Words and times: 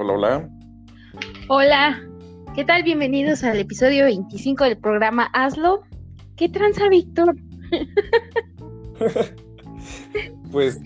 Hola, 0.00 0.12
hola. 0.12 0.48
Hola, 1.48 2.00
¿qué 2.54 2.64
tal? 2.64 2.84
Bienvenidos 2.84 3.42
al 3.42 3.58
episodio 3.58 4.04
25 4.04 4.62
del 4.62 4.78
programa 4.78 5.28
Hazlo. 5.32 5.80
¿Qué 6.36 6.48
tranza, 6.48 6.88
Víctor? 6.88 7.34
pues, 10.52 10.80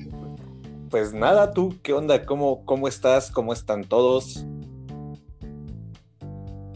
pues 0.89 1.13
nada, 1.13 1.53
tú, 1.53 1.75
¿qué 1.83 1.93
onda? 1.93 2.25
¿Cómo, 2.25 2.65
cómo 2.65 2.89
estás? 2.89 3.31
¿Cómo 3.31 3.53
están 3.53 3.85
todos? 3.85 4.47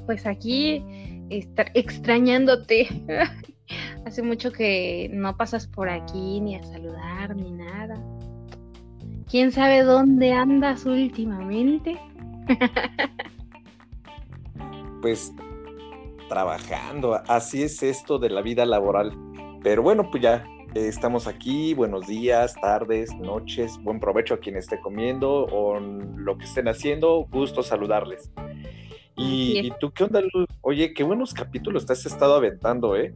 Pues 0.04 0.26
aquí, 0.26 0.84
extrañándote. 1.30 2.86
Hace 4.04 4.22
mucho 4.22 4.52
que 4.52 5.08
no 5.10 5.38
pasas 5.38 5.66
por 5.66 5.88
aquí 5.88 6.42
ni 6.42 6.56
a 6.56 6.62
saludar 6.64 7.34
ni 7.34 7.50
nada. 7.52 7.94
¿Quién 9.26 9.52
sabe 9.52 9.84
dónde 9.84 10.34
andas 10.34 10.84
últimamente? 10.84 11.98
pues 15.02 15.32
trabajando, 16.28 17.20
así 17.28 17.62
es 17.62 17.82
esto 17.82 18.18
de 18.18 18.30
la 18.30 18.42
vida 18.42 18.66
laboral. 18.66 19.12
Pero 19.62 19.82
bueno, 19.82 20.10
pues 20.10 20.22
ya 20.22 20.44
eh, 20.74 20.88
estamos 20.88 21.26
aquí, 21.26 21.74
buenos 21.74 22.06
días, 22.06 22.54
tardes, 22.60 23.14
noches, 23.14 23.78
buen 23.82 24.00
provecho 24.00 24.34
a 24.34 24.38
quien 24.38 24.56
esté 24.56 24.80
comiendo 24.80 25.46
o 25.46 25.80
lo 25.80 26.38
que 26.38 26.44
estén 26.44 26.68
haciendo, 26.68 27.26
gusto 27.30 27.62
saludarles. 27.62 28.30
Y, 29.16 29.72
tú 29.80 29.90
qué 29.92 30.04
onda, 30.04 30.20
Luz? 30.20 30.46
Oye, 30.60 30.92
qué 30.92 31.02
buenos 31.02 31.32
capítulos 31.32 31.86
te 31.86 31.94
has 31.94 32.04
estado 32.04 32.34
aventando, 32.34 32.96
¿eh? 32.96 33.14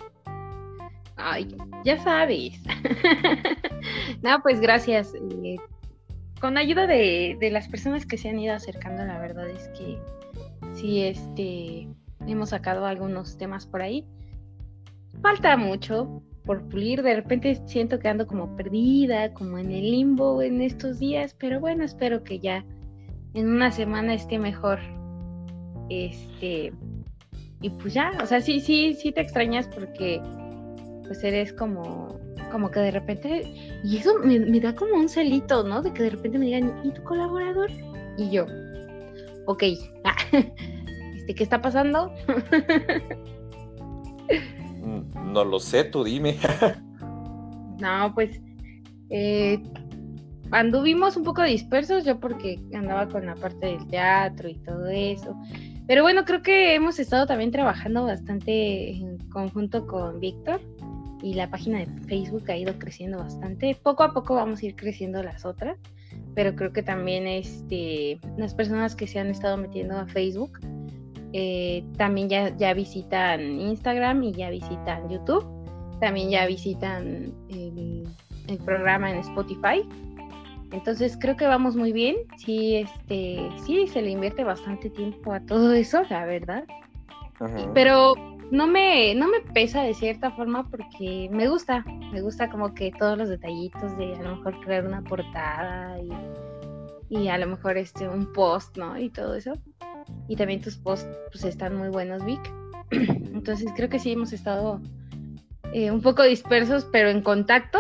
Ay, 1.17 1.55
ya 1.85 2.03
sabes. 2.03 2.59
no, 4.23 4.41
pues 4.43 4.61
gracias. 4.61 5.13
Con 6.41 6.57
ayuda 6.57 6.87
de, 6.87 7.37
de, 7.39 7.51
las 7.51 7.69
personas 7.69 8.07
que 8.07 8.17
se 8.17 8.31
han 8.31 8.39
ido 8.39 8.55
acercando, 8.55 9.05
la 9.05 9.19
verdad 9.19 9.49
es 9.49 9.69
que 9.69 9.99
sí, 10.75 11.03
este, 11.03 11.89
hemos 12.27 12.51
sacado 12.51 12.87
algunos 12.87 13.37
temas 13.37 13.67
por 13.67 13.83
ahí. 13.83 14.07
Falta 15.23 15.57
mucho 15.57 16.23
por 16.45 16.67
pulir, 16.69 17.03
de 17.03 17.17
repente 17.17 17.61
siento 17.67 17.99
que 17.99 18.09
ando 18.09 18.27
como 18.27 18.57
perdida, 18.57 19.33
como 19.35 19.59
en 19.59 19.71
el 19.71 19.91
limbo 19.91 20.43
en 20.43 20.63
estos 20.63 20.99
días, 20.99 21.35
pero 21.39 21.61
bueno, 21.61 21.85
espero 21.85 22.25
que 22.25 22.39
ya 22.39 22.65
en 23.35 23.49
una 23.49 23.71
semana 23.71 24.15
esté 24.15 24.39
mejor. 24.39 24.79
Este, 25.91 26.73
y 27.61 27.71
pues 27.71 27.95
ya, 27.95 28.13
o 28.23 28.27
sea, 28.27 28.41
sí, 28.41 28.61
sí, 28.61 28.95
sí 28.95 29.13
te 29.13 29.21
extrañas 29.21 29.69
porque 29.69 30.21
pues 31.07 31.23
eres 31.25 31.53
como 31.53 32.19
como 32.51 32.71
que 32.71 32.81
de 32.81 32.91
repente, 32.91 33.43
y 33.83 33.97
eso 33.97 34.19
me, 34.19 34.61
da 34.61 34.75
como 34.75 34.95
un 34.95 35.09
celito, 35.09 35.65
¿no? 35.65 35.83
De 35.83 35.93
que 35.93 36.03
de 36.05 36.11
repente 36.11 36.39
me 36.39 36.47
digan, 36.47 36.81
¿y 36.85 36.91
tu 36.93 37.03
colaborador? 37.05 37.71
Y 38.19 38.31
yo, 38.31 38.47
ok, 39.47 39.63
este, 41.17 41.35
¿qué 41.35 41.43
está 41.43 41.61
pasando? 41.61 42.13
Mm, 44.83 45.33
no 45.33 45.45
lo 45.45 45.59
sé, 45.59 45.85
tú 45.85 46.05
dime. 46.05 46.37
no, 47.81 48.13
pues 48.15 48.41
eh, 49.11 49.63
anduvimos 50.51 51.17
un 51.17 51.25
poco 51.25 51.43
dispersos, 51.43 52.05
yo 52.05 52.19
porque 52.21 52.61
andaba 52.75 53.09
con 53.09 53.27
la 53.27 53.35
parte 53.35 53.67
del 53.67 53.87
teatro 53.89 54.49
y 54.49 54.57
todo 54.57 54.89
eso. 54.89 55.37
Pero 55.87 56.03
bueno, 56.03 56.25
creo 56.25 56.43
que 56.43 56.75
hemos 56.75 56.99
estado 57.01 57.27
también 57.27 57.51
trabajando 57.51 58.05
bastante 58.05 58.93
en 58.93 59.19
conjunto 59.31 59.87
con 59.87 60.21
Víctor 60.21 60.61
y 61.23 61.35
la 61.35 61.51
página 61.51 61.79
de 61.79 61.87
Facebook 62.07 62.45
ha 62.51 62.57
ido 62.57 62.79
creciendo 62.79 63.19
bastante. 63.19 63.77
Poco 63.83 64.03
a 64.03 64.13
poco 64.13 64.35
vamos 64.35 64.63
a 64.63 64.67
ir 64.67 64.77
creciendo 64.77 65.23
las 65.23 65.45
otras, 65.45 65.79
pero 66.35 66.55
creo 66.55 66.73
que 66.73 66.83
también 66.83 67.27
este, 67.27 68.19
las 68.37 68.55
personas 68.55 68.95
que 68.95 69.07
se 69.07 69.19
han 69.19 69.29
estado 69.29 69.57
metiendo 69.57 69.99
a 69.99 70.07
Facebook 70.07 70.59
eh, 71.33 71.85
también 71.97 72.29
ya, 72.29 72.57
ya 72.57 72.75
visitan 72.75 73.41
Instagram 73.41 74.23
y 74.25 74.33
ya 74.33 74.51
visitan 74.51 75.09
YouTube, 75.09 75.47
también 76.01 76.31
ya 76.31 76.47
visitan 76.47 77.33
el, 77.49 78.09
el 78.49 78.59
programa 78.59 79.11
en 79.11 79.19
Spotify. 79.19 79.87
Entonces 80.73 81.17
creo 81.21 81.37
que 81.37 81.47
vamos 81.47 81.77
muy 81.77 81.93
bien. 81.93 82.17
Sí, 82.37 82.77
este, 82.77 83.49
sí 83.65 83.87
se 83.89 84.03
le 84.03 84.11
invierte 84.11 84.45
bastante 84.45 84.91
tiempo 84.91 85.33
a 85.33 85.41
todo 85.41 85.73
eso, 85.73 86.03
la 86.09 86.25
verdad. 86.27 86.65
Pero 87.75 88.15
no 88.51 88.67
me, 88.67 89.15
no 89.15 89.29
me 89.29 89.41
pesa 89.53 89.83
de 89.83 89.95
cierta 89.95 90.33
forma 90.33 90.69
porque 90.69 91.29
me 91.31 91.49
gusta, 91.49 91.85
me 92.13 92.21
gusta 92.21 92.51
como 92.51 92.75
que 92.75 92.93
todos 92.99 93.17
los 93.17 93.29
detallitos 93.29 93.97
de 93.97 94.15
a 94.15 94.23
lo 94.23 94.37
mejor 94.37 94.61
crear 94.61 94.87
una 94.87 95.03
portada 95.03 95.99
y, 97.09 97.29
a 97.29 97.39
lo 97.39 97.47
mejor 97.47 97.77
este 97.77 98.09
un 98.09 98.33
post, 98.33 98.77
¿no? 98.77 98.99
Y 98.99 99.11
todo 99.11 99.35
eso. 99.35 99.55
Y 100.29 100.37
también 100.37 100.61
tus 100.61 100.77
posts 100.77 101.09
pues 101.31 101.45
están 101.45 101.77
muy 101.77 101.89
buenos, 101.89 102.25
Vic. 102.25 102.41
Entonces 102.91 103.71
creo 103.77 103.89
que 103.89 103.99
sí 103.99 104.13
hemos 104.13 104.33
estado 104.33 104.81
eh, 105.73 105.91
un 105.91 106.03
poco 106.03 106.23
dispersos, 106.23 106.87
pero 106.91 107.09
en 107.09 107.23
contacto. 107.23 107.79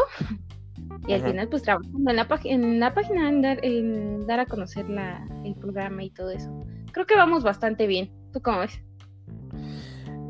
Y 1.06 1.14
al 1.14 1.22
final 1.22 1.48
pues 1.48 1.62
trabajando 1.62 2.10
en 2.10 2.16
la, 2.16 2.28
en 2.44 2.80
la 2.80 2.94
página, 2.94 3.28
en 3.28 3.42
dar, 3.42 3.64
en 3.64 4.26
dar 4.26 4.40
a 4.40 4.46
conocer 4.46 4.88
la, 4.88 5.26
el 5.44 5.54
programa 5.56 6.04
y 6.04 6.10
todo 6.10 6.30
eso. 6.30 6.64
Creo 6.92 7.06
que 7.06 7.16
vamos 7.16 7.42
bastante 7.42 7.86
bien. 7.86 8.10
¿Tú 8.32 8.40
cómo 8.40 8.60
ves? 8.60 8.80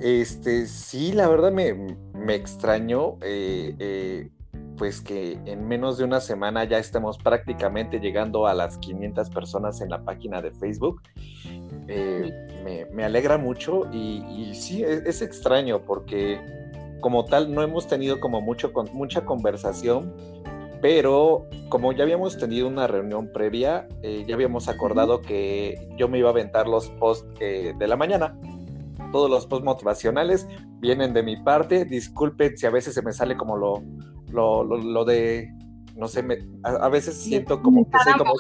Este, 0.01 0.67
sí, 0.67 1.13
la 1.13 1.29
verdad 1.29 1.53
me, 1.53 1.75
me 2.15 2.35
extrañó, 2.35 3.19
eh, 3.21 3.75
eh, 3.79 4.31
pues 4.79 5.03
que 5.03 5.39
en 5.45 5.69
menos 5.69 5.99
de 5.99 6.05
una 6.05 6.21
semana 6.21 6.65
ya 6.65 6.79
estemos 6.79 7.19
prácticamente 7.19 8.01
llegando 8.01 8.47
a 8.47 8.55
las 8.55 8.79
500 8.79 9.29
personas 9.29 9.83
en 9.83 9.91
la 9.91 10.03
página 10.03 10.41
de 10.41 10.53
Facebook. 10.53 11.03
Eh, 11.87 12.89
me, 12.93 13.05
alegra 13.05 13.37
mucho 13.37 13.91
y, 13.93 14.55
sí, 14.55 14.83
es, 14.83 15.03
es, 15.05 15.23
extraño 15.23 15.83
porque 15.83 16.41
como 17.01 17.25
tal 17.25 17.53
no 17.53 17.63
hemos 17.63 17.87
tenido 17.87 18.21
como 18.21 18.41
mucho, 18.41 18.73
con, 18.73 18.89
mucha 18.95 19.25
conversación, 19.27 20.15
pero 20.81 21.47
como 21.69 21.93
ya 21.93 22.05
habíamos 22.05 22.39
tenido 22.39 22.69
una 22.69 22.87
reunión 22.87 23.31
previa, 23.33 23.87
ya 24.03 24.35
habíamos 24.35 24.69
acordado 24.69 25.21
que 25.21 25.89
yo 25.99 26.09
me 26.09 26.19
iba 26.19 26.29
a 26.29 26.33
aventar 26.33 26.69
los 26.69 26.89
posts 26.91 27.27
de 27.39 27.87
la 27.87 27.97
mañana 27.97 28.39
todos 29.13 29.31
los 29.31 29.47
posts 29.47 29.65
motivacionales 29.65 30.49
vienen 30.81 31.13
de 31.13 31.23
mi 31.23 31.37
parte. 31.37 31.85
Disculpen 31.85 32.57
si 32.57 32.67
a 32.67 32.71
veces 32.71 32.95
se 32.95 33.03
me 33.03 33.13
sale 33.13 33.37
como 33.37 33.57
lo, 33.57 33.83
lo, 34.33 35.05
de, 35.05 35.53
no 35.97 36.09
sé, 36.09 36.25
a, 36.63 36.89
veces 36.89 37.17
siento 37.17 37.61
como 37.63 37.89
que 37.89 37.99
soy 38.05 38.13
como... 38.15 38.33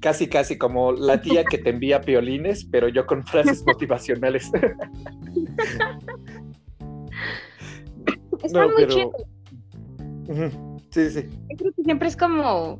casi, 0.00 0.28
casi 0.28 0.58
como 0.58 0.92
la 0.92 1.20
tía 1.20 1.44
que 1.44 1.58
te 1.58 1.70
envía 1.70 2.00
piolines, 2.00 2.64
pero 2.64 2.88
yo 2.88 3.06
con 3.06 3.24
frases 3.24 3.62
motivacionales. 3.66 4.50
Está 8.42 8.66
muy 8.66 8.86
chido. 8.86 9.10
Sí, 10.90 11.10
sí. 11.10 11.28
Yo 11.50 11.56
creo 11.56 11.72
que 11.72 11.82
siempre 11.82 12.08
es 12.08 12.16
como, 12.16 12.78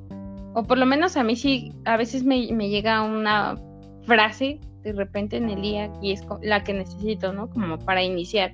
o 0.54 0.64
por 0.66 0.78
lo 0.78 0.86
menos 0.86 1.16
a 1.16 1.24
mí 1.24 1.36
sí, 1.36 1.72
a 1.84 1.96
veces 1.96 2.24
me, 2.24 2.52
me 2.52 2.68
llega 2.68 3.02
una 3.02 3.56
frase 4.04 4.60
de 4.82 4.92
repente 4.92 5.36
en 5.36 5.50
el 5.50 5.60
día 5.60 5.92
y 6.00 6.12
es 6.12 6.22
la 6.42 6.62
que 6.64 6.72
necesito, 6.72 7.32
¿no? 7.32 7.50
Como 7.50 7.78
para 7.78 8.02
iniciar. 8.02 8.52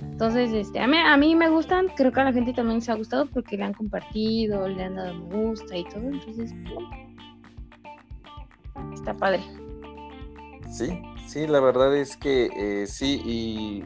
Entonces, 0.00 0.52
este, 0.52 0.78
a 0.78 0.86
mí, 0.86 0.96
a 0.98 1.16
mí 1.16 1.34
me 1.34 1.48
gustan, 1.48 1.88
creo 1.96 2.12
que 2.12 2.20
a 2.20 2.24
la 2.24 2.32
gente 2.32 2.52
también 2.52 2.80
se 2.80 2.92
ha 2.92 2.94
gustado 2.94 3.26
porque 3.26 3.56
le 3.56 3.64
han 3.64 3.74
compartido, 3.74 4.68
le 4.68 4.84
han 4.84 4.94
dado 4.94 5.14
me 5.14 5.48
gusta 5.48 5.76
y 5.76 5.84
todo, 5.84 6.02
entonces 6.02 6.52
está 8.92 9.14
padre. 9.14 9.42
Sí, 10.70 11.02
sí, 11.26 11.46
la 11.46 11.60
verdad 11.60 11.96
es 11.96 12.16
que 12.16 12.50
eh, 12.54 12.86
sí, 12.86 13.20
y 13.24 13.84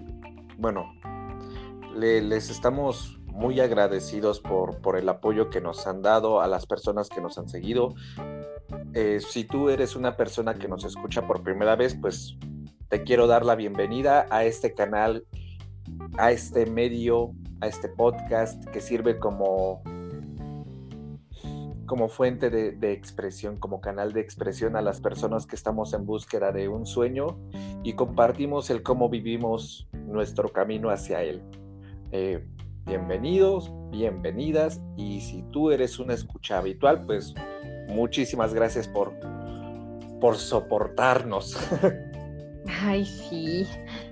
bueno, 0.58 0.92
les 1.94 2.50
estamos 2.50 3.18
muy 3.26 3.60
agradecidos 3.60 4.40
por, 4.40 4.80
por 4.80 4.96
el 4.96 5.08
apoyo 5.08 5.50
que 5.50 5.60
nos 5.60 5.86
han 5.86 6.02
dado 6.02 6.40
a 6.40 6.48
las 6.48 6.66
personas 6.66 7.08
que 7.08 7.20
nos 7.20 7.38
han 7.38 7.48
seguido. 7.48 7.94
Eh, 8.98 9.20
si 9.20 9.44
tú 9.44 9.68
eres 9.68 9.94
una 9.94 10.16
persona 10.16 10.54
que 10.54 10.68
nos 10.68 10.82
escucha 10.82 11.26
por 11.26 11.42
primera 11.42 11.76
vez, 11.76 11.94
pues 11.94 12.38
te 12.88 13.02
quiero 13.02 13.26
dar 13.26 13.44
la 13.44 13.54
bienvenida 13.54 14.26
a 14.30 14.44
este 14.44 14.72
canal, 14.72 15.26
a 16.16 16.32
este 16.32 16.64
medio, 16.64 17.32
a 17.60 17.66
este 17.66 17.90
podcast 17.90 18.64
que 18.70 18.80
sirve 18.80 19.18
como, 19.18 19.82
como 21.84 22.08
fuente 22.08 22.48
de, 22.48 22.92
expresión, 22.92 23.58
como 23.58 23.82
canal 23.82 24.14
de 24.14 24.22
expresión 24.22 24.76
a 24.76 24.80
las 24.80 25.02
personas 25.02 25.44
que 25.44 25.56
estamos 25.56 25.92
en 25.92 26.06
búsqueda 26.06 26.50
de 26.50 26.68
un 26.68 26.86
sueño 26.86 27.38
y 27.82 27.92
compartimos 27.92 28.70
el 28.70 28.82
cómo 28.82 29.10
vivimos 29.10 29.86
nuestro 29.92 30.48
camino 30.48 30.88
hacia 30.88 31.22
él. 31.22 31.42
Eh, 32.12 32.42
bienvenidos, 32.86 33.70
bienvenidas 33.90 34.80
y 34.96 35.20
si 35.20 35.42
tú 35.52 35.70
eres 35.70 35.98
una 35.98 36.14
escucha 36.14 36.56
habitual, 36.56 37.04
pues 37.04 37.34
muchísimas 37.86 38.54
gracias 38.54 38.88
por, 38.88 39.12
por 40.20 40.36
soportarnos. 40.36 41.56
Ay, 42.82 43.04
sí, 43.04 43.66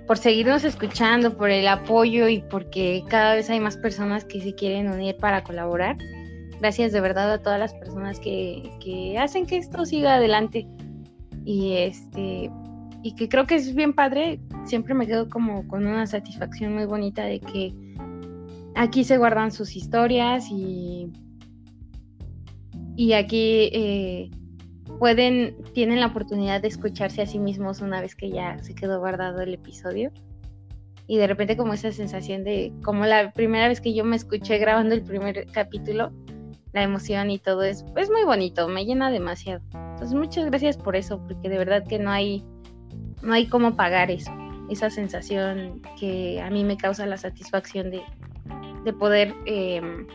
por 0.07 0.17
seguirnos 0.17 0.63
escuchando, 0.63 1.35
por 1.35 1.49
el 1.49 1.67
apoyo 1.67 2.27
y 2.29 2.41
porque 2.41 3.03
cada 3.09 3.35
vez 3.35 3.49
hay 3.49 3.59
más 3.59 3.75
personas 3.77 4.23
que 4.23 4.39
se 4.39 4.55
quieren 4.55 4.89
unir 4.89 5.17
para 5.17 5.43
colaborar. 5.43 5.97
Gracias 6.59 6.93
de 6.93 7.01
verdad 7.01 7.33
a 7.33 7.41
todas 7.41 7.59
las 7.59 7.73
personas 7.73 8.19
que, 8.19 8.71
que 8.81 9.17
hacen 9.19 9.45
que 9.45 9.57
esto 9.57 9.85
siga 9.85 10.15
adelante. 10.15 10.67
Y 11.43 11.73
este, 11.73 12.49
y 13.05 13.13
que 13.13 13.29
creo 13.29 13.45
que 13.45 13.53
es 13.53 13.75
bien 13.75 13.93
padre, 13.93 14.39
siempre 14.63 14.95
me 14.95 15.05
quedo 15.05 15.29
como 15.29 15.67
con 15.67 15.85
una 15.85 16.07
satisfacción 16.07 16.73
muy 16.73 16.85
bonita 16.85 17.23
de 17.23 17.39
que 17.39 17.71
aquí 18.73 19.03
se 19.03 19.19
guardan 19.19 19.51
sus 19.51 19.75
historias 19.75 20.47
y, 20.49 21.11
y 22.95 23.13
aquí 23.13 23.69
eh, 23.73 24.31
pueden, 24.99 25.55
tienen 25.73 25.99
la 25.99 26.07
oportunidad 26.07 26.61
de 26.61 26.67
escucharse 26.67 27.21
a 27.21 27.25
sí 27.27 27.39
mismos 27.39 27.81
una 27.81 28.01
vez 28.01 28.15
que 28.15 28.29
ya 28.29 28.57
se 28.59 28.75
quedó 28.75 28.99
guardado 28.99 29.41
el 29.41 29.53
episodio. 29.53 30.11
Y 31.07 31.17
de 31.17 31.27
repente 31.27 31.55
como 31.55 31.73
esa 31.73 31.91
sensación 31.91 32.43
de, 32.43 32.73
como 32.83 33.05
la 33.05 33.31
primera 33.31 33.67
vez 33.67 33.79
que 33.79 33.93
yo 33.93 34.03
me 34.03 34.15
escuché 34.15 34.57
grabando 34.57 34.95
el 34.95 35.03
primer 35.03 35.45
capítulo, 35.51 36.11
la 36.73 36.83
emoción 36.83 37.29
y 37.29 37.37
todo 37.37 37.63
es, 37.63 37.85
es 37.95 38.09
muy 38.09 38.23
bonito, 38.23 38.67
me 38.67 38.85
llena 38.85 39.11
demasiado. 39.11 39.61
Entonces 39.73 40.13
muchas 40.13 40.45
gracias 40.45 40.77
por 40.77 40.95
eso, 40.95 41.21
porque 41.25 41.47
de 41.47 41.57
verdad 41.57 41.85
que 41.87 41.99
no 41.99 42.11
hay, 42.11 42.43
no 43.21 43.33
hay 43.33 43.47
cómo 43.47 43.75
pagar 43.75 44.09
eso, 44.09 44.31
esa 44.69 44.89
sensación 44.89 45.81
que 45.99 46.41
a 46.41 46.49
mí 46.49 46.63
me 46.63 46.75
causa 46.75 47.05
la 47.05 47.17
satisfacción 47.17 47.91
de, 47.91 48.01
de 48.83 48.93
poder 48.93 49.33
em, 49.45 50.07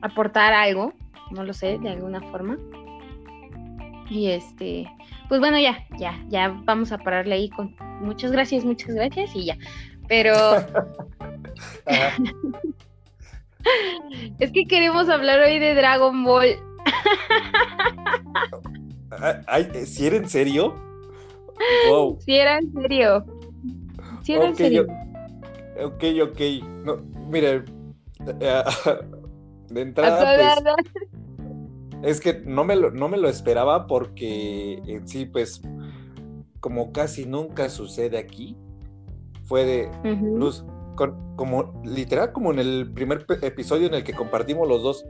aportar 0.00 0.52
algo, 0.52 0.94
no 1.30 1.44
lo 1.44 1.52
sé, 1.52 1.78
de 1.78 1.90
alguna 1.90 2.20
forma. 2.30 2.58
Y 4.10 4.28
este, 4.30 4.90
pues 5.28 5.40
bueno, 5.40 5.58
ya, 5.58 5.86
ya, 5.98 6.18
ya 6.28 6.48
vamos 6.64 6.92
a 6.92 6.98
pararle 6.98 7.34
ahí 7.34 7.50
con 7.50 7.74
muchas 8.00 8.32
gracias, 8.32 8.64
muchas 8.64 8.94
gracias 8.94 9.34
y 9.34 9.46
ya. 9.46 9.58
Pero 10.08 10.34
es 14.38 14.52
que 14.52 14.64
queremos 14.66 15.08
hablar 15.08 15.40
hoy 15.40 15.58
de 15.58 15.74
Dragon 15.74 16.24
Ball. 16.24 16.56
¿Si 19.84 20.06
era 20.06 20.16
en 20.16 20.28
serio? 20.28 20.74
Wow. 21.88 22.18
Si 22.20 22.34
era 22.34 22.58
en 22.58 22.72
serio. 22.72 23.24
Si 24.22 24.32
era 24.34 24.46
en 24.46 24.56
serio. 24.56 24.86
Ok, 25.82 26.04
ok. 26.22 26.40
No, 26.84 26.96
mire, 27.28 27.64
de 29.70 29.80
entrada, 29.80 30.64
pues, 30.64 30.76
es 32.02 32.20
que 32.20 32.42
no 32.44 32.64
me, 32.64 32.76
lo, 32.76 32.90
no 32.90 33.08
me 33.08 33.16
lo 33.16 33.28
esperaba 33.28 33.86
porque 33.86 34.80
en 34.86 35.06
sí, 35.08 35.26
pues, 35.26 35.60
como 36.60 36.92
casi 36.92 37.26
nunca 37.26 37.68
sucede 37.68 38.18
aquí, 38.18 38.56
fue 39.44 39.64
de 39.64 39.90
luz, 40.20 40.64
como 41.36 41.80
literal, 41.84 42.32
como 42.32 42.52
en 42.52 42.58
el 42.58 42.92
primer 42.92 43.24
episodio 43.42 43.86
en 43.86 43.94
el 43.94 44.04
que 44.04 44.12
compartimos 44.12 44.68
los 44.68 44.82
dos. 44.82 45.06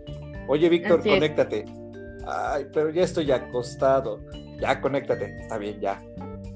Oye, 0.46 0.68
Víctor, 0.68 1.02
conéctate. 1.02 1.64
Ay, 2.26 2.66
pero 2.72 2.90
ya 2.90 3.02
estoy 3.02 3.32
acostado. 3.32 4.20
Ya, 4.60 4.80
conéctate. 4.80 5.36
Está 5.40 5.58
bien, 5.58 5.80
ya. 5.80 6.00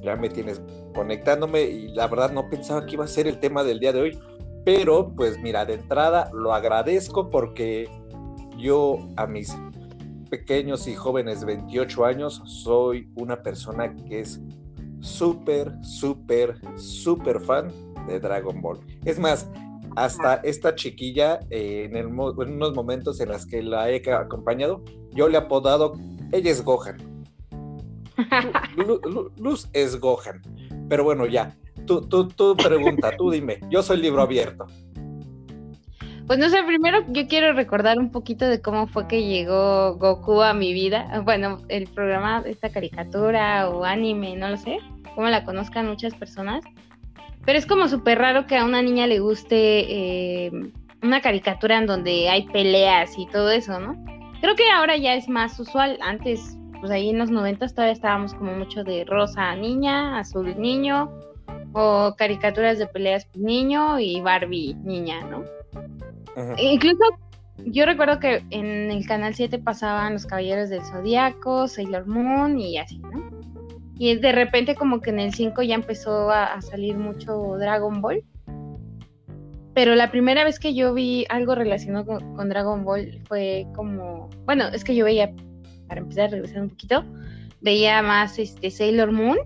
Ya 0.03 0.17
me 0.17 0.29
tienes 0.29 0.61
conectándome 0.95 1.63
y 1.63 1.89
la 1.89 2.07
verdad 2.09 2.33
no 2.33 2.49
pensaba 2.51 2.85
que 2.85 2.95
iba 2.95 3.05
a 3.05 3.09
ser 3.09 3.27
el 3.27 3.39
tema 3.39 3.65
del 3.65 3.81
día 3.81 3.93
de 3.93 4.01
hoy. 4.01 4.19
Pero, 4.65 5.13
pues 5.17 5.39
mira, 5.39 5.65
de 5.65 5.75
entrada 5.75 6.31
lo 6.33 6.55
agradezco 6.55 7.31
porque 7.31 7.89
yo 8.59 8.99
a 9.17 9.27
mis 9.27 9.57
pequeños 10.33 10.89
y 10.89 10.95
jóvenes 10.95 11.45
28 11.45 12.07
años 12.07 12.41
soy 12.47 13.07
una 13.17 13.43
persona 13.43 13.95
que 13.95 14.21
es 14.21 14.41
súper, 15.01 15.71
súper, 15.83 16.59
súper 16.79 17.39
fan 17.39 17.71
de 18.07 18.19
Dragon 18.19 18.63
Ball. 18.63 18.81
Es 19.05 19.19
más, 19.19 19.51
hasta 19.95 20.37
esta 20.37 20.75
chiquilla, 20.75 21.41
eh, 21.51 21.91
en, 21.93 22.19
unos 22.19 22.75
momentos 22.75 23.21
en 23.21 23.29
los 23.29 23.45
que 23.45 23.63
la 23.63 23.91
he 23.91 24.03
acompañado, 24.11 24.83
yo 25.11 25.29
le 25.29 25.37
he 25.37 25.41
apodado, 25.43 25.93
ella 26.33 26.51
es 26.51 26.65
Gohan. 26.65 26.97
Luz 29.37 29.69
es 29.75 30.01
Gohan. 30.01 30.41
Pero 30.89 31.05
bueno, 31.05 31.27
ya, 31.27 31.55
Tú, 31.87 32.03
tú, 32.03 32.29
tú 32.29 32.57
pregunta, 32.57 33.17
tú 33.17 33.31
dime. 33.31 33.61
Yo 33.71 33.83
soy 33.83 33.99
libro 33.99 34.23
abierto. 34.23 34.67
Pues 36.27 36.39
no 36.39 36.49
sé, 36.49 36.63
primero 36.63 37.05
yo 37.09 37.27
quiero 37.27 37.53
recordar 37.53 37.99
un 37.99 38.11
poquito 38.11 38.47
de 38.47 38.61
cómo 38.61 38.87
fue 38.87 39.09
que 39.09 39.25
llegó 39.25 39.97
Goku 39.97 40.41
a 40.43 40.55
mi 40.55 40.73
vida. 40.73 41.21
Bueno, 41.25 41.59
el 41.69 41.89
programa, 41.89 42.43
esta 42.47 42.71
caricatura 42.71 43.69
o 43.69 43.85
anime, 43.85 44.37
no 44.37 44.49
lo 44.49 44.57
sé, 44.57 44.79
cómo 45.15 45.29
la 45.29 45.45
conozcan 45.45 45.89
muchas 45.89 46.15
personas. 46.15 46.65
Pero 47.45 47.59
es 47.59 47.67
como 47.67 47.89
súper 47.89 48.19
raro 48.19 48.47
que 48.47 48.57
a 48.57 48.65
una 48.65 48.83
niña 48.83 49.07
le 49.07 49.19
guste 49.19 49.57
eh, 49.57 50.53
una 51.03 51.21
caricatura 51.21 51.79
en 51.79 51.87
donde 51.87 52.29
hay 52.29 52.47
peleas 52.47 53.19
y 53.19 53.27
todo 53.27 53.51
eso, 53.51 53.81
¿no? 53.81 53.97
Creo 54.41 54.55
que 54.55 54.71
ahora 54.71 54.97
ya 54.97 55.15
es 55.15 55.29
más 55.29 55.59
usual. 55.59 55.99
Antes, 56.03 56.57
pues 56.81 56.93
ahí 56.93 57.11
en 57.11 57.19
los 57.19 57.31
90 57.31 57.67
todavía 57.69 57.93
estábamos 57.93 58.33
como 58.35 58.53
mucho 58.53 58.85
de 58.85 59.05
rosa 59.05 59.55
niña, 59.57 60.19
azul 60.19 60.55
niño, 60.61 61.11
o 61.73 62.15
caricaturas 62.17 62.79
de 62.79 62.87
peleas 62.87 63.27
niño 63.35 63.99
y 63.99 64.21
Barbie 64.21 64.75
niña, 64.83 65.21
¿no? 65.23 65.45
Incluso 66.59 67.05
yo 67.59 67.87
recuerdo 67.87 68.19
que 68.19 68.43
en 68.51 68.91
el 68.91 69.07
canal 69.07 69.35
7 69.35 69.59
pasaban 69.59 70.15
los 70.15 70.27
Caballeros 70.27 70.71
del 70.71 70.83
Zodíaco, 70.83 71.69
Sailor 71.69 72.07
Moon 72.07 72.59
y 72.59 72.79
así, 72.79 72.99
¿no? 72.99 73.31
Y 73.99 74.17
de 74.17 74.33
repente 74.33 74.75
como 74.75 75.01
que 75.01 75.11
en 75.11 75.21
el 75.21 75.35
5 75.35 75.63
ya 75.63 75.75
empezó 75.75 76.31
a, 76.31 76.61
salir 76.61 76.97
mucho 76.97 77.57
Dragon 77.59 78.01
Ball. 78.01 78.25
Pero 79.75 79.95
la 79.95 80.11
primera 80.11 80.45
vez 80.45 80.59
que 80.59 80.75
yo 80.75 80.93
vi 80.93 81.25
algo 81.29 81.55
relacionado 81.55 82.05
con, 82.05 82.49
Dragon 82.49 82.85
Ball 82.85 83.21
fue 83.27 83.67
como, 83.75 84.29
bueno, 84.45 84.69
es 84.69 84.85
que 84.85 84.95
yo 84.95 85.05
veía, 85.05 85.33
para 85.89 86.01
empezar 86.01 86.25
a 86.25 86.29
regresar 86.29 86.63
un 86.63 86.71
poquito, 86.71 87.05
veía 87.61 88.03
más 88.03 88.39
este 88.39 88.71
Sailor 88.71 89.13
Moon 89.13 89.39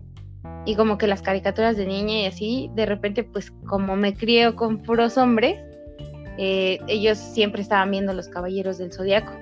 y 0.65 0.75
como 0.75 0.99
que 0.99 1.07
las 1.07 1.23
caricaturas 1.23 1.77
de 1.77 1.87
niña 1.87 2.21
y 2.21 2.27
así, 2.27 2.71
de 2.75 2.87
repente 2.87 3.25
pues 3.25 3.53
como 3.67 3.95
me 3.95 4.15
crié 4.15 4.55
con 4.55 4.79
puros 4.79 5.17
hombres, 5.17 5.59
eh, 6.39 6.79
ellos 6.89 7.19
siempre 7.19 7.63
estaban 7.63 7.91
viendo 7.91 8.13
los 8.13 8.29
Caballeros 8.29 8.79
del 8.79 8.93
Zodiaco. 8.93 9.33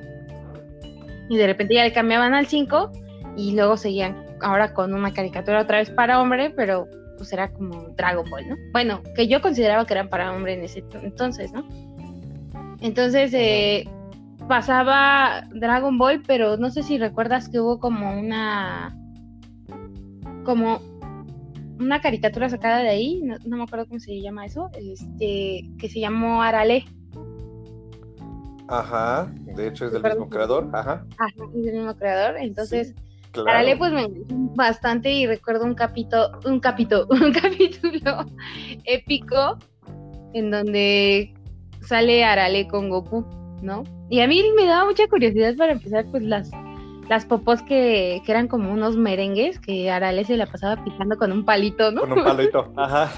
Y 1.28 1.36
de 1.36 1.46
repente 1.46 1.74
ya 1.74 1.84
le 1.84 1.92
cambiaban 1.92 2.34
al 2.34 2.46
5 2.46 2.92
y 3.36 3.54
luego 3.54 3.76
seguían 3.76 4.24
ahora 4.40 4.74
con 4.74 4.94
una 4.94 5.12
caricatura 5.12 5.62
otra 5.62 5.78
vez 5.78 5.90
para 5.90 6.20
hombre, 6.20 6.50
pero 6.50 6.88
pues 7.16 7.32
era 7.32 7.52
como 7.52 7.88
Dragon 7.96 8.28
Ball, 8.28 8.48
¿no? 8.48 8.56
Bueno, 8.72 9.02
que 9.14 9.26
yo 9.26 9.40
consideraba 9.40 9.86
que 9.86 9.94
eran 9.94 10.08
para 10.08 10.32
hombre 10.32 10.54
en 10.54 10.64
ese 10.64 10.84
entonces, 11.02 11.52
¿no? 11.52 11.66
Entonces 12.80 13.32
eh, 13.34 13.88
pasaba 14.48 15.48
Dragon 15.54 15.96
Ball, 15.96 16.22
pero 16.26 16.56
no 16.56 16.70
sé 16.70 16.82
si 16.82 16.98
recuerdas 16.98 17.48
que 17.48 17.60
hubo 17.60 17.78
como 17.80 18.18
una 18.18 18.96
como 20.44 20.80
una 21.78 22.00
caricatura 22.00 22.48
sacada 22.48 22.78
de 22.78 22.88
ahí, 22.88 23.22
no, 23.22 23.56
me 23.56 23.62
acuerdo 23.62 23.86
cómo 23.86 24.00
se 24.00 24.20
llama 24.20 24.46
eso, 24.46 24.70
este, 24.74 25.68
que 25.78 25.88
se 25.88 26.00
llamó 26.00 26.42
Arale. 26.42 26.84
Ajá, 28.68 29.32
de 29.44 29.68
hecho 29.68 29.86
es 29.86 29.92
del 29.92 30.02
mismo 30.02 30.28
creador, 30.28 30.70
ajá. 30.72 31.06
Ajá, 31.18 31.44
es 31.54 31.64
del 31.64 31.74
mismo 31.74 31.94
creador, 31.96 32.36
entonces 32.38 32.94
Arale 33.46 33.76
pues 33.76 33.92
me 33.92 34.08
bastante 34.54 35.12
y 35.12 35.26
recuerdo 35.26 35.64
un 35.64 35.74
capítulo, 35.74 36.38
un 36.46 36.60
capítulo, 36.60 37.06
un 37.10 37.32
capítulo 37.32 38.26
épico 38.84 39.58
en 40.32 40.50
donde 40.50 41.34
sale 41.82 42.24
Arale 42.24 42.66
con 42.68 42.88
Goku, 42.88 43.24
¿no? 43.62 43.82
Y 44.08 44.20
a 44.20 44.28
mí 44.28 44.42
me 44.56 44.66
daba 44.66 44.84
mucha 44.86 45.06
curiosidad 45.08 45.56
para 45.56 45.72
empezar 45.72 46.06
pues 46.10 46.22
las 46.22 46.50
las 47.08 47.26
popos 47.26 47.62
que, 47.62 48.22
eran 48.26 48.48
como 48.48 48.72
unos 48.72 48.96
merengues 48.96 49.58
que 49.58 49.90
Arale 49.90 50.24
se 50.24 50.36
la 50.36 50.46
pasaba 50.46 50.82
picando 50.82 51.16
con 51.16 51.32
un 51.32 51.44
palito, 51.44 51.90
¿no? 51.90 52.02
Con 52.02 52.12
un 52.12 52.24
palito, 52.24 52.72
ajá. 52.76 53.12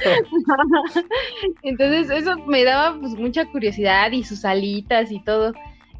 Entonces 1.62 2.10
eso 2.10 2.36
me 2.46 2.64
daba 2.64 2.98
pues 2.98 3.14
mucha 3.14 3.44
curiosidad 3.46 4.10
y 4.12 4.24
sus 4.24 4.44
alitas 4.44 5.10
y 5.10 5.22
todo. 5.22 5.52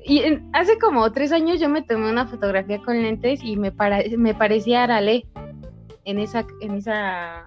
Y 0.05 0.23
hace 0.53 0.79
como 0.79 1.11
tres 1.13 1.33
años 1.33 1.61
yo 1.61 1.69
me 1.69 1.83
tomé 1.83 2.11
una 2.11 2.27
fotografía 2.27 2.81
con 2.81 3.03
lentes 3.03 3.43
y 3.43 3.57
me, 3.57 3.73
me 4.17 4.35
parecía 4.35 4.85
Arale 4.85 5.27
en 6.05 6.19
esa, 6.19 6.47
en 6.61 6.75
esa 6.75 7.45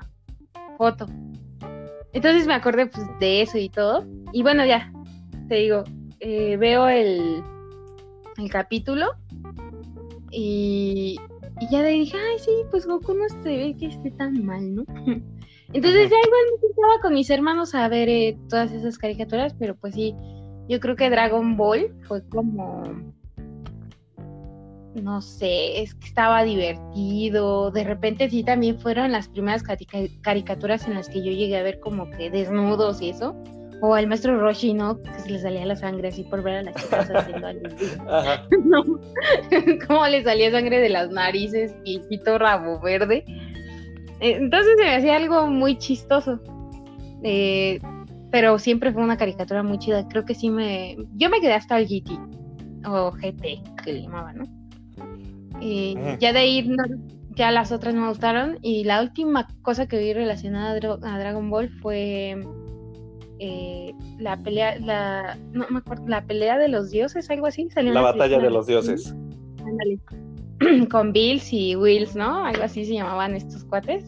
foto. 0.77 1.05
Entonces 2.11 2.47
me 2.47 2.53
acordé 2.53 2.87
pues, 2.87 3.05
de 3.19 3.41
eso 3.41 3.57
y 3.57 3.69
todo. 3.69 4.05
Y 4.33 4.43
bueno, 4.43 4.65
ya, 4.65 4.91
te 5.47 5.55
digo, 5.55 5.83
eh, 6.19 6.57
veo 6.57 6.87
el, 6.87 7.41
el 8.37 8.49
capítulo 8.49 9.15
y, 10.31 11.17
ya 11.71 11.81
le 11.81 11.89
dije, 11.89 12.17
ay, 12.17 12.39
sí, 12.39 12.51
pues 12.71 12.85
Goku 12.85 13.13
no 13.13 13.27
se 13.29 13.49
ve 13.49 13.75
que 13.77 13.87
esté 13.87 14.11
tan 14.11 14.45
mal, 14.45 14.75
¿no? 14.75 14.83
Entonces 15.71 16.09
ya 16.09 16.17
igual 16.17 16.45
me 16.61 16.67
estaba 16.67 17.01
con 17.01 17.13
mis 17.13 17.29
hermanos 17.29 17.75
a 17.75 17.87
ver 17.89 18.09
eh, 18.09 18.37
todas 18.49 18.71
esas 18.71 18.97
caricaturas, 18.97 19.53
pero 19.59 19.75
pues 19.75 19.93
sí, 19.93 20.15
yo 20.67 20.79
creo 20.79 20.95
que 20.95 21.09
Dragon 21.09 21.55
Ball 21.57 21.95
fue 22.07 22.27
como, 22.27 22.83
no 24.95 25.21
sé, 25.21 25.81
es 25.81 25.93
que 25.93 26.07
estaba 26.07 26.43
divertido. 26.43 27.69
De 27.69 27.83
repente 27.83 28.29
sí 28.29 28.43
también 28.43 28.79
fueron 28.79 29.11
las 29.11 29.27
primeras 29.27 29.63
caricaturas 30.21 30.87
en 30.87 30.95
las 30.95 31.07
que 31.09 31.23
yo 31.23 31.31
llegué 31.31 31.57
a 31.57 31.63
ver 31.63 31.79
como 31.79 32.09
que 32.09 32.31
desnudos 32.31 33.01
y 33.01 33.09
eso. 33.09 33.35
O 33.81 33.93
al 33.93 34.07
maestro 34.07 34.39
Roshi, 34.39 34.73
¿no? 34.73 35.01
Que 35.01 35.19
se 35.19 35.29
le 35.31 35.39
salía 35.39 35.65
la 35.65 35.75
sangre 35.75 36.09
así 36.09 36.23
por 36.23 36.43
ver 36.43 36.55
a 36.55 36.63
las 36.63 36.75
chicas 36.75 37.09
haciendo 37.13 37.47
algo. 37.47 37.67
¿No? 38.65 38.83
Cómo 39.87 40.07
le 40.07 40.23
salía 40.23 40.51
sangre 40.51 40.79
de 40.79 40.89
las 40.89 41.09
narices 41.11 41.75
y 41.85 41.97
el 41.97 42.01
pito 42.07 42.37
rabo 42.37 42.79
verde. 42.81 43.23
Eh, 44.19 44.35
entonces 44.35 44.75
se 44.77 44.83
me 44.83 44.95
hacía 44.95 45.15
algo 45.15 45.47
muy 45.47 45.77
chistoso. 45.77 46.39
Eh, 47.23 47.79
pero 48.31 48.59
siempre 48.59 48.91
fue 48.91 49.03
una 49.03 49.17
caricatura 49.17 49.63
muy 49.63 49.79
chida. 49.79 50.07
Creo 50.07 50.25
que 50.25 50.35
sí 50.35 50.49
me. 50.49 50.97
Yo 51.15 51.29
me 51.29 51.41
quedé 51.41 51.53
hasta 51.53 51.77
el 51.79 51.87
GT 51.87 52.11
o 52.85 53.11
GT, 53.11 53.61
que 53.83 53.93
le 53.93 54.01
llamaban, 54.03 54.37
¿no? 54.37 54.45
Y 55.61 55.95
ya 56.19 56.31
de 56.31 56.39
ahí 56.39 56.75
ya 57.35 57.51
las 57.51 57.71
otras 57.71 57.93
no 57.93 58.01
me 58.01 58.09
gustaron. 58.09 58.59
Y 58.61 58.83
la 58.83 59.01
última 59.01 59.47
cosa 59.61 59.87
que 59.87 59.99
vi 59.99 60.13
relacionada 60.13 60.71
a, 60.71 61.19
Dragon 61.19 61.49
Ball 61.49 61.69
fue 61.81 62.37
eh, 63.39 63.93
la 64.17 64.37
pelea, 64.37 64.77
la, 64.79 65.37
no 65.53 65.65
me 65.69 65.79
acuerdo, 65.79 66.07
la 66.07 66.23
pelea 66.25 66.57
de 66.57 66.67
los 66.67 66.91
dioses, 66.91 67.29
algo 67.29 67.47
así. 67.47 67.67
la 67.75 68.01
batalla 68.01 68.39
de 68.39 68.49
los 68.49 68.67
dioses. 68.67 69.15
Con 70.91 71.13
Bills 71.13 71.53
y 71.53 71.75
Wills, 71.75 72.15
¿no? 72.15 72.45
Algo 72.45 72.63
así 72.63 72.85
se 72.85 72.93
llamaban 72.93 73.35
estos 73.35 73.63
cuates. 73.63 74.03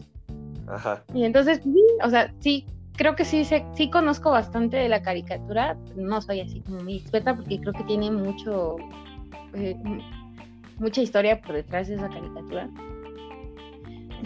Ajá. 0.66 1.02
Y 1.14 1.24
entonces, 1.24 1.60
sí, 1.62 1.82
o 2.04 2.10
sea, 2.10 2.32
sí, 2.40 2.66
creo 2.96 3.16
que 3.16 3.24
sí, 3.24 3.44
sí 3.44 3.90
conozco 3.90 4.30
bastante 4.30 4.76
de 4.76 4.88
la 4.88 5.02
caricatura. 5.02 5.78
No 5.96 6.20
soy 6.20 6.40
así 6.40 6.60
como 6.60 6.82
muy 6.82 6.96
experta 6.96 7.34
porque 7.34 7.58
creo 7.58 7.72
que 7.72 7.84
tiene 7.84 8.10
mucho, 8.10 8.76
eh, 9.54 9.76
mucha 10.78 11.00
historia 11.00 11.40
por 11.40 11.54
detrás 11.54 11.88
de 11.88 11.94
esa 11.94 12.08
caricatura. 12.08 12.68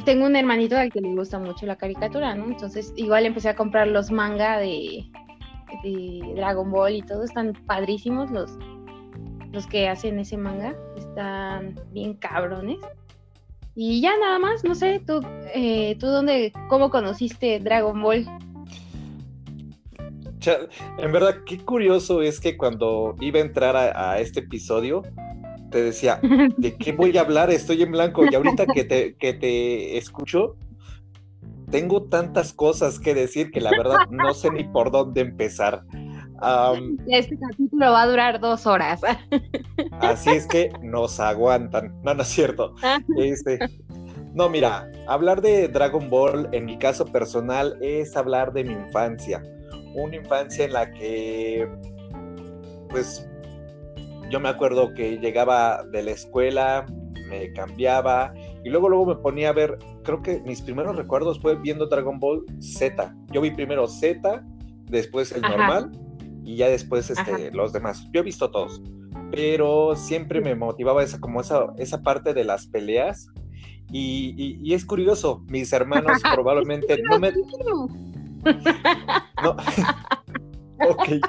Tengo 0.04 0.26
un 0.26 0.36
hermanito 0.36 0.76
al 0.76 0.92
que 0.92 1.00
le 1.00 1.14
gusta 1.14 1.38
mucho 1.38 1.66
la 1.66 1.76
caricatura, 1.76 2.34
¿no? 2.34 2.46
Entonces, 2.46 2.92
igual 2.96 3.26
empecé 3.26 3.48
a 3.48 3.56
comprar 3.56 3.88
los 3.88 4.10
manga 4.10 4.58
de, 4.58 5.04
Dragon 6.34 6.70
Ball 6.70 6.96
y 6.96 7.02
todo. 7.02 7.24
Están 7.24 7.52
padrísimos 7.66 8.30
los, 8.30 8.56
los 9.52 9.66
que 9.66 9.88
hacen 9.88 10.18
ese 10.18 10.36
manga. 10.36 10.76
Están 10.96 11.80
bien 11.92 12.14
cabrones. 12.14 12.78
Y 13.74 14.00
ya 14.00 14.16
nada 14.18 14.38
más, 14.38 14.64
no 14.64 14.74
sé, 14.74 15.02
tú, 15.06 15.20
eh, 15.54 15.96
tú 15.98 16.06
dónde, 16.06 16.52
cómo 16.68 16.90
conociste 16.90 17.60
Dragon 17.60 18.00
Ball 18.00 18.26
en 20.98 21.12
verdad, 21.12 21.42
qué 21.44 21.58
curioso 21.58 22.22
es 22.22 22.40
que 22.40 22.56
cuando 22.56 23.16
iba 23.20 23.38
a 23.38 23.42
entrar 23.42 23.76
a, 23.76 24.20
este 24.20 24.40
episodio, 24.40 25.02
te 25.76 25.82
decía, 25.82 26.20
¿de 26.56 26.74
qué 26.76 26.92
voy 26.92 27.16
a 27.18 27.20
hablar? 27.20 27.50
Estoy 27.50 27.82
en 27.82 27.92
blanco. 27.92 28.24
Y 28.24 28.34
ahorita 28.34 28.64
que 28.66 28.84
te, 28.84 29.14
que 29.16 29.34
te 29.34 29.98
escucho, 29.98 30.56
tengo 31.70 32.04
tantas 32.04 32.54
cosas 32.54 32.98
que 32.98 33.12
decir 33.12 33.50
que 33.50 33.60
la 33.60 33.70
verdad 33.70 34.08
no 34.10 34.32
sé 34.32 34.50
ni 34.50 34.64
por 34.64 34.90
dónde 34.90 35.20
empezar. 35.20 35.82
este 37.08 37.38
capítulo 37.38 37.92
va 37.92 38.02
a 38.02 38.06
durar 38.06 38.40
dos 38.40 38.66
horas. 38.66 39.02
así 40.00 40.30
es 40.30 40.46
que 40.46 40.70
nos 40.82 41.20
aguantan. 41.20 41.94
No, 42.02 42.14
no 42.14 42.22
es 42.22 42.28
cierto. 42.28 42.74
Este, 43.18 43.58
no, 44.32 44.48
mira, 44.48 44.90
hablar 45.06 45.42
de 45.42 45.68
Dragon 45.68 46.08
Ball 46.08 46.48
en 46.52 46.64
mi 46.64 46.78
caso 46.78 47.04
personal 47.04 47.76
es 47.82 48.16
hablar 48.16 48.54
de 48.54 48.64
mi 48.64 48.72
infancia 48.72 49.42
una 49.96 50.16
infancia 50.16 50.66
en 50.66 50.72
la 50.74 50.90
que, 50.90 51.68
pues, 52.90 53.26
yo 54.30 54.40
me 54.40 54.48
acuerdo 54.48 54.94
que 54.94 55.18
llegaba 55.18 55.84
de 55.92 56.02
la 56.02 56.10
escuela, 56.12 56.86
me 57.28 57.52
cambiaba 57.52 58.32
y 58.64 58.68
luego 58.68 58.88
luego 58.88 59.06
me 59.06 59.16
ponía 59.16 59.50
a 59.50 59.52
ver, 59.52 59.78
creo 60.04 60.22
que 60.22 60.40
mis 60.40 60.62
primeros 60.62 60.96
recuerdos 60.96 61.40
fue 61.40 61.56
viendo 61.56 61.86
Dragon 61.86 62.18
Ball 62.18 62.44
Z. 62.60 63.14
Yo 63.32 63.40
vi 63.40 63.50
primero 63.50 63.86
Z, 63.86 64.44
después 64.84 65.32
el 65.32 65.42
normal 65.42 65.90
y 66.44 66.56
ya 66.56 66.68
después 66.68 67.10
este, 67.10 67.50
los 67.52 67.72
demás. 67.72 68.08
Yo 68.12 68.20
he 68.20 68.24
visto 68.24 68.50
todos, 68.50 68.82
pero 69.30 69.96
siempre 69.96 70.40
me 70.40 70.54
motivaba 70.54 71.02
esa 71.02 71.20
como 71.20 71.40
esa, 71.40 71.66
esa 71.78 72.02
parte 72.02 72.34
de 72.34 72.44
las 72.44 72.66
peleas 72.66 73.28
y, 73.92 74.58
y 74.60 74.74
es 74.74 74.84
curioso, 74.84 75.44
mis 75.48 75.72
hermanos 75.72 76.20
probablemente 76.34 77.00
no 77.02 77.18
me 77.18 77.32
no. 79.42 79.56
ok. 80.88 81.20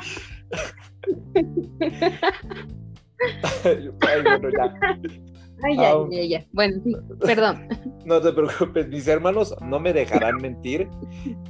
Ay, 3.64 3.90
bueno, 4.02 4.50
ya. 4.50 4.76
Ay, 5.64 5.76
ya, 5.76 5.94
ya, 6.10 6.24
ya. 6.24 6.46
Bueno, 6.52 6.82
sí, 6.84 6.96
perdón. 7.26 7.68
No 8.06 8.22
te 8.22 8.32
preocupes, 8.32 8.88
mis 8.88 9.08
hermanos 9.08 9.56
no 9.62 9.80
me 9.80 9.92
dejarán 9.92 10.38
mentir 10.38 10.88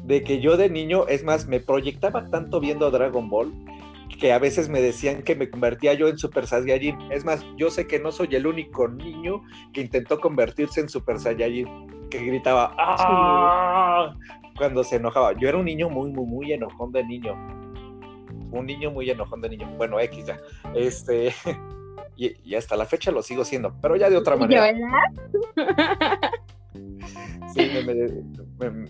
de 0.06 0.24
que 0.24 0.40
yo 0.40 0.58
de 0.58 0.70
niño, 0.70 1.08
es 1.08 1.24
más, 1.24 1.48
me 1.48 1.60
proyectaba 1.60 2.26
tanto 2.30 2.60
viendo 2.60 2.90
Dragon 2.90 3.30
Ball 3.30 3.52
que 4.20 4.34
a 4.34 4.40
veces 4.40 4.70
me 4.70 4.82
decían 4.82 5.22
que 5.22 5.36
me 5.36 5.50
convertía 5.50 5.94
yo 5.94 6.08
en 6.08 6.18
Super 6.18 6.48
Saiyajin. 6.48 6.98
Es 7.12 7.26
más, 7.26 7.46
yo 7.58 7.70
sé 7.70 7.88
que 7.88 8.00
no 8.00 8.12
soy 8.12 8.30
el 8.32 8.48
único 8.48 8.88
niño 8.88 9.42
que 9.74 9.82
intentó 9.82 10.20
convertirse 10.20 10.82
en 10.82 10.90
Super 10.90 11.20
Saiyajin, 11.20 11.68
que 12.10 12.26
gritaba 12.26 12.74
¡Ah! 12.78 14.16
cuando 14.58 14.84
se 14.84 14.96
enojaba. 14.96 15.34
Yo 15.34 15.48
era 15.48 15.58
un 15.58 15.66
niño 15.66 15.90
muy, 15.90 16.12
muy, 16.12 16.26
muy 16.26 16.54
enojón 16.54 16.92
de 16.92 17.04
niño. 17.04 17.36
Un 18.52 18.66
niño 18.66 18.92
muy 18.92 19.10
enojón 19.10 19.42
de 19.42 19.50
niño. 19.50 19.70
Bueno, 19.78 20.00
X 20.00 20.26
ya. 20.26 20.40
Este. 20.76 21.34
Y, 22.20 22.56
hasta 22.56 22.76
la 22.76 22.88
fecha 22.88 23.12
lo 23.12 23.22
sigo 23.22 23.46
siendo, 23.46 23.80
pero 23.80 23.96
ya 23.96 24.10
de 24.10 24.18
otra 24.18 24.36
manera. 24.36 24.74
Sí, 27.54 27.70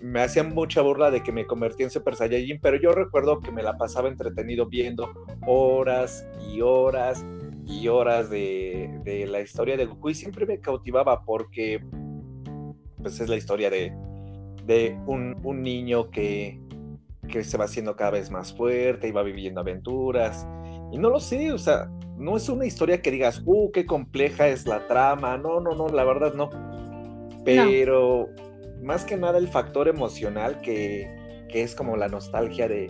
me, 0.02 0.22
hacían 0.22 0.54
mucha 0.54 0.82
burla 0.82 1.12
de 1.12 1.22
que 1.22 1.34
me 1.34 1.46
convertí 1.46 1.84
en 1.84 1.90
Super 1.90 2.16
Saiyajin, 2.16 2.60
pero 2.62 2.78
yo 2.78 2.94
recuerdo 2.94 3.42
que 3.42 3.52
me 3.52 3.64
la 3.64 3.78
pasaba 3.78 4.08
entretenido 4.08 4.66
viendo 4.66 5.10
horas 5.46 6.26
y 6.50 6.62
horas 6.62 7.26
y 7.66 7.90
horas 7.90 8.30
de, 8.30 9.02
de 9.04 9.28
la 9.28 9.42
historia 9.42 9.76
de 9.76 9.86
Goku 9.86 10.10
y 10.10 10.16
siempre 10.16 10.46
me 10.46 10.62
cautivaba 10.62 11.26
porque 11.26 11.84
pues 12.98 13.20
es 13.20 13.30
la 13.30 13.36
historia 13.36 13.70
de, 13.70 13.94
de 14.66 15.00
un, 15.06 15.64
niño 15.64 16.12
que, 16.12 16.60
se 17.44 17.58
va 17.58 17.66
haciendo 17.66 17.96
cada 17.96 18.12
vez 18.12 18.32
más 18.32 18.54
fuerte 18.54 19.08
y 19.08 19.12
va 19.12 19.24
viviendo 19.24 19.62
aventuras. 19.62 20.48
Y 20.92 20.98
no 20.98 21.10
lo 21.10 21.20
sé, 21.20 21.52
o 21.52 21.58
sea, 21.58 21.90
no 22.18 22.38
es 22.38 22.50
una 22.50 22.66
historia 22.66 23.02
que 23.02 23.12
digas, 23.12 23.42
uh, 23.46 23.72
qué 23.72 23.86
compleja 23.86 24.48
es 24.48 24.66
la 24.66 24.88
trama. 24.88 25.38
No, 25.38 25.60
no, 25.60 25.72
no, 25.72 25.88
la 25.90 26.04
verdad 26.04 26.34
no. 26.34 26.50
Pero 27.44 28.30
más 28.82 29.06
que 29.06 29.18
nada 29.18 29.38
el 29.38 29.48
factor 29.48 29.88
emocional 29.88 30.60
que, 30.62 31.08
es 31.54 31.76
como 31.76 31.98
la 31.98 32.08
nostalgia 32.08 32.68
de, 32.68 32.90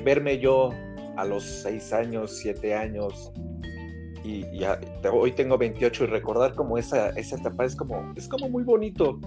verme 0.00 0.38
yo 0.38 0.70
a 1.16 1.24
los 1.24 1.42
seis 1.44 1.92
años, 1.92 2.38
siete 2.38 2.74
años, 2.74 3.32
y, 4.24 4.44
hoy 5.10 5.32
tengo 5.32 5.56
28 5.56 6.04
y 6.04 6.06
recordar 6.08 6.54
como 6.54 6.76
esa, 6.76 7.10
esa 7.10 7.36
etapa 7.36 7.64
es 7.64 7.74
como, 7.74 8.12
es 8.16 8.28
como 8.28 8.48
muy 8.48 8.64
bonito. 8.64 9.18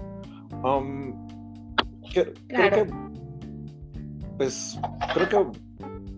Um, 0.62 1.26
creo 2.12 2.70
que, 2.70 2.86
pues, 4.36 4.78
creo 5.12 5.28
que, 5.28 5.58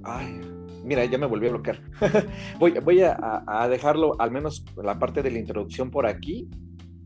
ay, 0.05 0.41
mira, 0.85 1.05
ya 1.05 1.19
me 1.19 1.27
volví 1.27 1.47
a 1.47 1.51
bloquear. 1.51 1.81
voy 2.59 2.73
voy 2.81 3.03
a, 3.03 3.69
dejarlo, 3.69 4.21
al 4.21 4.31
menos 4.31 4.65
la 4.83 4.99
parte 4.99 5.23
de 5.23 5.31
la 5.31 5.39
introducción 5.39 5.91
por 5.91 6.07
aquí, 6.07 6.49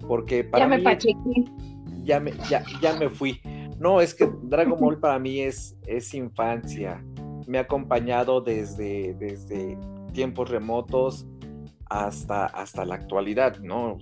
porque 0.06 0.44
para 0.44 0.64
ya 0.64 0.68
me 0.68 0.78
mí, 0.78 1.44
ya 2.04 2.20
me, 2.20 2.32
ya, 2.48 2.64
ya 2.80 2.96
me 2.98 3.08
fui. 3.08 3.40
No, 3.78 4.00
es 4.00 4.14
que 4.14 4.30
Dragon 4.42 4.78
Ball 4.78 5.00
para 5.00 5.18
mí 5.18 5.40
es, 5.40 5.76
es 5.86 6.12
infancia. 6.12 7.02
Me 7.46 7.58
ha 7.58 7.62
acompañado 7.62 8.42
desde, 8.42 9.14
desde 9.14 9.78
tiempos 10.12 10.50
remotos 10.50 11.26
hasta, 11.88 12.46
hasta 12.46 12.84
la 12.84 12.96
actualidad, 12.96 13.58
¿no? 13.60 13.98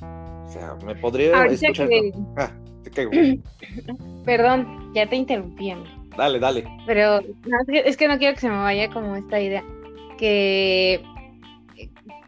O 0.00 0.48
sea, 0.48 0.76
me 0.86 0.94
podría 0.94 1.44
escuchar. 1.46 1.88
Ah, 2.36 2.52
Perdón, 4.24 4.92
ya 4.94 5.08
te 5.08 5.16
interrumpí, 5.16 5.72
Dale, 6.16 6.38
dale. 6.38 6.64
Pero 6.86 7.20
es, 7.68 7.96
que, 7.96 8.08
no 8.08 8.18
quiero 8.18 8.34
que 8.34 8.40
se 8.40 8.48
me 8.48 8.56
vaya 8.56 8.90
como 8.90 9.16
esta 9.16 9.40
idea. 9.40 9.64
Que 10.18 11.02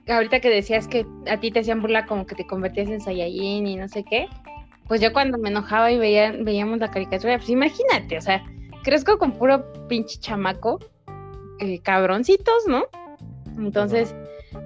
ahorita 0.09 0.41
que 0.41 0.51
decías 0.51 0.89
que 0.89 1.07
a 1.31 1.39
ti 1.39 1.51
te 1.51 1.61
hacían 1.61 1.81
burla 1.81 2.07
como 2.07 2.27
que 2.27 2.35
te 2.35 2.47
convertías 2.47 2.89
en 2.89 3.01
Saiyajin 3.01 3.67
y 3.67 3.77
no 3.77 3.89
sé 3.89 4.05
qué. 4.05 4.29
Pues 4.89 5.01
yo 5.01 5.13
cuando 5.13 5.39
me 5.39 5.49
enojaba 5.49 5.91
y 5.91 5.99
veía, 5.99 6.33
veíamos 6.33 6.79
la 6.79 6.91
caricatura, 6.91 7.37
pues 7.39 7.51
imagínate, 7.51 8.19
o 8.19 8.21
sea, 8.21 8.45
crezco 8.85 9.19
con 9.19 9.33
puro 9.33 9.65
pinche 9.89 10.21
chamaco, 10.21 10.79
eh, 11.59 11.81
cabroncitos, 11.81 12.69
¿no? 12.69 12.85
Entonces, 13.59 14.15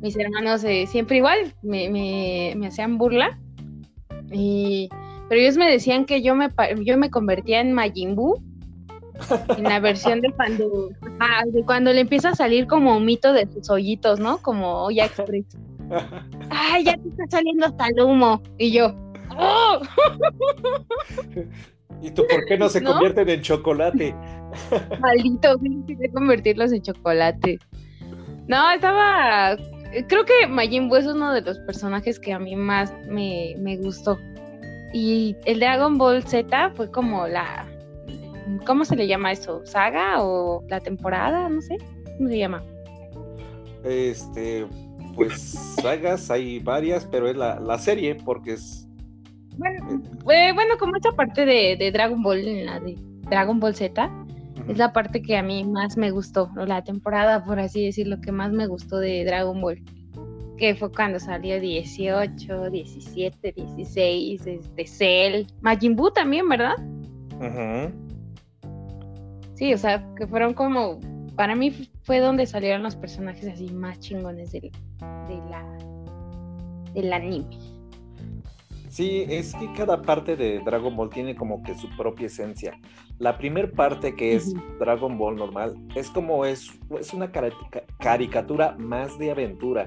mis 0.02 0.18
hermanos 0.18 0.62
eh, 0.64 0.86
siempre 0.86 1.16
igual 1.16 1.54
me, 1.62 1.88
me, 1.88 2.52
me 2.56 2.66
hacían 2.66 2.98
burla. 2.98 3.38
Y 4.30 4.90
pero 5.30 5.42
ellos 5.42 5.56
me 5.56 5.70
decían 5.70 6.06
que 6.06 6.22
yo 6.22 6.34
me, 6.34 6.50
yo 6.84 6.98
me 6.98 7.08
convertía 7.08 7.60
en 7.60 7.72
Majin 7.72 8.16
Buu, 8.16 8.42
en 9.56 9.64
la 9.64 9.80
versión 9.80 10.20
de 10.20 10.32
cuando, 10.32 10.90
de 11.46 11.64
cuando 11.64 11.92
le 11.92 12.00
empieza 12.00 12.30
a 12.30 12.34
salir 12.34 12.66
como 12.66 12.96
un 12.96 13.04
mito 13.04 13.32
de 13.32 13.46
sus 13.52 13.70
hoyitos, 13.70 14.20
¿no? 14.20 14.38
Como 14.38 14.84
Oya 14.84 15.06
Express. 15.06 15.46
¡Ay, 16.50 16.84
ya 16.84 16.96
te 16.96 17.08
está 17.08 17.24
saliendo 17.30 17.66
hasta 17.66 17.88
el 17.88 18.00
humo! 18.00 18.42
Y 18.58 18.72
yo, 18.72 18.94
¡oh! 19.36 19.80
¿Y 22.02 22.10
tú 22.12 22.24
por 22.30 22.44
qué 22.46 22.56
no 22.56 22.68
se 22.68 22.82
convierten 22.82 23.28
en 23.28 23.42
chocolate? 23.42 24.14
Maldito, 25.00 25.58
quería 25.86 26.10
convertirlos 26.12 26.72
en 26.72 26.82
chocolate. 26.82 27.58
No, 28.48 28.70
estaba. 28.70 29.56
Creo 30.08 30.24
que 30.24 30.46
Majin 30.48 30.88
Buu 30.88 30.96
es 30.96 31.06
uno 31.06 31.32
de 31.32 31.42
los 31.42 31.58
personajes 31.60 32.18
que 32.18 32.32
a 32.32 32.38
mí 32.38 32.56
más 32.56 32.94
me, 33.08 33.54
me 33.58 33.76
gustó. 33.76 34.18
Y 34.92 35.36
el 35.44 35.60
Dragon 35.60 35.98
Ball 35.98 36.22
Z 36.24 36.70
fue 36.74 36.90
como 36.90 37.26
la. 37.26 37.66
¿Cómo 38.66 38.84
se 38.84 38.96
le 38.96 39.06
llama 39.06 39.32
eso? 39.32 39.64
¿Saga 39.64 40.22
o 40.22 40.64
la 40.68 40.80
temporada? 40.80 41.48
No 41.48 41.60
sé. 41.60 41.78
¿Cómo 42.16 42.28
se 42.28 42.38
llama? 42.38 42.62
Este. 43.84 44.66
Pues 45.14 45.40
sagas 45.82 46.30
hay 46.30 46.60
varias, 46.60 47.04
pero 47.04 47.28
es 47.28 47.36
la, 47.36 47.58
la 47.58 47.78
serie 47.78 48.14
porque 48.14 48.52
es 48.52 48.90
bueno, 49.60 50.02
bueno, 50.24 50.78
como 50.78 50.96
esta 50.96 51.12
parte 51.12 51.44
de, 51.44 51.90
Dragon 51.92 52.22
Ball, 52.22 52.64
la 52.64 52.80
de 52.80 52.96
Dragon 53.28 53.60
Ball 53.60 53.74
Z, 53.74 54.10
es 54.68 54.78
la 54.78 54.92
parte 54.92 55.20
que 55.20 55.36
a 55.36 55.42
mí 55.42 55.64
más 55.64 55.98
me 55.98 56.10
gustó, 56.10 56.50
o 56.56 56.64
la 56.64 56.82
temporada, 56.82 57.44
por 57.44 57.58
así 57.58 57.84
decirlo, 57.84 58.20
que 58.22 58.32
más 58.32 58.52
me 58.52 58.66
gustó 58.66 58.96
de 58.98 59.22
Dragon 59.24 59.60
Ball. 59.60 59.82
Que 60.56 60.74
fue 60.74 60.90
cuando 60.90 61.18
salió 61.18 61.60
18, 61.60 62.70
17, 62.70 63.52
16, 63.52 64.46
este 64.46 64.86
Cell, 64.86 65.46
Majin 65.60 65.94
Buu 65.94 66.10
también, 66.10 66.48
¿verdad? 66.48 66.76
Sí, 69.60 69.74
o 69.74 69.76
sea, 69.76 70.02
que 70.16 70.26
fueron 70.26 70.54
como. 70.54 70.98
Para 71.36 71.54
mí 71.54 71.70
fue 72.04 72.18
donde 72.18 72.46
salieron 72.46 72.82
los 72.82 72.96
personajes 72.96 73.46
así 73.46 73.70
más 73.70 74.00
chingones 74.00 74.52
de 74.52 74.70
la, 75.50 75.62
del 76.94 77.12
anime. 77.12 77.58
Sí, 78.88 79.26
es 79.28 79.54
que 79.54 79.70
cada 79.74 80.00
parte 80.00 80.34
de 80.34 80.60
Dragon 80.60 80.96
Ball 80.96 81.10
tiene 81.10 81.36
como 81.36 81.62
que 81.62 81.74
su 81.74 81.94
propia 81.98 82.28
esencia. 82.28 82.72
La 83.18 83.36
primera 83.36 83.70
parte 83.70 84.16
que 84.16 84.34
es 84.34 84.54
Dragon 84.78 85.18
Ball 85.18 85.36
normal 85.36 85.74
es 85.94 86.08
como 86.08 86.46
es, 86.46 86.70
es 86.98 87.12
una 87.12 87.30
caricatura 87.30 88.76
más 88.78 89.18
de 89.18 89.30
aventura 89.30 89.86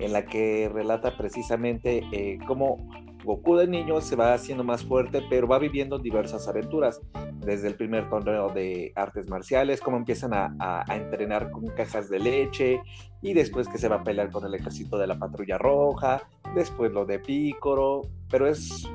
en 0.00 0.14
la 0.14 0.24
que 0.24 0.70
relata 0.72 1.14
precisamente 1.18 2.02
eh, 2.10 2.38
cómo 2.46 2.78
Goku 3.24 3.56
de 3.56 3.66
niño 3.66 4.00
se 4.00 4.16
va 4.16 4.34
haciendo 4.34 4.64
más 4.64 4.84
fuerte, 4.84 5.22
pero 5.28 5.46
va 5.46 5.58
viviendo 5.58 5.98
diversas 5.98 6.48
aventuras. 6.48 7.00
Desde 7.38 7.68
el 7.68 7.74
primer 7.74 8.08
torneo 8.08 8.48
de 8.50 8.92
artes 8.94 9.28
marciales, 9.28 9.80
cómo 9.80 9.96
empiezan 9.96 10.32
a, 10.34 10.84
entrenar 10.88 11.50
con 11.50 11.66
cajas 11.68 12.10
de 12.10 12.18
leche, 12.18 12.80
y 13.22 13.34
después 13.34 13.68
que 13.68 13.78
se 13.78 13.88
va 13.88 13.96
a 13.96 14.04
pelear 14.04 14.30
con 14.30 14.44
el 14.44 14.54
ejército 14.54 14.98
de 14.98 15.06
la 15.06 15.18
patrulla 15.18 15.58
roja, 15.58 16.22
después 16.54 16.92
lo 16.92 17.04
de 17.04 17.18
Pícoro, 17.18 18.02
pero 18.28 18.46
es 18.46 18.88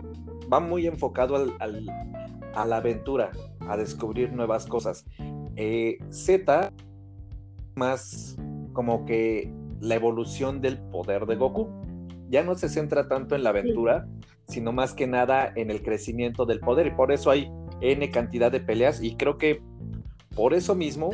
va 0.51 0.59
muy 0.59 0.87
enfocado 0.87 1.35
al, 1.35 1.85
a 2.55 2.65
la 2.65 2.77
aventura, 2.77 3.31
a 3.67 3.77
descubrir 3.77 4.31
nuevas 4.31 4.65
cosas. 4.65 5.05
Eh, 5.55 5.97
Z, 6.09 6.71
más 7.75 8.37
como 8.73 9.05
que 9.05 9.51
la 9.81 9.95
evolución 9.95 10.61
del 10.61 10.79
poder 10.89 11.25
de 11.25 11.35
Goku. 11.35 11.69
Ya 12.29 12.43
no 12.43 12.55
se 12.55 12.69
centra 12.69 13.07
tanto 13.07 13.35
en 13.35 13.43
la 13.43 13.51
aventura, 13.51 14.07
sino 14.47 14.71
más 14.71 14.93
que 14.93 15.07
nada 15.07 15.51
en 15.55 15.71
el 15.71 15.81
crecimiento 15.81 16.45
del 16.45 16.59
poder. 16.59 16.87
Y 16.87 16.91
por 16.91 17.11
eso 17.11 17.31
hay 17.31 17.51
N 17.81 18.09
cantidad 18.11 18.51
de 18.51 18.59
peleas. 18.59 19.01
Y 19.01 19.15
creo 19.15 19.37
que 19.37 19.61
por 20.35 20.53
eso 20.53 20.75
mismo 20.75 21.11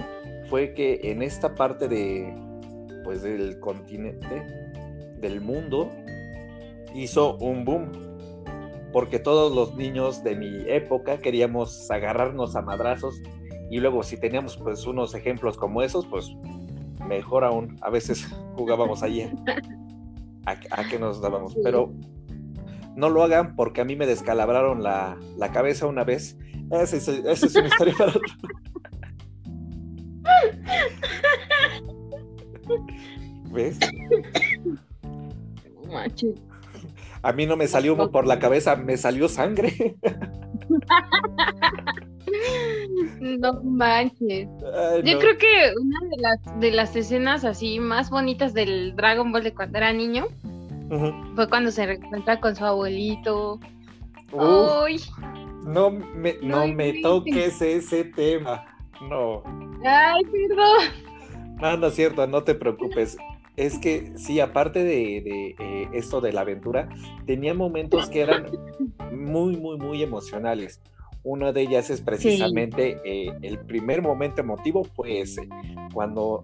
fue 0.50 0.74
que 0.74 1.00
en 1.04 1.22
esta 1.22 1.56
parte 1.56 1.88
de 1.88 2.34
pues 3.04 3.24
del 3.24 3.60
continente, 3.60 4.46
del 5.20 5.42
mundo, 5.42 5.90
hizo 6.94 7.38
un 7.38 7.66
boom. 7.66 7.92
Porque 8.92 9.20
todos 9.20 9.56
los 9.56 9.76
niños 9.76 10.24
de 10.24 10.36
mi 10.36 10.70
época 10.70 11.18
queríamos 11.18 11.90
agarrarnos 11.90 12.56
a 12.56 12.62
madrazos. 12.62 13.22
Y 13.70 13.80
luego 13.80 14.04
si 14.04 14.18
teníamos 14.18 14.58
pues 14.58 14.86
unos 14.86 15.16
ejemplos 15.16 15.58
como 15.58 15.82
esos, 15.82 16.06
pues 16.08 16.30
mejor 17.08 17.44
aún. 17.44 17.78
A 17.82 17.90
veces 17.90 18.28
jugábamos 18.56 19.02
allí 19.04 19.30
a, 20.46 20.58
a 20.72 20.88
que 20.88 21.00
nos 21.00 21.22
dábamos. 21.22 21.56
Pero 21.64 21.94
no 22.96 23.10
lo 23.10 23.24
hagan 23.24 23.56
porque 23.56 23.82
a 23.82 23.86
mí 23.86 23.96
me 23.96 24.06
descalabraron 24.06 24.84
la, 24.84 25.18
cabeza 25.54 25.88
una 25.88 26.04
vez. 26.04 26.38
Esa 26.72 26.98
es, 26.98 27.08
una 27.56 27.68
historia 27.68 27.96
para 27.98 28.12
otro. 28.12 28.22
¿Ves? 33.52 33.80
A 37.22 37.34
mí 37.34 37.46
no 37.46 37.58
me 37.58 37.68
salió 37.68 37.94
humo 37.94 38.10
por 38.12 38.26
la 38.26 38.40
cabeza, 38.40 38.76
me 38.76 38.98
salió 38.98 39.28
sangre. 39.28 39.98
No 43.20 43.62
manches. 43.64 44.48
Yo 45.04 45.20
creo 45.20 45.38
que 45.38 45.74
una 45.80 46.00
de 46.10 46.22
las, 46.22 46.60
de 46.60 46.72
las 46.72 46.96
escenas 46.96 47.46
así 47.46 47.80
más 47.80 48.10
bonitas 48.10 48.54
del 48.54 48.96
Dragon 48.96 49.32
Ball 49.32 49.44
de 49.44 49.54
cuando 49.54 49.78
era 49.78 49.94
niño 49.94 50.28
fue 51.36 51.50
cuando 51.50 51.72
se 51.72 51.86
reencuentra 51.86 52.40
con 52.40 52.56
su 52.56 52.66
abuelito. 52.66 53.60
Uy. 54.32 55.02
No 55.66 55.92
me, 55.92 56.36
no, 56.42 56.68
me 56.68 57.02
toques 57.02 57.62
ese 57.62 58.06
tema. 58.06 58.66
No. 59.10 59.44
Ay, 59.86 60.24
perdón. 60.26 61.58
No, 61.62 61.78
no 61.78 61.88
es 61.88 61.96
cierto, 61.96 62.26
no 62.28 62.44
te 62.44 62.56
preocupes. 62.56 63.18
Es 63.56 63.78
que 63.78 64.14
sí, 64.18 64.40
aparte 64.40 64.84
de, 64.84 65.56
eh, 65.60 65.90
esto 65.94 66.22
de 66.22 66.34
la 66.34 66.42
aventura, 66.42 66.90
tenía 67.26 67.54
momentos 67.54 68.10
que 68.10 68.22
eran 68.22 68.48
muy, 69.12 69.58
muy, 69.58 69.78
muy 69.78 70.02
emocionales. 70.02 70.82
Una 71.24 71.52
de 71.52 71.62
ellas 71.62 71.90
es 71.90 72.02
precisamente 72.02 73.00
eh, 73.06 73.32
el 73.42 73.60
primer 73.60 74.02
momento 74.02 74.42
emotivo 74.42 74.84
fue 74.84 75.22
ese, 75.22 75.48
cuando 75.94 76.42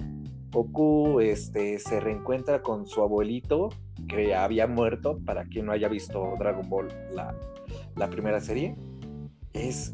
Goku 0.51 1.19
este, 1.19 1.79
se 1.79 1.99
reencuentra 1.99 2.61
con 2.61 2.85
su 2.85 3.01
abuelito 3.01 3.69
que 4.07 4.35
había 4.35 4.67
muerto, 4.67 5.19
para 5.25 5.45
quien 5.45 5.65
no 5.65 5.71
haya 5.71 5.87
visto 5.87 6.35
Dragon 6.39 6.67
Ball, 6.69 6.87
la, 7.13 8.09
primera 8.09 8.39
serie, 8.39 8.75
es... 9.53 9.93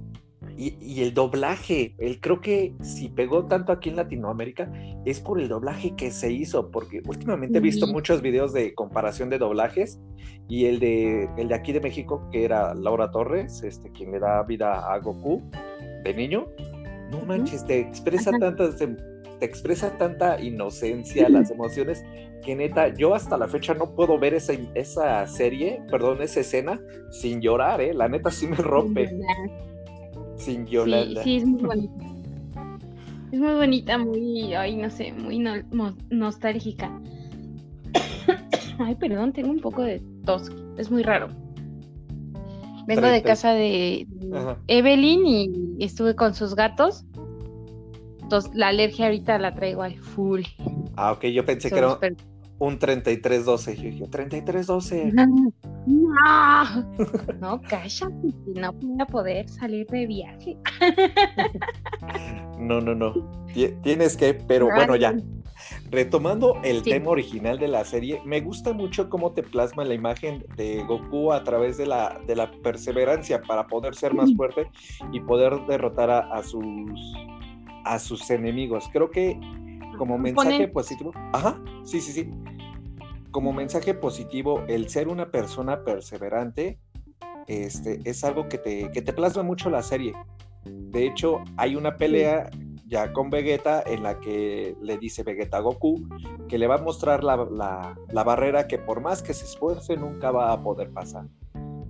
Y, 0.57 1.01
el 1.01 1.13
doblaje, 1.13 1.95
el, 1.97 2.19
creo 2.19 2.39
que 2.39 2.75
si 2.81 3.09
pegó 3.09 3.45
tanto 3.45 3.71
aquí 3.71 3.89
en 3.89 3.95
Latinoamérica 3.95 4.71
es 5.05 5.19
por 5.19 5.39
el 5.39 5.47
doblaje 5.47 5.95
que 5.95 6.11
se 6.11 6.31
hizo, 6.31 6.69
porque 6.69 7.01
últimamente 7.05 7.57
he 7.57 7.61
visto 7.61 7.87
muchos 7.87 8.21
videos 8.21 8.53
de 8.53 8.73
comparación 8.73 9.29
de 9.29 9.39
doblajes 9.39 9.99
y 10.47 10.65
el 10.65 10.79
de, 10.79 11.29
el 11.37 11.47
de 11.47 11.55
aquí 11.55 11.73
de 11.73 11.81
México, 11.81 12.29
que 12.31 12.45
era 12.45 12.73
Laura 12.75 13.09
Torres, 13.11 13.63
este, 13.63 13.91
quien 13.91 14.11
le 14.11 14.19
da 14.19 14.43
vida 14.43 14.93
a 14.93 14.99
Goku 14.99 15.41
de 16.03 16.13
niño, 16.13 16.47
no 17.09 17.25
manches, 17.25 17.65
te 17.65 17.79
expresa 17.79 18.31
tantas 18.31 18.77
expresa 19.41 19.97
tanta 19.97 20.39
inocencia, 20.41 21.29
las 21.29 21.51
emociones, 21.51 22.03
que 22.43 22.55
neta, 22.55 22.89
yo 22.89 23.13
hasta 23.13 23.37
la 23.37 23.47
fecha 23.47 23.73
no 23.73 23.95
puedo 23.95 24.19
ver 24.19 24.33
esa, 24.33 24.53
esa 24.73 25.25
serie, 25.27 25.81
perdón, 25.89 26.21
esa 26.21 26.41
escena, 26.41 26.81
sin 27.09 27.41
llorar, 27.41 27.81
¿eh? 27.81 27.93
La 27.93 28.07
neta 28.07 28.31
sí 28.31 28.47
me 28.47 28.57
rompe. 28.57 29.09
Sin 30.43 30.65
llorar. 30.65 31.07
Sí, 31.07 31.17
sí, 31.23 31.35
es 31.37 31.45
muy 31.45 31.61
bonita. 31.61 32.05
es 33.31 33.39
muy 33.39 33.53
bonita, 33.53 33.97
muy, 33.97 34.53
ay, 34.53 34.75
no 34.75 34.89
sé, 34.89 35.13
muy 35.13 35.43
nostálgica. 36.09 36.91
ay, 38.79 38.95
perdón, 38.95 39.33
tengo 39.33 39.51
un 39.51 39.59
poco 39.59 39.81
de 39.81 40.01
tos, 40.25 40.51
es 40.77 40.91
muy 40.91 41.03
raro. 41.03 41.29
Vengo 42.85 43.07
de 43.07 43.23
casa 43.23 43.53
de 43.53 44.05
Evelyn 44.67 45.25
y 45.25 45.83
estuve 45.85 46.15
con 46.15 46.33
sus 46.33 46.53
gatos 46.55 47.05
la 48.53 48.69
alergia 48.69 49.05
ahorita 49.05 49.37
la 49.37 49.53
traigo 49.53 49.83
al 49.83 49.97
full. 49.97 50.41
Ah, 50.95 51.11
ok, 51.11 51.25
yo 51.25 51.45
pensé 51.45 51.69
que 51.69 51.77
era 51.77 51.99
un 52.59 52.79
3312. 52.79 53.75
Yo 53.75 53.83
dije, 53.83 54.07
3312. 54.07 55.13
No, 55.85 56.85
no, 57.41 57.61
cállate, 57.67 58.33
no 58.55 58.71
voy 58.71 59.01
a 59.01 59.05
poder 59.05 59.49
salir 59.49 59.85
de 59.87 60.05
viaje. 60.07 60.57
No, 62.57 62.79
no, 62.79 62.95
no. 62.95 63.13
Tienes 63.81 64.15
que, 64.15 64.33
pero 64.35 64.67
bueno, 64.67 64.95
ya. 64.95 65.13
Retomando 65.91 66.61
el 66.63 66.81
tema 66.81 67.09
original 67.09 67.59
de 67.59 67.67
la 67.67 67.83
serie, 67.83 68.21
me 68.23 68.39
gusta 68.39 68.71
mucho 68.71 69.09
cómo 69.09 69.33
te 69.33 69.43
plasma 69.43 69.83
la 69.83 69.95
imagen 69.95 70.45
de 70.55 70.81
Goku 70.85 71.33
a 71.33 71.43
través 71.43 71.77
de 71.77 71.87
la, 71.87 72.21
de 72.25 72.37
la 72.37 72.49
perseverancia 72.61 73.41
para 73.41 73.67
poder 73.67 73.95
ser 73.95 74.13
más 74.13 74.33
fuerte 74.33 74.69
y 75.11 75.19
poder 75.19 75.59
derrotar 75.67 76.09
a 76.09 76.41
sus 76.43 76.63
a 77.83 77.99
sus 77.99 78.29
enemigos. 78.29 78.89
Creo 78.91 79.09
que 79.09 79.39
como 79.97 80.17
mensaje 80.17 80.67
positivo, 80.67 81.11
ajá, 81.33 81.61
sí, 81.83 82.01
sí, 82.01 82.11
sí. 82.11 82.29
Como 83.33 83.51
mensaje 83.51 83.95
positivo, 83.95 84.61
el 84.67 84.89
ser 84.89 85.07
una 85.07 85.31
persona 85.31 85.83
perseverante 85.83 86.77
este, 87.47 87.99
es 88.05 88.23
algo 88.23 88.47
que 88.47 88.59
te, 88.59 88.91
que 88.91 89.01
te 89.01 89.11
plasma 89.11 89.41
mucho 89.41 89.71
la 89.71 89.81
serie. 89.81 90.13
De 90.65 91.07
hecho, 91.07 91.39
hay 91.57 91.75
una 91.75 91.97
pelea 91.97 92.51
ya 92.85 93.11
con 93.11 93.31
Vegeta 93.31 93.81
en 93.87 94.03
la 94.03 94.19
que 94.19 94.75
le 94.83 94.99
dice 94.99 95.23
Vegeta 95.23 95.57
a 95.57 95.61
Goku 95.61 96.07
que 96.47 96.59
le 96.59 96.67
va 96.67 96.75
a 96.75 96.81
mostrar 96.83 97.23
la, 97.23 97.95
la 98.07 98.23
barrera 98.23 98.67
que 98.67 98.77
por 98.77 99.01
más 99.01 99.23
que 99.23 99.33
se 99.33 99.45
esfuerce 99.45 99.97
nunca 99.97 100.29
va 100.29 100.53
a 100.53 100.61
poder 100.61 100.91
pasar. 100.91 101.25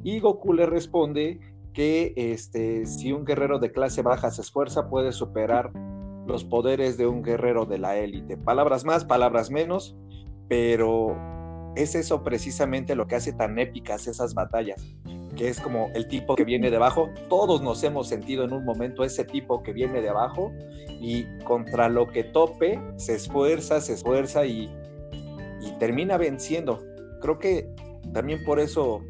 Y 0.01 0.21
Goku 0.21 0.53
le 0.53 0.65
responde 0.65 1.41
que 1.73 2.13
este, 2.15 2.85
si 2.85 3.11
un 3.11 3.25
guerrero 3.25 3.59
de 3.59 3.73
clase 3.73 4.01
baja 4.01 4.31
se 4.31 4.43
esfuerza, 4.43 4.89
puede 4.89 5.11
superar 5.11 5.73
los 6.25 6.45
poderes 6.45 6.95
de 6.95 7.05
un 7.05 7.21
guerrero 7.21 7.65
de 7.65 7.79
la 7.79 7.97
élite. 7.97 8.37
Palabras 8.37 8.85
más, 8.85 9.03
palabras 9.03 9.51
menos, 9.51 9.97
pero 10.47 11.17
es 11.75 11.95
eso 11.95 12.23
precisamente 12.23 12.95
lo 12.95 13.07
que 13.07 13.15
hace 13.15 13.33
tan 13.33 13.57
épicas 13.57 14.07
esas 14.07 14.33
batallas, 14.33 14.83
que 15.35 15.49
es 15.49 15.59
como 15.59 15.89
el 15.95 16.07
tipo 16.07 16.35
que 16.35 16.43
viene 16.43 16.69
de 16.69 16.75
abajo. 16.75 17.09
Todos 17.29 17.61
nos 17.61 17.83
hemos 17.83 18.07
sentido 18.07 18.43
en 18.43 18.53
un 18.53 18.63
momento 18.63 19.03
ese 19.03 19.23
tipo 19.23 19.63
que 19.63 19.73
viene 19.73 20.01
de 20.01 20.09
abajo 20.09 20.51
y 21.01 21.25
contra 21.43 21.89
lo 21.89 22.07
que 22.07 22.23
tope 22.23 22.79
se 22.97 23.15
esfuerza, 23.15 23.81
se 23.81 23.93
esfuerza 23.93 24.45
y, 24.45 24.69
y 25.61 25.71
termina 25.79 26.17
venciendo. 26.17 26.83
Creo 27.21 27.39
que 27.39 27.69
también 28.13 28.43
por 28.43 28.59
eso, 28.59 29.01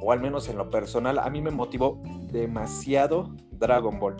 o 0.00 0.12
al 0.12 0.20
menos 0.20 0.48
en 0.48 0.56
lo 0.56 0.70
personal, 0.70 1.18
a 1.18 1.28
mí 1.30 1.40
me 1.40 1.50
motivó 1.50 2.00
demasiado 2.30 3.34
Dragon 3.58 3.98
Ball. 3.98 4.16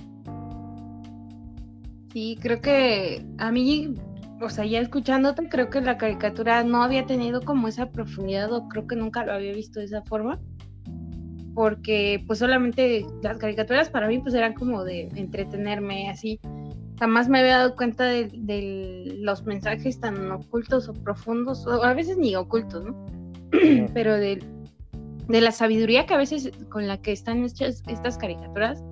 Sí, 2.12 2.38
creo 2.40 2.60
que 2.60 3.26
a 3.38 3.50
mí 3.50 3.94
o 4.40 4.48
sea, 4.48 4.64
ya 4.64 4.80
escuchándote, 4.80 5.48
creo 5.48 5.70
que 5.70 5.80
la 5.80 5.96
caricatura 5.96 6.62
no 6.64 6.82
había 6.82 7.06
tenido 7.06 7.42
como 7.42 7.68
esa 7.68 7.90
profundidad 7.90 8.52
o 8.52 8.68
creo 8.68 8.86
que 8.86 8.96
nunca 8.96 9.24
lo 9.24 9.32
había 9.32 9.52
visto 9.52 9.80
de 9.80 9.86
esa 9.86 10.02
forma. 10.02 10.40
Porque 11.54 12.22
pues 12.26 12.40
solamente 12.40 13.06
las 13.22 13.38
caricaturas 13.38 13.88
para 13.88 14.08
mí 14.08 14.18
pues 14.18 14.34
eran 14.34 14.54
como 14.54 14.82
de 14.82 15.08
entretenerme 15.14 16.10
así. 16.10 16.40
Jamás 16.98 17.28
me 17.28 17.40
había 17.40 17.58
dado 17.58 17.76
cuenta 17.76 18.04
de, 18.04 19.18
los 19.20 19.44
mensajes 19.44 20.00
tan 20.00 20.30
ocultos 20.30 20.88
o 20.88 20.94
profundos, 20.94 21.66
o 21.66 21.82
a 21.82 21.94
veces 21.94 22.16
ni 22.16 22.34
ocultos, 22.34 22.84
¿no? 22.84 23.06
Pero 23.94 24.14
de, 24.14 24.44
de 25.28 25.40
la 25.40 25.52
sabiduría 25.52 26.06
que 26.06 26.14
a 26.14 26.18
veces 26.18 26.50
con 26.70 26.88
la 26.88 27.00
que 27.00 27.12
están 27.12 27.44
hechas 27.44 27.82
estas 27.86 28.18
caricaturas 28.18 28.82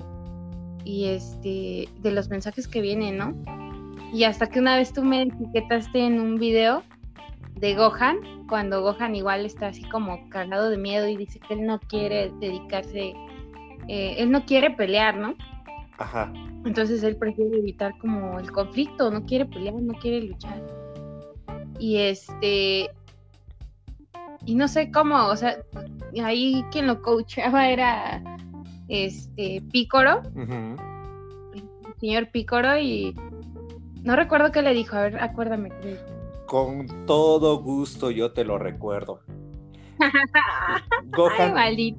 y 0.85 1.07
este 1.07 1.89
de 2.01 2.11
los 2.11 2.29
mensajes 2.29 2.69
que 2.69 2.81
vienen, 2.81 3.19
¿no? 3.19 3.62
Y 4.13 4.25
hasta 4.25 4.47
que 4.47 4.61
una 4.61 4.77
vez 4.77 4.93
tú 4.93 5.03
me 5.03 5.23
etiquetaste 5.23 6.07
en 6.07 6.21
un 6.21 6.37
video 6.37 6.83
de 7.55 7.75
Gohan, 7.75 8.19
cuando 8.47 8.83
Gohan 8.83 9.17
igual 9.17 9.47
está 9.47 9.69
así 9.69 9.83
como 9.85 10.29
cagado 10.29 10.69
de 10.69 10.77
miedo 10.77 11.09
y 11.09 11.17
dice 11.17 11.41
que 11.41 11.55
él 11.55 11.65
no 11.65 11.81
quiere 11.81 12.31
dedicarse, 12.39 13.15
eh, 13.89 14.17
él 14.19 14.31
no 14.31 14.45
quiere 14.45 14.71
pelear, 14.71 15.17
¿no? 15.17 15.35
Ajá. 15.97 16.31
Entonces 16.67 17.03
él 17.03 17.17
prefiere 17.17 17.57
evitar 17.57 17.97
como 17.99 18.39
el 18.39 18.53
conflicto, 18.53 19.11
no 19.11 19.25
quiere 19.25 19.47
pelear, 19.47 19.75
no 19.75 19.95
quiere 19.95 20.21
luchar. 20.27 20.63
Y 21.79 21.97
este, 21.97 22.91
y 24.45 24.55
no 24.55 24.69
sé 24.69 24.91
cómo, 24.91 25.27
o 25.27 25.37
sea, 25.37 25.57
ahí 26.23 26.65
quien 26.71 26.87
lo 26.87 27.01
coachaba 27.01 27.71
era 27.71 28.23
este 28.89 29.63
Pícoro, 29.73 30.21
el 30.37 31.95
señor 31.99 32.31
Pícoro, 32.31 32.77
y 32.79 33.15
no 34.03 34.17
recuerdo 34.17 34.51
qué 34.53 34.63
le 34.63 34.75
dijo, 34.75 34.97
a 34.97 35.03
ver, 35.03 35.21
acuérdame. 35.21 35.71
Con 36.47 37.07
todo 37.07 37.59
gusto 37.63 38.11
yo 38.11 38.33
te 38.33 38.45
lo 38.45 38.59
recuerdo. 38.59 39.21
Gohan, 41.11 41.55
Ay, 41.57 41.97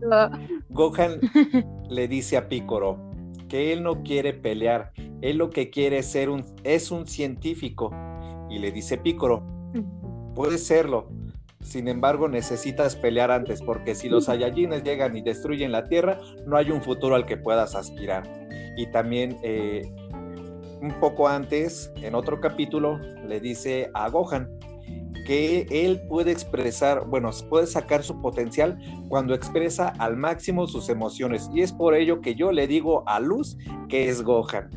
Gohan 0.70 1.20
le 1.90 2.08
dice 2.08 2.38
a 2.38 2.48
Picoro 2.50 3.12
que 3.48 3.72
él 3.72 3.84
no 3.84 4.02
quiere 4.04 4.34
pelear, 4.34 4.92
él 5.22 5.38
lo 5.38 5.52
que 5.52 5.70
quiere 5.70 6.00
es 6.00 6.08
ser 6.08 6.30
un, 6.30 6.44
es 6.64 6.92
un 6.92 7.08
científico. 7.08 7.94
Y 8.50 8.60
le 8.60 8.72
dice 8.72 8.98
Picoro, 8.98 9.44
puedes 10.36 10.66
serlo, 10.66 11.10
sin 11.62 11.88
embargo 11.88 12.28
necesitas 12.28 12.96
pelear 12.96 13.32
antes, 13.32 13.62
porque 13.62 13.96
si 13.96 14.10
los 14.10 14.26
Saiyajines 14.26 14.84
llegan 14.84 15.16
y 15.16 15.22
destruyen 15.22 15.72
la 15.72 15.86
Tierra, 15.86 16.20
no 16.46 16.58
hay 16.58 16.72
un 16.72 16.82
futuro 16.82 17.16
al 17.16 17.26
que 17.26 17.38
puedas 17.38 17.76
aspirar. 17.76 18.24
Y 18.76 18.88
también 18.88 19.38
eh, 19.44 19.84
un 20.84 21.00
poco 21.00 21.30
antes, 21.30 21.90
en 21.96 22.14
otro 22.14 22.42
capítulo, 22.42 23.00
le 23.26 23.40
dice 23.40 23.90
a 23.94 24.10
Gohan 24.10 24.50
que 25.26 25.66
él 25.72 26.02
puede 26.10 26.34
expresar, 26.34 27.08
bueno, 27.08 27.30
puede 27.50 27.68
sacar 27.68 28.04
su 28.04 28.22
potencial 28.22 28.78
cuando 29.08 29.34
expresa 29.34 29.94
al 29.98 30.18
máximo 30.18 30.68
sus 30.68 30.90
emociones. 30.90 31.50
Y 31.54 31.62
es 31.62 31.72
por 31.72 31.96
ello 31.96 32.20
que 32.20 32.36
yo 32.36 32.52
le 32.52 32.68
digo 32.68 33.08
a 33.08 33.22
Luz 33.22 33.58
que 33.88 34.10
es 34.10 34.22
Gohan. 34.24 34.70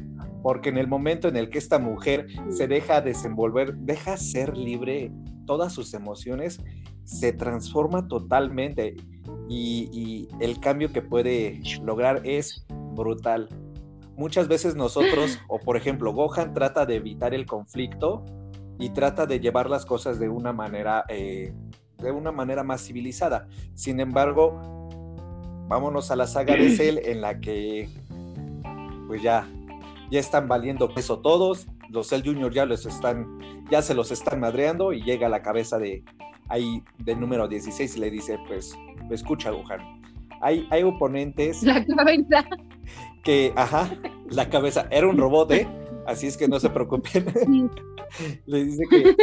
Porque 0.45 0.69
en 0.69 0.79
el 0.79 0.87
momento 0.87 1.27
en 1.27 1.37
el 1.37 1.51
que 1.51 1.59
esta 1.59 1.81
mujer 1.81 2.29
se 2.51 2.69
deja 2.69 3.01
desenvolver, 3.01 3.75
deja 3.75 4.17
ser 4.17 4.57
libre 4.57 5.11
todas 5.45 5.73
sus 5.73 5.93
emociones, 5.93 6.61
se 7.03 7.33
transforma 7.33 8.07
totalmente. 8.07 8.95
Y, 9.49 9.91
y 9.93 10.29
el 10.39 10.61
cambio 10.61 10.93
que 10.93 11.03
puede 11.03 11.61
lograr 11.83 12.23
es 12.25 12.65
brutal 12.95 13.49
muchas 14.17 14.49
veces 14.49 14.75
nosotros, 14.75 15.39
o 15.49 15.59
por 15.59 15.77
ejemplo, 15.77 16.13
Gohan 16.13 16.55
trata 16.55 16.87
de 16.87 16.97
evitar 16.97 17.35
el 17.35 17.47
conflicto 17.47 18.25
y 18.79 18.91
trata 18.91 19.27
de 19.27 19.41
llevar 19.41 19.71
las 19.71 19.87
cosas 19.87 20.19
de 20.19 20.29
una 20.29 20.53
manera, 20.53 21.05
eh, 21.09 21.53
de 21.99 22.11
una 22.11 22.33
manera 22.33 22.63
más 22.63 22.85
civilizada. 22.85 23.49
Sin 23.75 24.01
embargo, 24.01 24.89
vámonos 25.69 26.11
a 26.11 26.17
la 26.17 26.27
saga 26.27 26.55
de 26.57 26.71
Cell 26.77 26.99
en 27.05 27.21
la 27.21 27.41
que, 27.41 27.89
pues 29.07 29.23
ya, 29.23 29.49
ya 30.11 30.21
están 30.21 30.49
valiendo 30.49 30.93
peso 30.93 31.21
todos. 31.21 31.67
Los 31.91 32.09
Cell 32.09 32.23
Junior 32.25 32.53
ya 32.53 32.67
los 32.67 32.85
están, 32.87 33.39
ya 33.71 33.83
se 33.83 33.95
los 33.95 34.11
están 34.11 34.41
madreando 34.41 34.93
y 34.93 35.03
llega 35.03 35.27
a 35.27 35.31
la 35.31 35.43
cabeza 35.43 35.79
de 35.79 36.05
ahí 36.49 36.83
del 36.99 37.21
número 37.21 37.49
16 37.49 37.97
y 37.97 38.01
le 38.01 38.11
dice, 38.11 38.39
pues, 38.47 38.77
escucha 39.11 39.51
Gohan. 39.51 39.96
Hay, 40.41 40.67
hay 40.71 40.83
oponentes. 40.83 41.63
La 41.63 41.85
cabeza 41.85 42.45
que, 43.27 43.53
ajá, 43.57 43.91
la 44.31 44.49
cabeza 44.49 44.87
era 44.91 45.09
un 45.09 45.19
robot, 45.19 45.51
¿eh? 45.51 45.69
Así 46.07 46.29
es 46.29 46.37
que 46.37 46.47
no 46.47 46.61
se 46.61 46.71
preocupen. 46.71 47.27
Le 48.47 48.65
dice 48.65 48.85
que, 48.89 49.17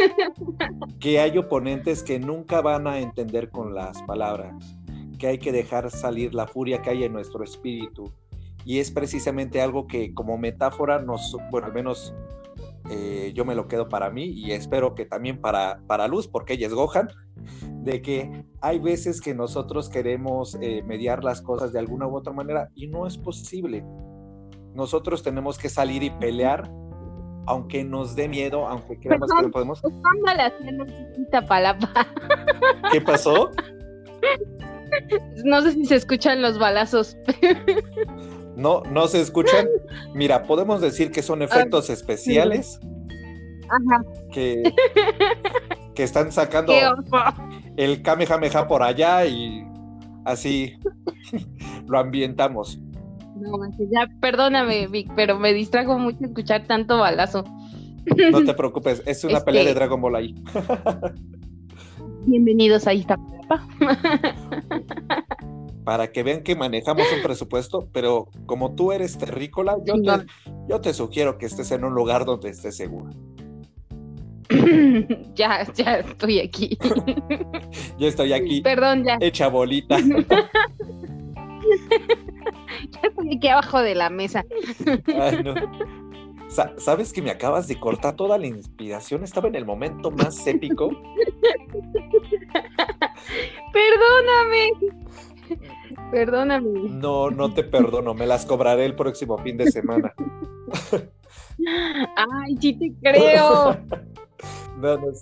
que 1.00 1.20
hay 1.20 1.38
oponentes 1.38 2.02
que 2.02 2.18
nunca 2.18 2.60
van 2.60 2.86
a 2.86 2.98
entender 2.98 3.50
con 3.50 3.74
las 3.74 4.02
palabras, 4.02 4.76
que 5.18 5.26
hay 5.26 5.38
que 5.38 5.52
dejar 5.52 5.90
salir 5.90 6.34
la 6.34 6.46
furia 6.46 6.82
que 6.82 6.90
hay 6.90 7.04
en 7.04 7.14
nuestro 7.14 7.42
espíritu. 7.42 8.12
Y 8.66 8.78
es 8.78 8.90
precisamente 8.90 9.62
algo 9.62 9.86
que 9.86 10.12
como 10.12 10.36
metáfora 10.36 11.00
nos, 11.00 11.34
bueno, 11.50 11.68
al 11.68 11.72
menos 11.72 12.14
eh, 12.90 13.32
yo 13.34 13.44
me 13.44 13.54
lo 13.54 13.66
quedo 13.66 13.88
para 13.88 14.10
mí 14.10 14.24
y 14.24 14.52
espero 14.52 14.94
que 14.94 15.06
también 15.06 15.40
para, 15.40 15.80
para 15.86 16.06
Luz, 16.06 16.28
porque 16.28 16.54
ella 16.54 16.66
es 16.66 16.74
Gohan, 16.74 17.08
de 17.82 18.02
que 18.02 18.44
hay 18.60 18.78
veces 18.78 19.20
que 19.20 19.34
nosotros 19.34 19.88
queremos 19.88 20.56
eh, 20.60 20.82
mediar 20.84 21.24
las 21.24 21.40
cosas 21.40 21.72
de 21.72 21.78
alguna 21.78 22.06
u 22.06 22.16
otra 22.16 22.32
manera 22.32 22.70
y 22.74 22.86
no 22.86 23.06
es 23.06 23.16
posible. 23.16 23.84
Nosotros 24.74 25.22
tenemos 25.22 25.56
que 25.56 25.68
salir 25.68 26.02
y 26.02 26.10
pelear, 26.10 26.70
aunque 27.46 27.84
nos 27.84 28.16
dé 28.16 28.28
miedo, 28.28 28.66
aunque 28.66 28.98
creamos 28.98 29.30
que 29.30 29.42
no 29.42 29.50
podemos. 29.50 29.82
¿Qué 32.92 33.00
pasó? 33.00 33.50
No 35.44 35.60
sé 35.60 35.72
si 35.72 35.86
se 35.86 35.96
escuchan 35.96 36.40
los 36.40 36.56
balazos. 36.56 37.16
No, 38.56 38.82
no 38.90 39.08
se 39.08 39.20
escuchan. 39.20 39.66
Mira, 40.14 40.44
podemos 40.44 40.80
decir 40.80 41.10
que 41.10 41.22
son 41.22 41.42
efectos 41.42 41.90
especiales. 41.90 42.78
Ajá. 43.68 44.04
Que, 44.32 44.62
que 45.94 46.02
están 46.02 46.30
sacando 46.30 46.72
el 47.76 48.02
Kamehameha 48.02 48.68
por 48.68 48.82
allá 48.82 49.24
y 49.26 49.64
así 50.24 50.74
lo 51.86 51.98
ambientamos. 51.98 52.78
No, 53.36 53.50
ya 53.90 54.08
perdóname, 54.20 54.86
Vic, 54.86 55.10
pero 55.16 55.38
me 55.38 55.52
distrajo 55.52 55.98
mucho 55.98 56.18
escuchar 56.24 56.66
tanto 56.66 56.98
balazo. 56.98 57.44
No 58.30 58.44
te 58.44 58.54
preocupes, 58.56 59.02
es 59.06 59.24
una 59.24 59.40
pelea 59.40 59.62
de 59.64 59.70
este 59.70 59.80
Dragon 59.80 60.00
Ball 60.00 60.16
ahí. 60.16 60.34
Bienvenidos 62.26 62.86
a 62.86 62.92
esta 62.92 63.18
Para 65.84 66.10
que 66.12 66.22
vean 66.22 66.42
que 66.42 66.56
manejamos 66.56 67.06
un 67.14 67.22
presupuesto, 67.22 67.88
pero 67.92 68.28
como 68.46 68.74
tú 68.74 68.92
eres 68.92 69.18
terrícola, 69.18 69.76
yo 69.84 70.00
te, 70.00 70.26
yo 70.68 70.80
te 70.80 70.94
sugiero 70.94 71.36
que 71.36 71.46
estés 71.46 71.70
en 71.72 71.84
un 71.84 71.94
lugar 71.94 72.24
donde 72.24 72.50
estés 72.50 72.76
seguro. 72.76 73.10
ya, 75.34 75.64
ya 75.74 75.98
estoy 75.98 76.40
aquí. 76.40 76.78
ya 77.98 78.08
estoy 78.08 78.32
aquí. 78.32 78.60
Perdón, 78.62 79.04
ya. 79.04 79.18
Hecha 79.20 79.48
bolita. 79.48 79.98
ya 80.00 80.18
estoy 83.02 83.36
aquí 83.36 83.48
abajo 83.48 83.80
de 83.80 83.94
la 83.94 84.10
mesa. 84.10 84.44
¿Sabes 86.78 87.12
que 87.12 87.20
me 87.20 87.30
acabas 87.30 87.68
de 87.68 87.78
cortar 87.78 88.14
toda 88.16 88.38
la 88.38 88.46
inspiración? 88.46 89.24
Estaba 89.24 89.48
en 89.48 89.56
el 89.56 89.64
momento 89.64 90.10
más 90.10 90.46
épico. 90.46 90.90
Perdóname. 93.72 94.70
Perdóname. 96.10 96.88
No, 96.90 97.30
no 97.30 97.52
te 97.52 97.64
perdono. 97.64 98.14
Me 98.14 98.26
las 98.26 98.46
cobraré 98.46 98.84
el 98.84 98.94
próximo 98.94 99.38
fin 99.38 99.56
de 99.56 99.70
semana. 99.70 100.14
Ay, 102.16 102.56
sí 102.60 102.74
te 102.74 102.92
creo. 103.02 103.76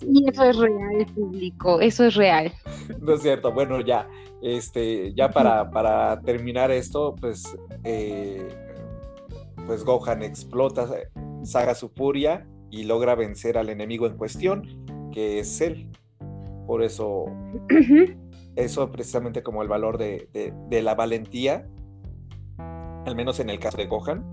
Y 0.01 0.29
eso 0.29 0.43
es 0.43 0.57
real, 0.57 1.05
público, 1.13 1.79
eso 1.79 2.05
es 2.05 2.15
real. 2.15 2.51
No 2.99 3.13
es 3.13 3.21
cierto, 3.21 3.51
bueno, 3.51 3.79
ya, 3.81 4.09
este, 4.41 5.13
ya 5.13 5.29
para, 5.29 5.69
para 5.69 6.19
terminar 6.21 6.71
esto, 6.71 7.15
pues, 7.19 7.43
eh, 7.83 8.47
pues 9.65 9.83
Gohan 9.85 10.23
explota, 10.23 10.87
saga 11.43 11.75
su 11.75 11.89
furia 11.89 12.47
y 12.71 12.83
logra 12.83 13.15
vencer 13.15 13.57
al 13.57 13.69
enemigo 13.69 14.07
en 14.07 14.17
cuestión, 14.17 14.85
que 15.13 15.39
es 15.39 15.61
él. 15.61 15.91
Por 16.65 16.83
eso, 16.83 17.25
eso 18.55 18.91
precisamente 18.91 19.43
como 19.43 19.61
el 19.61 19.67
valor 19.67 19.97
de, 19.97 20.27
la 20.69 20.95
valentía, 20.95 21.67
al 23.05 23.15
menos 23.15 23.39
en 23.39 23.49
el 23.49 23.59
caso 23.59 23.77
de 23.77 23.87
Gohan, 23.87 24.23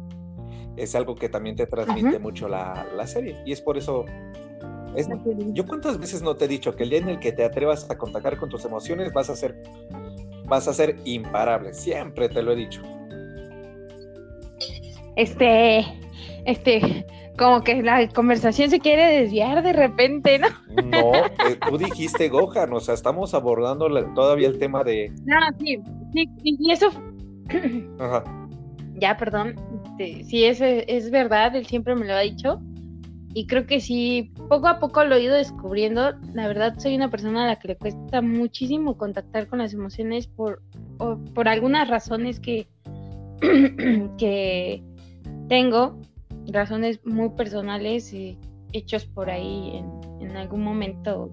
es 0.77 0.95
algo 0.95 1.15
que 1.15 1.29
también 1.29 1.57
te 1.57 1.67
transmite 1.67 2.19
mucho 2.19 2.49
la, 2.49 3.07
serie. 3.07 3.37
Y 3.45 3.53
es 3.53 3.61
por 3.61 3.77
eso 3.77 4.05
yo 5.55 5.67
cuántas 5.67 5.99
veces 5.99 6.21
no 6.21 6.35
te 6.35 6.47
he 6.47 6.49
dicho 6.49 6.75
que 6.75 6.83
el 6.83 6.91
día 6.91 6.99
en 6.99 7.09
el 7.09 7.21
que 7.21 7.31
te 7.31 7.45
atrevas 7.45 7.89
a 7.91 7.97
contactar 7.97 8.37
con 8.39 8.49
tus 8.49 8.65
emociones 8.65 9.13
vas 9.13 9.31
a 9.31 9.37
ser 9.37 9.63
vas 10.47 10.67
a 10.67 10.75
ser 10.75 10.97
imparable, 11.05 11.73
siempre 11.73 12.29
te 12.29 12.43
lo 12.43 12.53
he 12.53 12.57
dicho. 12.57 12.83
Este, 15.15 15.85
este, 16.45 17.07
como 17.41 17.63
que 17.63 17.83
la 17.83 18.07
conversación 18.09 18.69
se 18.69 18.81
quiere 18.81 19.23
desviar 19.23 19.63
de 19.63 19.73
repente, 19.73 20.39
¿no? 20.39 20.49
No, 20.85 21.15
eh, 21.49 21.59
tú 21.67 21.79
dijiste 21.79 22.29
Gohan, 22.29 22.71
o 22.71 22.81
sea, 22.81 22.93
estamos 22.93 23.33
abordando 23.33 23.89
todavía 24.15 24.47
el 24.47 24.59
tema 24.59 24.85
de. 24.85 25.11
No, 25.25 25.39
sí, 25.59 25.81
sí, 26.13 26.29
y 26.43 26.71
eso. 26.71 26.89
Ajá. 27.99 28.25
Ya, 28.97 29.17
perdón. 29.17 29.55
Este, 29.87 30.23
sí, 30.25 30.45
es, 30.45 30.61
es 30.61 31.11
verdad, 31.11 31.57
él 31.57 31.65
siempre 31.65 31.95
me 31.95 32.05
lo 32.05 32.13
ha 32.13 32.21
dicho. 32.21 32.61
Y 33.33 33.47
creo 33.47 33.65
que 33.65 33.81
sí, 33.81 34.35
poco 34.51 34.69
a 34.69 34.79
poco 34.79 35.03
lo 35.05 35.15
he 35.15 35.23
ido 35.23 35.35
descubriendo. 35.35 36.13
La 36.35 36.47
verdad, 36.47 36.75
soy 36.77 36.95
una 36.95 37.11
persona 37.11 37.45
a 37.45 37.47
la 37.47 37.59
que 37.59 37.69
le 37.69 37.77
cuesta 37.77 38.21
muchísimo 38.21 38.99
contactar 38.99 39.47
con 39.47 39.61
las 39.61 39.73
emociones 39.73 40.27
por, 40.27 40.61
por 41.35 41.49
algunas 41.49 41.89
razones 41.89 42.39
que, 42.39 42.69
que 44.19 44.83
tengo 45.49 45.99
razones 46.49 47.05
muy 47.05 47.31
personales 47.31 48.13
y 48.13 48.39
hechos 48.73 49.05
por 49.05 49.31
ahí 49.31 49.83
en, 50.21 50.37
algún 50.37 50.63
momento 50.63 51.33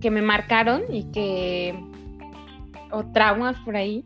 que 0.00 0.10
me 0.10 0.22
marcaron 0.22 0.82
y 0.90 1.04
que 1.12 1.78
o 2.90 3.04
traumas 3.12 3.56
por 3.60 3.76
ahí. 3.76 4.02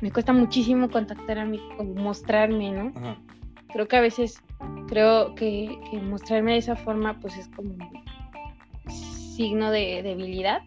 Me 0.00 0.12
cuesta 0.12 0.32
muchísimo 0.32 0.90
contactar 0.90 1.38
a 1.38 1.44
mí 1.44 1.60
o 1.78 1.84
mostrarme 1.84 2.70
no 2.70 2.92
creo 3.72 3.86
que 3.86 3.96
a 3.96 4.00
veces 4.00 4.42
creo 4.88 5.34
que, 5.34 5.78
mostrarme 6.02 6.52
de 6.52 6.58
esa 6.58 6.76
forma 6.76 7.18
pues 7.20 7.36
es 7.36 7.48
como 7.48 7.76
signo 8.88 9.70
de 9.70 10.02
debilidad. 10.02 10.62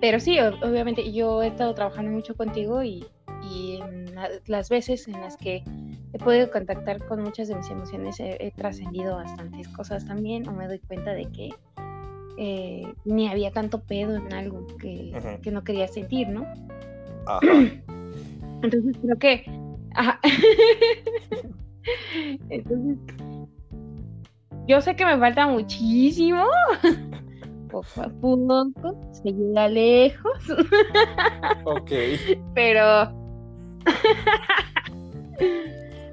Pero 0.00 0.18
sí 0.18 0.38
obviamente 0.40 1.12
yo 1.12 1.42
he 1.42 1.48
estado 1.48 1.74
trabajando 1.74 2.10
mucho 2.10 2.34
contigo 2.34 2.82
y, 2.82 3.06
en 3.52 4.14
las 4.46 4.68
veces 4.68 5.08
en 5.08 5.20
las 5.20 5.36
que 5.36 5.64
he 6.12 6.18
podido 6.18 6.50
contactar 6.50 7.04
con 7.06 7.22
muchas 7.22 7.48
de 7.48 7.56
mis 7.56 7.70
emociones, 7.70 8.20
he, 8.20 8.52
trascendido 8.56 9.16
bastantes 9.16 9.68
cosas 9.68 10.04
también, 10.04 10.46
o 10.48 10.52
me 10.52 10.66
doy 10.66 10.80
cuenta 10.80 11.12
de 11.12 11.30
que 11.30 11.54
eh, 12.36 12.92
ni 13.04 13.28
había 13.28 13.52
tanto 13.52 13.82
pedo 13.82 14.16
en 14.16 14.32
algo 14.32 14.66
que, 14.78 15.40
no 15.50 15.62
quería 15.62 15.88
sentir, 15.88 16.28
¿no? 16.28 16.46
Entonces 18.62 18.96
creo 19.00 19.18
que... 19.18 19.44
Entonces, 22.48 22.98
yo 24.66 24.80
sé 24.80 24.94
que 24.94 25.04
me 25.04 25.18
falta 25.18 25.46
muchísimo. 25.46 26.44
Poco 27.70 28.02
a 28.02 28.08
poco, 28.08 29.00
se 29.12 29.32
llega 29.32 29.68
lejos. 29.68 30.50
ok. 31.64 31.90
Pero... 32.54 33.12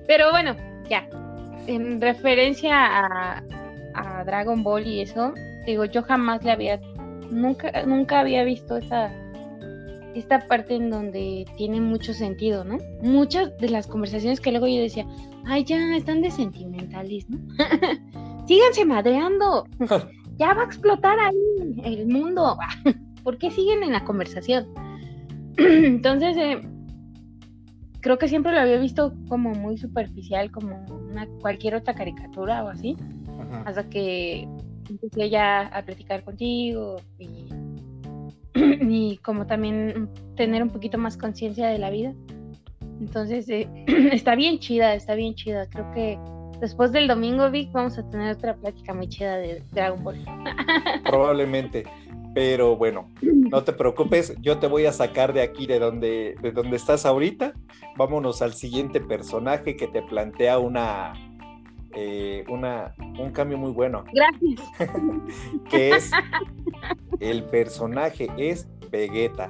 Pero 0.07 0.31
bueno, 0.31 0.55
ya. 0.89 1.07
En 1.67 2.01
referencia 2.01 2.73
a, 2.75 3.43
Dragon 4.25 4.63
Ball 4.63 4.85
y 4.85 5.01
eso, 5.01 5.33
digo, 5.65 5.85
yo 5.85 6.03
jamás 6.03 6.43
le 6.43 6.51
había, 6.51 6.79
nunca, 7.31 7.83
nunca 7.83 8.19
había 8.19 8.43
visto 8.43 8.77
esa, 8.77 9.11
esta 10.13 10.47
parte 10.47 10.75
en 10.75 10.91
donde 10.91 11.45
tiene 11.57 11.81
mucho 11.81 12.13
sentido, 12.13 12.63
¿no? 12.63 12.77
Muchas 13.01 13.57
de 13.57 13.69
las 13.69 13.87
conversaciones 13.87 14.39
que 14.39 14.51
luego 14.51 14.67
yo 14.67 14.81
decía, 14.81 15.05
ay, 15.45 15.63
ya, 15.63 15.77
están 15.95 16.21
de 16.21 16.29
sentimentales, 16.29 17.27
¿no? 17.27 17.39
Síganse 18.47 18.85
madreando. 18.85 19.65
ya 20.37 20.53
va 20.53 20.61
a 20.61 20.65
explotar 20.65 21.19
ahí 21.19 21.81
el 21.83 22.07
mundo. 22.07 22.57
¿Por 23.23 23.37
qué 23.37 23.51
siguen 23.51 23.83
en 23.83 23.93
la 23.93 24.03
conversación? 24.03 24.67
Entonces, 25.57 26.37
eh, 26.37 26.61
creo 28.07 28.17
que 28.17 28.29
siempre 28.29 28.53
lo 28.53 28.61
había 28.61 28.77
visto 28.77 29.13
como 29.27 29.49
muy 29.49 29.77
superficial, 29.77 30.49
como 30.49 30.85
una, 31.09 31.27
cualquier 31.41 31.75
otra 31.75 31.93
caricatura 31.93 32.63
o 32.63 32.69
así, 32.69 32.95
hasta 33.65 33.89
que 33.89 34.47
empecé 34.89 35.29
ya 35.29 35.63
a 35.63 35.83
platicar 35.83 36.23
contigo 36.23 37.01
y, 37.19 37.49
y 38.55 39.17
como 39.17 39.45
también 39.45 40.09
tener 40.37 40.63
un 40.63 40.69
poquito 40.69 40.97
más 40.97 41.17
conciencia 41.17 41.67
de 41.67 41.79
la 41.79 41.89
vida. 41.89 42.13
Entonces, 43.01 43.49
eh, 43.49 43.67
está 44.13 44.35
bien 44.35 44.59
chida, 44.59 44.93
está 44.93 45.13
bien 45.15 45.35
chida. 45.35 45.67
Creo 45.67 45.91
que 45.91 46.17
después 46.61 46.93
del 46.93 47.09
domingo, 47.09 47.51
Vic, 47.51 47.73
vamos 47.73 47.97
a 47.97 48.09
tener 48.09 48.37
otra 48.37 48.55
plática 48.55 48.93
muy 48.93 49.09
chida 49.09 49.35
de 49.35 49.61
Dragon 49.73 50.01
Ball. 50.01 50.23
Probablemente. 51.03 51.83
Pero 52.37 52.75
bueno, 52.75 53.09
no 53.23 53.63
te 53.63 53.73
preocupes, 53.73 54.35
yo 54.39 54.59
te 54.59 54.67
voy 54.67 54.85
a 54.85 54.91
sacar 54.91 55.33
de 55.33 55.41
aquí, 55.41 55.65
de 55.65 55.79
donde, 55.79 56.35
de 56.39 56.51
donde 56.51 56.75
estás 56.77 57.03
ahorita. 57.03 57.53
Vámonos 57.95 58.43
al 58.43 58.53
siguiente 58.53 59.01
personaje 59.01 59.75
que 59.75 59.87
te 59.87 60.03
plantea 60.03 60.59
una, 60.59 61.13
eh, 61.95 62.45
una, 62.47 62.93
un 63.17 63.31
cambio 63.31 63.57
muy 63.57 63.71
bueno. 63.71 64.03
Gracias. 64.13 64.61
que 65.71 65.95
es, 65.95 66.11
el 67.19 67.43
personaje 67.45 68.29
es 68.37 68.67
Vegeta, 68.91 69.49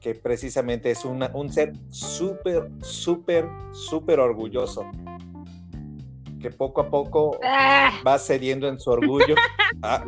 que 0.00 0.14
precisamente 0.14 0.92
es 0.92 1.04
una, 1.04 1.32
un 1.34 1.52
ser 1.52 1.72
súper, 1.88 2.70
súper, 2.82 3.48
súper 3.72 4.20
orgulloso. 4.20 4.88
Que 6.40 6.52
poco 6.52 6.82
a 6.82 6.88
poco 6.88 7.36
ah. 7.42 7.90
va 8.06 8.16
cediendo 8.16 8.68
en 8.68 8.78
su 8.78 8.90
orgullo. 8.90 9.34
Ah 9.82 10.02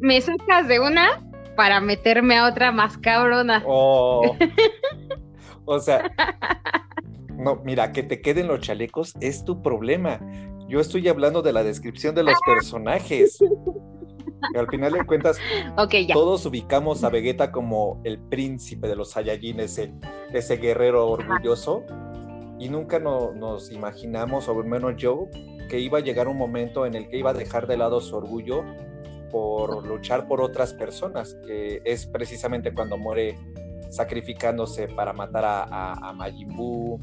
me 0.00 0.20
sacas 0.20 0.66
de 0.66 0.80
una 0.80 1.22
para 1.56 1.80
meterme 1.80 2.38
a 2.38 2.48
otra 2.48 2.72
más 2.72 2.98
cabrona. 2.98 3.62
Oh. 3.66 4.36
O 5.66 5.78
sea, 5.78 6.10
no, 7.28 7.60
mira, 7.64 7.92
que 7.92 8.02
te 8.02 8.20
queden 8.20 8.48
los 8.48 8.60
chalecos 8.60 9.14
es 9.20 9.44
tu 9.44 9.62
problema. 9.62 10.18
Yo 10.68 10.80
estoy 10.80 11.06
hablando 11.06 11.42
de 11.42 11.52
la 11.52 11.62
descripción 11.62 12.12
de 12.16 12.24
los 12.24 12.34
personajes. 12.44 13.38
al 14.56 14.66
final 14.66 14.92
de 14.94 15.06
cuentas, 15.06 15.38
todos 16.12 16.44
ubicamos 16.44 17.04
a 17.04 17.10
Vegeta 17.10 17.52
como 17.52 18.00
el 18.02 18.18
príncipe 18.18 18.88
de 18.88 18.96
los 18.96 19.12
Saiyajin, 19.12 19.60
ese, 19.60 19.94
ese 20.32 20.56
guerrero 20.56 21.08
orgulloso. 21.08 21.84
Y 22.58 22.68
nunca 22.68 22.98
nos 22.98 23.70
imaginamos, 23.70 24.48
o 24.48 24.58
al 24.58 24.66
menos 24.66 24.96
yo, 24.96 25.28
que 25.68 25.78
iba 25.78 25.98
a 25.98 26.02
llegar 26.02 26.26
un 26.26 26.36
momento 26.36 26.84
en 26.84 26.96
el 26.96 27.08
que 27.08 27.18
iba 27.18 27.30
a 27.30 27.34
dejar 27.34 27.68
de 27.68 27.76
lado 27.76 28.00
su 28.00 28.16
orgullo 28.16 28.64
por 29.30 29.86
luchar 29.86 30.26
por 30.26 30.40
otras 30.40 30.74
personas, 30.74 31.34
que 31.46 31.82
es 31.84 32.06
precisamente 32.06 32.72
cuando 32.72 32.96
muere 32.96 33.36
sacrificándose 33.90 34.88
para 34.88 35.12
matar 35.12 35.44
a, 35.44 35.92
a, 35.92 36.12
Majin 36.12 36.48
Buu, 36.48 37.00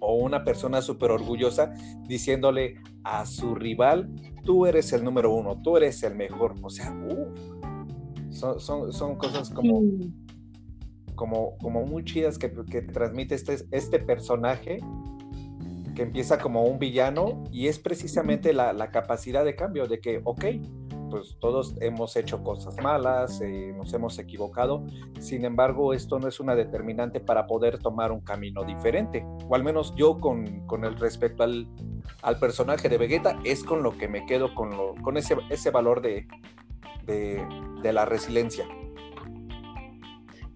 o 0.00 0.14
una 0.14 0.44
persona 0.44 0.80
súper 0.80 1.10
orgullosa 1.10 1.72
diciéndole 2.06 2.76
a 3.04 3.26
su 3.26 3.54
rival, 3.54 4.10
tú 4.44 4.66
eres 4.66 4.92
el 4.92 5.04
número 5.04 5.32
uno, 5.32 5.60
tú 5.62 5.76
eres 5.76 6.02
el 6.02 6.14
mejor. 6.14 6.54
O 6.62 6.70
sea, 6.70 6.94
son, 8.30 8.92
son, 8.92 9.16
cosas 9.16 9.50
como, 9.50 9.82
como, 11.14 11.58
como 11.58 11.84
muy 11.84 12.04
chidas 12.04 12.38
que, 12.38 12.50
que 12.70 12.82
transmite 12.82 13.34
este, 13.34 13.58
este 13.70 13.98
personaje 13.98 14.78
que 15.94 16.02
empieza 16.02 16.38
como 16.38 16.64
un 16.64 16.78
villano 16.78 17.44
y 17.52 17.66
es 17.66 17.78
precisamente 17.78 18.52
la, 18.54 18.72
la 18.72 18.90
capacidad 18.90 19.44
de 19.44 19.54
cambio, 19.54 19.86
de 19.86 20.00
que, 20.00 20.20
ok, 20.24 20.44
pues 21.10 21.36
todos 21.40 21.74
hemos 21.80 22.16
hecho 22.16 22.42
cosas 22.42 22.76
malas, 22.82 23.40
eh, 23.40 23.72
nos 23.76 23.92
hemos 23.92 24.18
equivocado, 24.18 24.86
sin 25.18 25.44
embargo 25.44 25.92
esto 25.92 26.18
no 26.18 26.28
es 26.28 26.40
una 26.40 26.54
determinante 26.54 27.20
para 27.20 27.46
poder 27.46 27.78
tomar 27.78 28.12
un 28.12 28.20
camino 28.20 28.64
diferente, 28.64 29.24
o 29.48 29.54
al 29.54 29.64
menos 29.64 29.94
yo 29.96 30.18
con, 30.18 30.66
con 30.66 30.84
el 30.84 30.96
respecto 30.96 31.42
al, 31.42 31.66
al, 32.22 32.38
personaje 32.38 32.88
de 32.88 32.98
Vegeta 32.98 33.38
es 33.44 33.64
con 33.64 33.82
lo 33.82 33.96
que 33.98 34.08
me 34.08 34.24
quedo, 34.26 34.54
con, 34.54 34.70
lo, 34.70 34.94
con 35.02 35.16
ese, 35.16 35.36
ese 35.50 35.70
valor 35.70 36.00
de, 36.00 36.26
de, 37.04 37.44
de 37.82 37.92
la 37.92 38.04
resiliencia. 38.04 38.66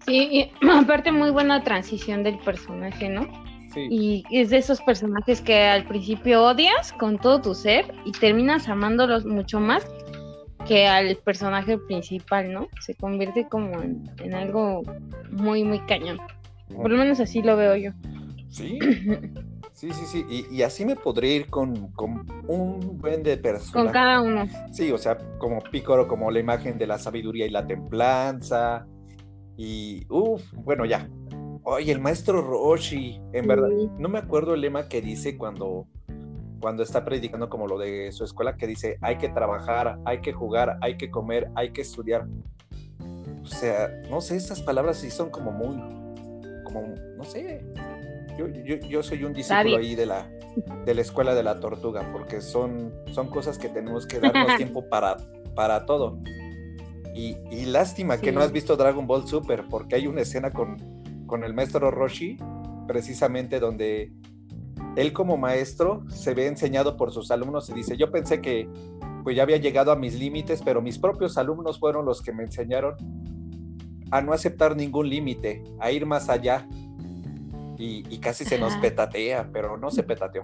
Sí, 0.05 0.51
aparte 0.71 1.11
muy 1.11 1.31
buena 1.31 1.63
transición 1.63 2.23
del 2.23 2.37
personaje, 2.39 3.09
¿no? 3.09 3.27
Sí. 3.73 3.87
Y 3.89 4.23
es 4.31 4.51
de 4.51 4.57
esos 4.57 4.79
personajes 4.81 5.41
que 5.41 5.63
al 5.63 5.85
principio 5.85 6.43
odias 6.43 6.93
con 6.93 7.17
todo 7.17 7.41
tu 7.41 7.53
ser 7.53 7.93
y 8.05 8.13
terminas 8.13 8.69
amándolos 8.69 9.25
mucho 9.25 9.59
más 9.59 9.85
que 10.67 10.87
al 10.87 11.15
personaje 11.17 11.77
principal, 11.77 12.51
¿no? 12.51 12.67
Se 12.81 12.95
convierte 12.95 13.47
como 13.47 13.81
en, 13.81 14.33
algo 14.33 14.81
muy, 15.31 15.63
muy 15.63 15.79
cañón. 15.81 16.19
Por 16.75 16.91
lo 16.91 16.97
menos 16.97 17.19
así 17.19 17.41
lo 17.41 17.55
veo 17.55 17.75
yo. 17.75 17.91
Sí. 18.49 18.79
Sí, 19.75 19.91
sí, 19.91 20.05
sí. 20.05 20.47
Y, 20.49 20.61
así 20.61 20.85
me 20.85 20.95
podría 20.95 21.35
ir 21.35 21.49
con, 21.49 21.91
un 22.47 22.97
buen 22.97 23.23
de 23.23 23.35
personas. 23.35 23.73
Con 23.73 23.91
cada 23.91 24.21
uno. 24.21 24.47
Sí, 24.71 24.89
o 24.89 24.97
sea, 24.97 25.17
como 25.37 25.59
Pícoro, 25.59 26.07
como 26.07 26.31
la 26.31 26.39
imagen 26.39 26.77
de 26.77 26.87
la 26.87 26.97
sabiduría 26.97 27.45
y 27.45 27.49
la 27.49 27.67
templanza. 27.67 28.87
Y, 29.57 30.05
uff, 30.09 30.41
bueno, 30.53 30.85
ya. 30.85 31.09
Oye, 31.63 31.91
el 31.91 31.99
maestro 31.99 32.41
Roshi, 32.41 33.19
en 33.33 33.47
verdad, 33.47 33.67
no 33.99 34.07
me 34.07 34.19
acuerdo 34.19 34.53
el 34.53 34.61
lema 34.61 34.87
que 34.87 35.01
dice 35.01 35.37
cuando, 35.37 35.87
cuando 36.59 36.83
está 36.83 37.05
predicando 37.05 37.49
como 37.49 37.67
lo 37.67 37.77
de 37.77 38.11
su 38.11 38.23
escuela, 38.23 38.57
que 38.57 38.67
dice, 38.67 38.97
hay 39.01 39.17
que 39.17 39.29
trabajar, 39.29 39.99
hay 40.05 40.21
que 40.21 40.33
jugar, 40.33 40.77
hay 40.81 40.97
que 40.97 41.11
comer, 41.11 41.49
hay 41.55 41.71
que 41.71 41.81
estudiar. 41.81 42.27
O 43.41 43.45
sea, 43.45 43.89
no 44.09 44.21
sé, 44.21 44.35
esas 44.35 44.61
palabras 44.61 44.97
sí 44.97 45.09
son 45.11 45.29
como 45.29 45.51
muy, 45.51 45.75
como, 46.63 46.95
no 47.15 47.23
sé, 47.23 47.63
yo, 48.37 48.47
yo, 48.47 49.03
soy 49.03 49.23
un 49.23 49.33
discípulo 49.33 49.77
ahí 49.77 49.95
de 49.95 50.05
la, 50.05 50.29
de 50.85 50.93
la 50.93 51.01
escuela 51.01 51.33
de 51.35 51.43
la 51.43 51.59
tortuga, 51.59 52.09
porque 52.11 52.41
son, 52.41 52.93
son 53.11 53.29
cosas 53.29 53.57
que 53.57 53.69
tenemos 53.69 54.05
que 54.05 54.19
darnos 54.21 54.57
tiempo 54.57 54.87
para, 54.89 55.17
para 55.55 55.85
todo. 55.85 56.19
Y, 57.13 57.37
y 57.49 57.65
lástima 57.65 58.17
que 58.17 58.31
no 58.31 58.41
has 58.41 58.51
visto 58.51 58.75
Dragon 58.75 59.07
Ball 59.07 59.25
Super, 59.25 59.63
porque 59.69 59.95
hay 59.95 60.07
una 60.07 60.21
escena 60.21 60.51
con, 60.51 60.77
con 61.27 61.43
el 61.43 61.53
maestro 61.53 61.91
Roshi, 61.91 62.37
precisamente 62.87 63.59
donde 63.59 64.11
él 64.95 65.13
como 65.13 65.37
maestro 65.37 66.03
se 66.09 66.33
ve 66.33 66.47
enseñado 66.47 66.97
por 66.97 67.11
sus 67.11 67.31
alumnos 67.31 67.69
y 67.69 67.73
dice, 67.73 67.97
yo 67.97 68.11
pensé 68.11 68.41
que 68.41 68.67
pues 69.23 69.35
ya 69.35 69.43
había 69.43 69.57
llegado 69.57 69.91
a 69.91 69.95
mis 69.95 70.19
límites, 70.19 70.61
pero 70.63 70.81
mis 70.81 70.99
propios 70.99 71.37
alumnos 71.37 71.79
fueron 71.79 72.05
los 72.05 72.21
que 72.21 72.31
me 72.31 72.43
enseñaron 72.43 72.95
a 74.11 74.21
no 74.21 74.33
aceptar 74.33 74.75
ningún 74.75 75.09
límite, 75.09 75.63
a 75.79 75.91
ir 75.91 76.05
más 76.05 76.29
allá. 76.29 76.67
Y, 77.77 78.03
casi 78.19 78.45
se 78.45 78.57
nos 78.57 78.75
petatea, 78.77 79.49
pero 79.51 79.77
no 79.77 79.91
se 79.91 80.03
petateó. 80.03 80.43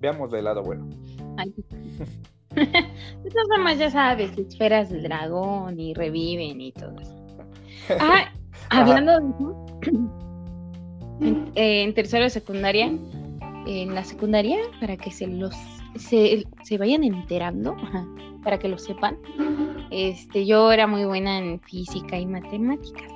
Veamos 0.00 0.30
del 0.30 0.44
lado 0.44 0.62
bueno. 0.62 0.88
Entonces, 2.56 3.58
más 3.58 3.78
ya 3.78 3.90
sabes, 3.90 4.38
esferas 4.38 4.90
del 4.90 5.02
dragón 5.02 5.78
y 5.78 5.92
reviven 5.92 6.60
y 6.60 6.72
todo 6.72 6.94
eso. 7.00 7.14
Ah, 8.00 8.32
hablando 8.70 9.20
de 9.20 9.28
eso, 9.28 9.66
en, 11.54 11.94
tercero 11.94 12.24
de 12.24 12.30
secundaria, 12.30 12.92
en 13.66 13.94
la 13.94 14.04
secundaria, 14.04 14.58
para 14.80 14.96
que 14.96 15.10
se 15.10 15.26
los 15.26 15.54
se, 15.96 16.44
vayan 16.78 17.04
enterando, 17.04 17.76
para 18.42 18.58
que 18.58 18.68
lo 18.68 18.78
sepan, 18.78 19.18
este, 19.90 20.44
yo 20.46 20.72
era 20.72 20.86
muy 20.86 21.04
buena 21.04 21.38
en 21.38 21.60
física 21.60 22.18
y 22.18 22.26
matemáticas. 22.26 23.10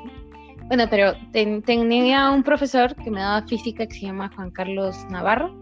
Bueno, 0.68 0.84
pero 0.90 1.14
tenía 1.32 2.30
un 2.30 2.42
profesor 2.42 2.94
que 2.94 3.10
me 3.10 3.20
daba 3.20 3.46
física 3.46 3.86
que 3.86 3.94
se 3.94 4.06
llama 4.06 4.30
Juan 4.34 4.50
Carlos 4.50 4.96
Navarro. 5.08 5.54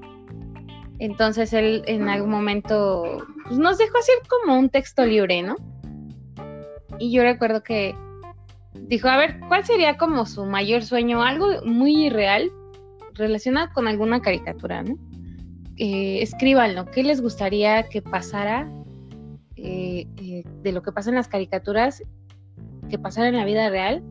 Entonces 0.98 1.52
él 1.52 1.82
en 1.86 2.08
algún 2.08 2.30
momento 2.30 3.24
pues, 3.44 3.58
nos 3.58 3.78
dejó 3.78 3.98
hacer 3.98 4.16
como 4.28 4.58
un 4.58 4.68
texto 4.68 5.04
libre, 5.04 5.42
¿no? 5.42 5.56
Y 6.98 7.12
yo 7.12 7.22
recuerdo 7.22 7.62
que 7.62 7.94
dijo, 8.88 9.08
a 9.08 9.16
ver, 9.16 9.38
¿cuál 9.46 9.64
sería 9.64 9.96
como 9.96 10.26
su 10.26 10.44
mayor 10.44 10.82
sueño? 10.82 11.22
Algo 11.22 11.62
muy 11.64 12.06
irreal 12.06 12.50
relacionado 13.16 13.68
con 13.74 13.88
alguna 13.88 14.20
caricatura, 14.20 14.82
¿no? 14.82 14.96
Eh, 15.78 16.22
escríbanlo, 16.22 16.86
¿qué 16.86 17.02
les 17.02 17.20
gustaría 17.20 17.82
que 17.84 18.00
pasara 18.00 18.70
eh, 19.56 20.06
eh, 20.16 20.42
de 20.62 20.72
lo 20.72 20.82
que 20.82 20.92
pasa 20.92 21.10
en 21.10 21.16
las 21.16 21.28
caricaturas, 21.28 22.02
que 22.88 22.98
pasara 22.98 23.28
en 23.28 23.36
la 23.36 23.44
vida 23.44 23.68
real 23.68 24.02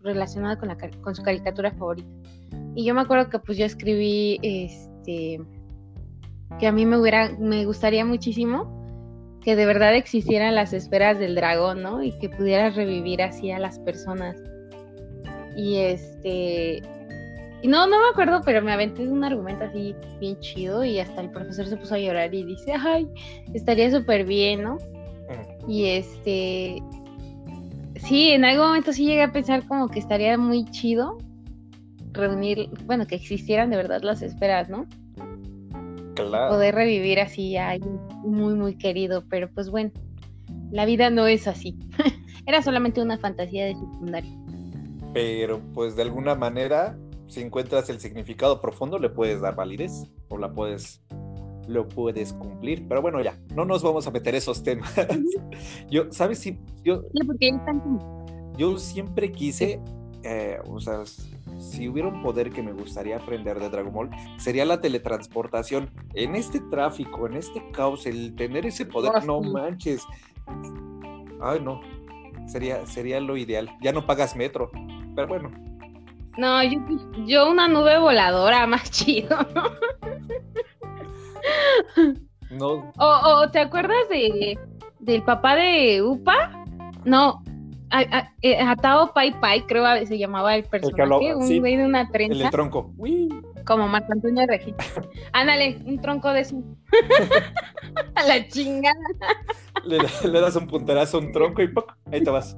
relacionada 0.00 0.58
con, 0.58 0.68
la, 0.68 0.78
con 1.02 1.14
su 1.14 1.22
caricatura 1.22 1.72
favorita? 1.72 2.08
Y 2.74 2.84
yo 2.84 2.94
me 2.94 3.02
acuerdo 3.02 3.28
que 3.28 3.38
pues 3.38 3.58
yo 3.58 3.66
escribí, 3.66 4.38
este, 4.42 5.40
que 6.58 6.66
a 6.66 6.72
mí 6.72 6.86
me 6.86 6.98
hubiera, 6.98 7.36
me 7.38 7.66
gustaría 7.66 8.04
muchísimo 8.04 8.80
que 9.42 9.56
de 9.56 9.66
verdad 9.66 9.94
existieran 9.94 10.54
las 10.54 10.72
esferas 10.72 11.18
del 11.18 11.34
dragón, 11.34 11.82
¿no? 11.82 12.02
Y 12.02 12.12
que 12.18 12.28
pudieras 12.28 12.76
revivir 12.76 13.22
así 13.22 13.50
a 13.50 13.58
las 13.58 13.78
personas. 13.78 14.36
Y 15.56 15.76
este. 15.78 16.82
No, 17.64 17.86
no 17.86 17.98
me 17.98 18.08
acuerdo, 18.10 18.40
pero 18.44 18.62
me 18.62 18.72
aventé 18.72 19.06
un 19.06 19.22
argumento 19.22 19.64
así 19.64 19.94
bien 20.18 20.38
chido 20.40 20.84
y 20.84 20.98
hasta 20.98 21.20
el 21.20 21.30
profesor 21.30 21.66
se 21.66 21.76
puso 21.76 21.94
a 21.94 21.98
llorar 21.98 22.34
y 22.34 22.44
dice, 22.44 22.72
ay, 22.72 23.08
estaría 23.52 23.90
súper 23.90 24.24
bien, 24.24 24.62
¿no? 24.62 24.78
Y 25.68 25.86
este. 25.86 26.82
Sí, 27.96 28.30
en 28.30 28.44
algún 28.44 28.68
momento 28.68 28.92
sí 28.92 29.04
llegué 29.04 29.22
a 29.22 29.32
pensar 29.32 29.66
como 29.66 29.88
que 29.88 29.98
estaría 29.98 30.38
muy 30.38 30.64
chido 30.66 31.18
reunir, 32.12 32.70
bueno, 32.86 33.06
que 33.06 33.14
existieran 33.14 33.70
de 33.70 33.76
verdad 33.76 34.02
las 34.02 34.22
esferas, 34.22 34.68
¿no? 34.68 34.86
Poder 36.16 36.74
revivir 36.74 37.20
así 37.20 37.56
a 37.56 37.70
alguien 37.70 37.98
muy, 38.24 38.54
muy 38.54 38.76
querido, 38.76 39.24
pero 39.28 39.50
pues 39.50 39.70
bueno, 39.70 39.90
la 40.70 40.84
vida 40.84 41.10
no 41.10 41.26
es 41.26 41.46
así. 41.46 41.78
Era 42.46 42.62
solamente 42.62 43.00
una 43.00 43.18
fantasía 43.18 43.66
de 43.66 43.74
secundaria. 43.74 44.32
Pero 45.12 45.60
pues 45.74 45.96
de 45.96 46.02
alguna 46.02 46.34
manera, 46.34 46.96
si 47.30 47.40
encuentras 47.40 47.88
el 47.88 48.00
significado 48.00 48.60
profundo, 48.60 48.98
le 48.98 49.08
puedes 49.08 49.40
dar 49.40 49.54
validez 49.54 50.04
o 50.28 50.36
la 50.36 50.52
puedes 50.52 51.00
lo 51.68 51.86
puedes 51.88 52.32
cumplir. 52.32 52.86
Pero 52.88 53.00
bueno, 53.00 53.22
ya, 53.22 53.38
no 53.54 53.64
nos 53.64 53.82
vamos 53.82 54.06
a 54.06 54.10
meter 54.10 54.34
esos 54.34 54.62
temas. 54.62 54.92
yo, 55.90 56.10
¿sabes 56.10 56.40
si 56.40 56.58
yo, 56.82 57.04
yo 58.56 58.78
siempre 58.78 59.30
quise, 59.30 59.80
eh, 60.24 60.58
o 60.66 60.80
sea, 60.80 61.04
si 61.58 61.88
hubiera 61.88 62.08
un 62.08 62.22
poder 62.22 62.50
que 62.50 62.62
me 62.62 62.72
gustaría 62.72 63.16
aprender 63.16 63.60
de 63.60 63.68
Dragon 63.70 63.92
Ball, 63.92 64.10
sería 64.38 64.64
la 64.64 64.80
teletransportación. 64.80 65.90
En 66.14 66.34
este 66.34 66.58
tráfico, 66.58 67.26
en 67.28 67.36
este 67.36 67.62
caos, 67.70 68.06
el 68.06 68.34
tener 68.34 68.66
ese 68.66 68.84
poder, 68.84 69.12
ah, 69.14 69.22
no 69.24 69.40
manches. 69.40 70.02
Ay, 71.40 71.60
no. 71.60 71.80
Sería, 72.48 72.84
sería 72.86 73.20
lo 73.20 73.36
ideal. 73.36 73.70
Ya 73.80 73.92
no 73.92 74.06
pagas 74.06 74.34
metro, 74.34 74.72
pero 75.14 75.28
bueno. 75.28 75.69
No, 76.40 76.62
yo, 77.26 77.50
una 77.50 77.68
nube 77.68 77.98
voladora 77.98 78.66
más 78.66 78.90
chido. 78.90 79.36
no. 82.50 82.90
O, 82.96 83.50
¿te 83.50 83.60
acuerdas 83.60 84.08
de 84.08 84.58
del 85.00 85.22
papá 85.22 85.56
de 85.56 86.00
Upa? 86.02 86.64
No, 87.04 87.42
eh, 88.40 88.58
Atao 88.58 89.12
Pai 89.12 89.38
Pai, 89.38 89.66
creo 89.66 89.84
que 89.98 90.06
se 90.06 90.16
llamaba 90.16 90.56
el 90.56 90.64
personaje, 90.64 91.34
un 91.34 91.58
güey 91.58 91.76
de 91.76 91.84
una 91.84 92.08
trenza. 92.10 92.44
El 92.44 92.50
tronco. 92.50 92.90
Como 93.66 93.86
Marco 93.88 94.12
Antonio 94.12 94.46
Regis. 94.46 94.74
Ándale, 95.34 95.78
un 95.84 96.00
tronco 96.00 96.32
de 96.32 96.40
eso. 96.40 96.56
a 98.14 98.22
la 98.22 98.48
chingada. 98.48 98.96
Le, 99.84 99.98
das 100.40 100.56
un 100.56 100.66
punterazo 100.66 101.18
a 101.18 101.20
un 101.20 101.32
tronco 101.32 101.60
y 101.60 101.68
¡poc! 101.68 101.94
ahí 102.10 102.24
te 102.24 102.30
vas. 102.30 102.56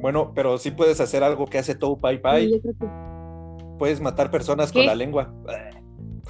Bueno, 0.00 0.32
pero 0.34 0.58
sí 0.58 0.70
puedes 0.70 1.00
hacer 1.00 1.22
algo 1.22 1.46
que 1.46 1.58
hace 1.58 1.74
Tao 1.74 1.96
Pai 1.96 2.20
Pai. 2.20 2.60
Puedes 3.78 4.00
matar 4.00 4.30
personas 4.30 4.72
con 4.72 4.86
la 4.86 4.94
lengua. 4.94 5.32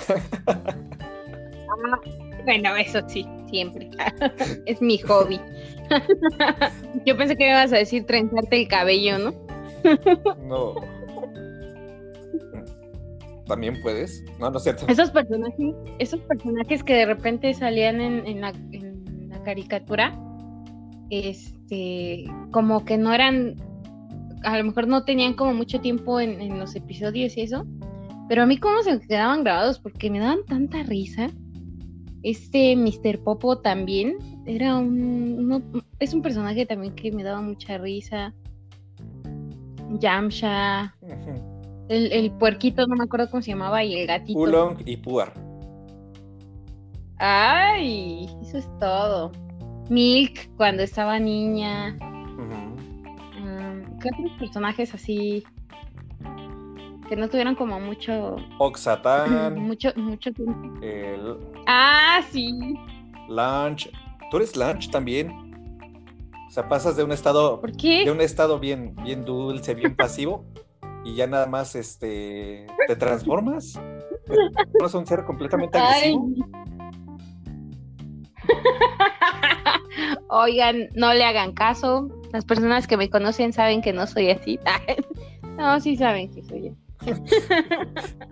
Ah, 0.09 1.99
bueno, 2.45 2.77
eso 2.77 3.01
sí, 3.09 3.27
siempre. 3.51 3.91
es 4.67 4.81
mi 4.81 4.99
hobby. 4.99 5.41
Yo 7.05 7.17
pensé 7.17 7.37
que 7.37 7.45
me 7.45 7.51
ibas 7.51 7.73
a 7.73 7.77
decir 7.77 8.07
trenzarte 8.07 8.63
el 8.63 8.69
cabello, 8.69 9.19
¿no? 9.19 9.35
no. 10.47 10.75
También 13.47 13.81
puedes. 13.83 14.25
No, 14.41 14.51
no 14.51 14.59
sé. 14.59 14.75
Esos 14.89 15.11
personajes, 15.11 15.75
esos 15.99 16.21
personajes 16.21 16.83
que 16.83 16.95
de 16.95 17.07
repente 17.07 17.55
salían 17.55 18.01
en, 18.01 18.41
la, 18.41 18.53
caricatura, 19.45 20.13
este, 21.67 22.25
como 22.53 22.85
que 22.85 22.97
no 22.97 23.13
eran, 23.13 23.57
a 24.45 24.57
lo 24.57 24.65
mejor 24.65 24.87
no 24.87 25.05
tenían 25.05 25.35
como 25.35 25.53
mucho 25.53 25.81
tiempo 25.81 26.21
en, 26.21 26.41
en 26.41 26.59
los 26.59 26.77
episodios 26.77 27.37
y 27.37 27.43
eso, 27.43 27.67
pero 28.29 28.43
a 28.43 28.47
mí 28.47 28.59
como 28.59 28.83
se 28.83 29.01
quedaban 29.01 29.43
grabados 29.43 29.81
porque 29.81 30.11
me 30.11 30.21
daban 30.21 30.45
tanta 30.47 30.83
risa. 30.85 31.29
Este 32.23 32.77
Mr. 32.77 33.23
Popo 33.23 33.59
también 33.59 34.17
era 34.47 34.77
un. 34.77 35.83
es 35.99 36.15
un 36.15 36.23
personaje 36.23 36.67
también 36.67 36.95
que 36.95 37.13
me 37.13 37.23
daba 37.23 37.41
mucha 37.41 37.79
risa. 37.79 38.33
Yamcha. 39.99 40.95
el, 41.89 42.31
puerquito, 42.33 42.87
no 42.87 42.97
me 42.97 43.05
acuerdo 43.05 43.31
cómo 43.31 43.43
se 43.43 43.53
llamaba, 43.53 43.85
y 43.85 43.95
el 43.95 44.07
gatito. 44.07 44.39
Ulong 44.39 44.83
y 44.85 44.97
Puar. 44.97 45.33
Ay, 47.19 48.29
eso 48.43 48.59
es 48.59 48.69
todo. 48.79 49.33
Milk, 49.89 50.51
cuando 50.57 50.83
estaba 50.83 51.19
niña. 51.19 51.97
¿Qué 54.01 54.11
otros 54.11 54.39
personajes 54.39 54.95
así 54.95 55.45
que 57.09 57.17
no 57.17 57.29
tuvieron 57.29 57.55
como 57.55 57.79
mucho. 57.81 58.37
Oxatán. 58.59 59.59
mucho, 59.59 59.93
mucho 59.97 60.33
tiempo. 60.33 60.81
El... 60.83 61.37
Ah, 61.67 62.21
sí. 62.31 62.75
Lunch. 63.29 63.91
tú 64.31 64.37
eres 64.39 64.57
lunch 64.57 64.91
también. 64.91 65.31
O 66.49 66.51
sea, 66.51 66.69
pasas 66.69 66.97
de 66.97 67.05
un 67.05 67.13
estado, 67.13 67.61
¿Por 67.61 67.77
qué? 67.77 68.05
de 68.05 68.11
un 68.11 68.21
estado 68.21 68.59
bien, 68.59 68.95
bien 69.03 69.25
dulce, 69.25 69.75
bien 69.75 69.95
pasivo, 69.97 70.45
y 71.05 71.15
ya 71.15 71.27
nada 71.27 71.47
más 71.47 71.75
este 71.75 72.67
te 72.87 72.97
transformas. 72.97 73.79
Eres 74.81 74.95
un 74.95 75.07
ser 75.07 75.25
completamente 75.25 75.79
Ay. 75.79 76.17
Oigan, 80.29 80.89
no 80.95 81.13
le 81.15 81.25
hagan 81.25 81.53
caso. 81.53 82.09
Las 82.33 82.45
personas 82.45 82.87
que 82.87 82.97
me 82.97 83.09
conocen 83.09 83.53
saben 83.53 83.83
que 83.83 83.93
no 83.93 84.07
soy 84.07 84.31
así. 84.31 84.59
no, 85.57 85.81
sí 85.81 85.97
saben 85.97 86.31
que 86.31 86.43
soy 86.43 86.69
así. 86.69 87.23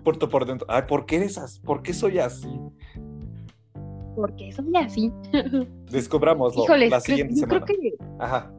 Por 0.03 0.17
tu 0.17 0.29
por 0.29 0.45
dentro. 0.45 0.67
Ay, 0.69 0.83
¿por 0.87 1.05
qué 1.05 1.17
eres 1.17 1.37
así? 1.37 1.59
¿Por 1.61 1.81
qué 1.81 1.93
soy 1.93 2.19
así? 2.19 2.49
Porque 4.15 4.51
soy 4.51 4.75
así. 4.75 5.11
Descubrámoslo 5.91 6.63
Híjoles, 6.63 6.91
la 6.91 6.99
siguiente 6.99 7.33
yo 7.35 7.39
semana. 7.41 7.65
creo 7.65 7.79
que 7.79 7.95
Ajá. 8.19 8.51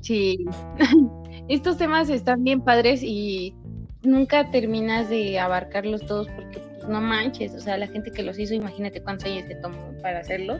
sí. 0.00 0.44
Estos 1.48 1.78
temas 1.78 2.10
están 2.10 2.44
bien 2.44 2.60
padres 2.60 3.02
y 3.02 3.54
nunca 4.02 4.50
terminas 4.50 5.08
de 5.08 5.38
abarcarlos 5.38 6.04
todos 6.06 6.28
porque 6.28 6.60
no 6.88 7.00
manches. 7.00 7.54
O 7.54 7.60
sea, 7.60 7.76
la 7.78 7.86
gente 7.86 8.10
que 8.10 8.22
los 8.22 8.38
hizo, 8.38 8.54
imagínate 8.54 9.02
cuántos 9.02 9.26
años 9.30 9.44
se 9.48 9.54
tomó 9.56 9.92
para 10.02 10.20
hacerlo. 10.20 10.58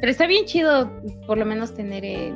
Pero 0.00 0.10
está 0.10 0.26
bien 0.26 0.44
chido, 0.44 0.90
por 1.26 1.38
lo 1.38 1.44
menos 1.44 1.74
tener 1.74 2.04
eh, 2.04 2.32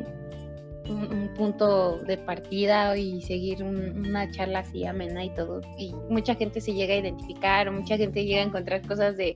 un, 0.89 1.05
un 1.17 1.29
punto 1.35 1.99
de 1.99 2.19
partida 2.19 2.97
y 2.97 3.23
seguir 3.23 3.63
un- 3.63 4.05
una 4.07 4.31
charla 4.33 4.61
así 4.61 4.85
amena 4.85 5.25
y 5.25 5.31
todo. 5.35 5.61
Y 5.79 5.95
mucha 6.11 6.35
gente 6.35 6.61
se 6.61 6.73
llega 6.75 6.95
a 6.95 6.99
identificar, 6.99 7.69
o 7.69 7.73
mucha 7.73 7.97
gente 7.97 8.25
llega 8.25 8.43
a 8.43 8.47
encontrar 8.47 8.83
cosas 8.87 9.17
de 9.17 9.35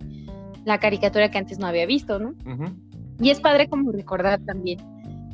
la 0.64 0.78
caricatura 0.80 1.30
que 1.30 1.38
antes 1.38 1.58
no 1.60 1.66
había 1.68 1.86
visto, 1.86 2.18
¿no? 2.18 2.34
Y 3.20 3.30
es 3.30 3.40
padre 3.40 3.68
como 3.68 3.92
recordar 3.92 4.40
también, 4.44 4.78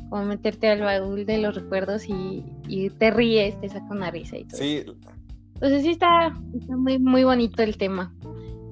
como 0.09 0.23
meterte 0.25 0.69
al 0.69 0.81
baúl 0.81 1.25
de 1.25 1.39
los 1.39 1.55
recuerdos 1.55 2.07
y, 2.07 2.43
y 2.67 2.91
te 2.91 3.09
ríes, 3.09 3.59
te 3.59 3.67
saca 3.69 3.87
una 3.89 4.11
risa 4.11 4.37
y 4.37 4.43
todo. 4.45 4.59
Sí, 4.59 4.83
Entonces 5.55 5.81
sí 5.81 5.89
está, 5.91 6.31
está 6.55 6.77
muy, 6.77 6.99
muy 6.99 7.23
bonito 7.23 7.63
el 7.63 7.75
tema. 7.77 8.13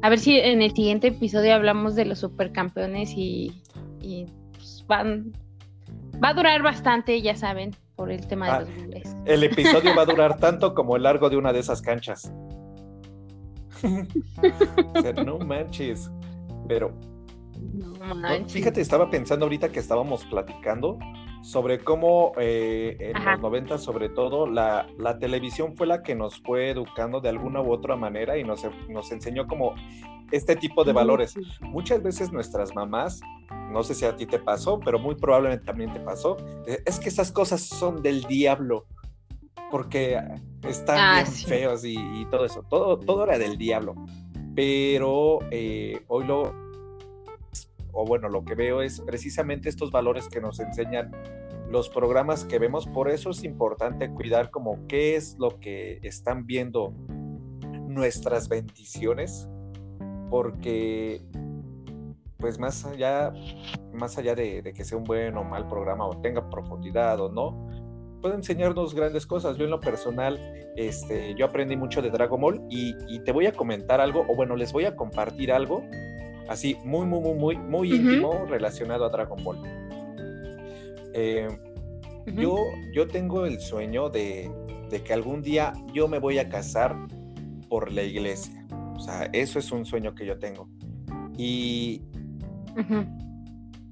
A 0.04 0.10
ver 0.10 0.20
si 0.20 0.38
en 0.40 0.62
el 0.62 0.72
siguiente 0.74 1.08
episodio 1.08 1.54
hablamos 1.54 1.96
de 1.96 2.06
los 2.06 2.20
supercampeones 2.20 3.12
y, 3.16 3.62
y 4.02 4.26
pues, 4.54 4.84
van, 4.88 5.32
va 6.24 6.30
a 6.30 6.34
durar 6.34 6.62
bastante, 6.64 7.22
ya 7.22 7.36
saben, 7.36 7.76
por 7.96 8.12
el 8.12 8.26
tema 8.28 8.46
de 8.48 8.52
Ah, 8.52 8.60
los 8.62 8.76
goles. 8.84 9.16
el 9.26 9.44
episodio 9.44 9.96
va 9.96 10.02
a 10.04 10.06
durar 10.06 10.38
tanto 10.40 10.74
como 10.74 10.96
el 10.96 11.04
largo 11.04 11.30
de 11.30 11.38
una 11.38 11.54
de 11.54 11.60
esas 11.60 11.82
canchas. 11.82 12.32
O 14.96 15.02
sea, 15.02 15.14
no 15.14 15.40
manches. 15.40 16.10
Pero 16.68 16.92
No 17.74 17.94
no, 18.08 18.16
manches. 18.16 18.54
fíjate, 18.54 18.82
estaba 18.82 19.10
pensando 19.10 19.46
ahorita 19.46 19.70
que 19.72 19.80
estábamos 19.80 20.24
platicando 20.26 20.98
sobre 21.42 21.80
cómo 21.84 22.34
eh, 22.38 22.96
en 23.00 23.18
Ajá. 23.18 23.32
los 23.34 23.42
90 23.42 23.78
sobre 23.78 24.10
todo 24.10 24.46
la, 24.48 24.88
la 24.98 25.18
televisión 25.20 25.76
fue 25.76 25.88
la 25.88 26.04
que 26.04 26.14
nos 26.16 26.40
fue 26.42 26.70
educando 26.70 27.20
de 27.20 27.30
alguna 27.30 27.62
u 27.62 27.72
otra 27.72 27.96
manera 27.96 28.38
y 28.38 28.44
nos, 28.44 28.64
nos 28.90 29.12
enseñó 29.12 29.48
como 29.48 29.74
este 30.32 30.56
tipo 30.56 30.84
de 30.84 30.94
valores. 30.94 31.36
Muchas 31.62 32.02
veces 32.04 32.32
nuestras 32.32 32.74
mamás, 32.76 33.20
no 33.72 33.84
sé 33.84 33.96
si 33.96 34.06
a 34.06 34.16
ti 34.16 34.26
te 34.26 34.40
pasó, 34.40 34.80
pero 34.80 34.98
muy 35.00 35.16
probablemente 35.16 35.66
también 35.66 35.92
te 35.92 36.00
pasó, 36.00 36.38
eh, 36.68 36.82
es 36.86 37.00
que 37.00 37.10
esas 37.10 37.32
cosas 37.32 37.62
son 37.62 38.02
del 38.02 38.24
diablo, 38.24 38.86
porque 39.70 40.22
están 40.68 40.98
Ah, 41.00 41.14
bien 41.16 41.28
sí. 41.28 41.46
feos 41.48 41.84
y, 41.84 41.96
y 41.98 42.26
todo 42.30 42.46
eso, 42.46 42.64
todo, 42.70 42.98
todo 43.00 43.24
era 43.26 43.38
del 43.38 43.58
diablo. 43.58 43.96
Pero 44.56 45.40
eh, 45.50 46.04
hoy 46.08 46.26
lo, 46.26 46.54
o 47.94 48.06
bueno, 48.06 48.30
lo 48.30 48.44
que 48.44 48.56
veo 48.56 48.82
es 48.82 49.02
precisamente 49.02 49.70
estos 49.70 49.92
valores 49.92 50.28
que 50.30 50.42
nos 50.42 50.60
enseñan 50.60 51.12
los 51.72 51.90
programas 51.90 52.44
que 52.44 52.60
vemos, 52.60 52.86
por 52.88 53.10
eso 53.10 53.30
es 53.30 53.44
importante 53.44 54.12
cuidar 54.12 54.52
como 54.52 54.86
qué 54.88 55.16
es 55.16 55.38
lo 55.40 55.60
que 55.60 56.00
están 56.04 56.46
viendo 56.46 56.94
nuestras 57.88 58.50
bendiciones, 58.50 59.48
porque 60.30 61.22
pues 62.38 62.60
más 62.60 62.86
allá, 62.86 63.32
más 63.94 64.18
allá 64.18 64.36
de, 64.36 64.74
que 64.76 64.84
sea 64.84 64.98
un 64.98 65.04
buen 65.04 65.38
o 65.38 65.44
mal 65.44 65.68
programa 65.68 66.06
o 66.06 66.20
tenga 66.20 66.50
profundidad 66.50 67.22
o 67.22 67.30
no, 67.30 67.70
puede 68.22 68.36
enseñarnos 68.36 68.94
grandes 68.94 69.26
cosas. 69.26 69.58
Yo 69.58 69.66
en 69.66 69.72
lo 69.72 69.80
personal, 69.80 70.40
este, 70.76 71.36
yo 71.36 71.46
aprendí 71.46 71.78
mucho 71.78 72.02
de 72.02 72.10
Dragon 72.10 72.42
Ball 72.42 72.62
y, 72.70 72.96
y 73.08 73.20
te 73.24 73.32
voy 73.32 73.46
a 73.46 73.54
comentar 73.54 74.02
algo, 74.02 74.26
o 74.28 74.36
bueno, 74.36 74.56
les 74.56 74.74
voy 74.74 74.86
a 74.86 74.96
compartir 74.96 75.52
algo 75.52 75.84
así 76.52 76.78
muy, 76.84 77.06
muy, 77.06 77.22
muy, 77.22 77.34
muy, 77.34 77.58
muy 77.58 77.94
íntimo 77.94 78.46
relacionado 78.46 79.06
a 79.06 79.10
Dragon 79.10 79.44
Ball. 79.44 79.58
Eh, 81.14 81.48
yo, 82.36 82.58
yo 82.94 83.08
tengo 83.08 83.46
el 83.46 83.60
sueño 83.60 84.10
de, 84.10 84.52
de 84.90 85.02
que 85.02 85.14
algún 85.14 85.42
día 85.42 85.74
yo 85.94 86.08
me 86.08 86.20
voy 86.20 86.40
a 86.40 86.50
casar 86.50 86.96
por 87.70 87.92
la 87.92 88.04
iglesia. 88.04 88.66
O 88.96 89.00
sea, 89.00 89.30
eso 89.34 89.60
es 89.60 89.72
un 89.72 89.86
sueño 89.86 90.14
que 90.14 90.26
yo 90.26 90.38
tengo. 90.38 90.70
Y, 91.38 92.04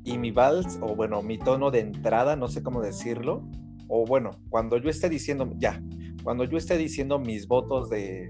y 0.03 0.18
mi 0.18 0.32
vals, 0.32 0.80
o 0.82 0.95
bueno, 0.95 1.22
mi 1.24 1.38
tono 1.38 1.72
de 1.72 1.80
entrada, 1.80 2.36
no 2.36 2.47
sé 2.47 2.62
cómo 2.62 2.82
decirlo, 2.82 3.47
o 3.88 4.05
bueno, 4.05 4.32
cuando 4.49 4.78
yo 4.78 4.89
esté 4.89 5.10
diciendo, 5.10 5.49
ya, 5.57 5.82
cuando 6.24 6.43
yo 6.43 6.57
esté 6.57 6.78
diciendo 6.78 7.18
mis 7.20 7.47
votos 7.47 7.89
de, 7.89 8.30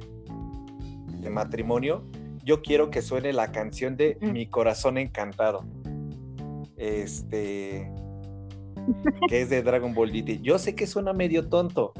de 1.20 1.30
matrimonio, 1.30 2.08
yo 2.44 2.62
quiero 2.62 2.90
que 2.90 3.02
suene 3.02 3.34
la 3.34 3.52
canción 3.52 3.98
de 3.98 4.18
Mm. 4.22 4.32
Mi 4.32 4.46
corazón 4.48 4.98
encantado. 4.98 5.66
Este, 6.78 7.92
que 9.28 9.42
es 9.42 9.50
de 9.50 9.62
Dragon 9.62 9.94
Ball 9.94 10.12
GT. 10.12 10.42
Yo 10.42 10.58
sé 10.60 10.76
que 10.76 10.88
suena 10.88 11.14
medio 11.14 11.50
tonto, 11.50 11.94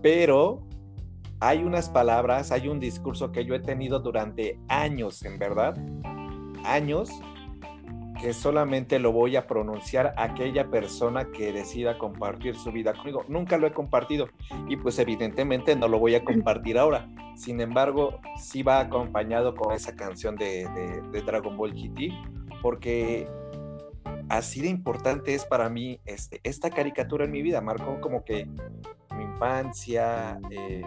pero 0.00 0.62
hay 1.40 1.64
unas 1.64 1.88
palabras, 1.88 2.52
hay 2.52 2.68
un 2.68 2.78
discurso 2.78 3.32
que 3.32 3.44
yo 3.44 3.54
he 3.54 3.60
tenido 3.60 3.98
durante 3.98 4.60
años, 4.68 5.24
en 5.24 5.38
verdad, 5.38 5.76
años, 6.64 7.10
que 8.22 8.32
solamente 8.32 9.00
lo 9.00 9.10
voy 9.10 9.34
a 9.34 9.48
pronunciar 9.48 10.14
aquella 10.16 10.70
persona 10.70 11.30
que 11.32 11.52
decida 11.52 11.98
compartir 11.98 12.54
su 12.54 12.70
vida 12.70 12.94
conmigo. 12.94 13.24
Nunca 13.26 13.58
lo 13.58 13.66
he 13.66 13.72
compartido 13.72 14.28
y 14.68 14.76
pues 14.76 14.98
evidentemente 15.00 15.74
no 15.74 15.88
lo 15.88 15.98
voy 15.98 16.14
a 16.14 16.24
compartir 16.24 16.78
ahora. 16.78 17.08
Sin 17.34 17.60
embargo, 17.60 18.20
sí 18.38 18.62
va 18.62 18.78
acompañado 18.78 19.56
con 19.56 19.72
esa 19.74 19.96
canción 19.96 20.36
de, 20.36 20.68
de- 20.68 21.02
de 21.10 21.22
Dragon 21.22 21.56
Ball 21.56 21.72
GT, 21.74 22.12
porque 22.62 23.26
así 24.28 24.60
de 24.60 24.68
importante 24.68 25.34
es 25.34 25.44
para 25.44 25.68
mí 25.68 25.98
este, 26.06 26.38
esta 26.44 26.70
caricatura 26.70 27.24
en 27.24 27.32
mi 27.32 27.42
vida. 27.42 27.60
Marcó 27.60 28.00
como 28.00 28.24
que 28.24 28.46
mi 29.16 29.24
infancia, 29.24 30.38
eh, 30.50 30.82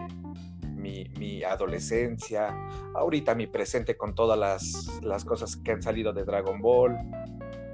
mi, 0.86 1.04
mi 1.18 1.44
adolescencia, 1.44 2.56
ahorita 2.94 3.34
mi 3.34 3.48
presente 3.48 3.98
con 3.98 4.14
todas 4.14 4.38
las, 4.38 5.00
las 5.02 5.26
cosas 5.26 5.56
que 5.56 5.72
han 5.72 5.82
salido 5.82 6.14
de 6.14 6.24
Dragon 6.24 6.62
Ball, 6.62 6.96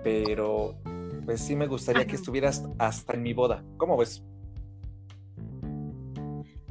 pero 0.01 0.75
pues 1.25 1.41
sí 1.41 1.57
me 1.57 1.67
gustaría 1.67 2.07
que 2.07 2.15
estuvieras 2.15 2.63
hasta 2.79 3.13
en 3.13 3.23
mi 3.23 3.33
boda. 3.33 3.65
¿Cómo 3.75 3.97
ves? 3.97 4.23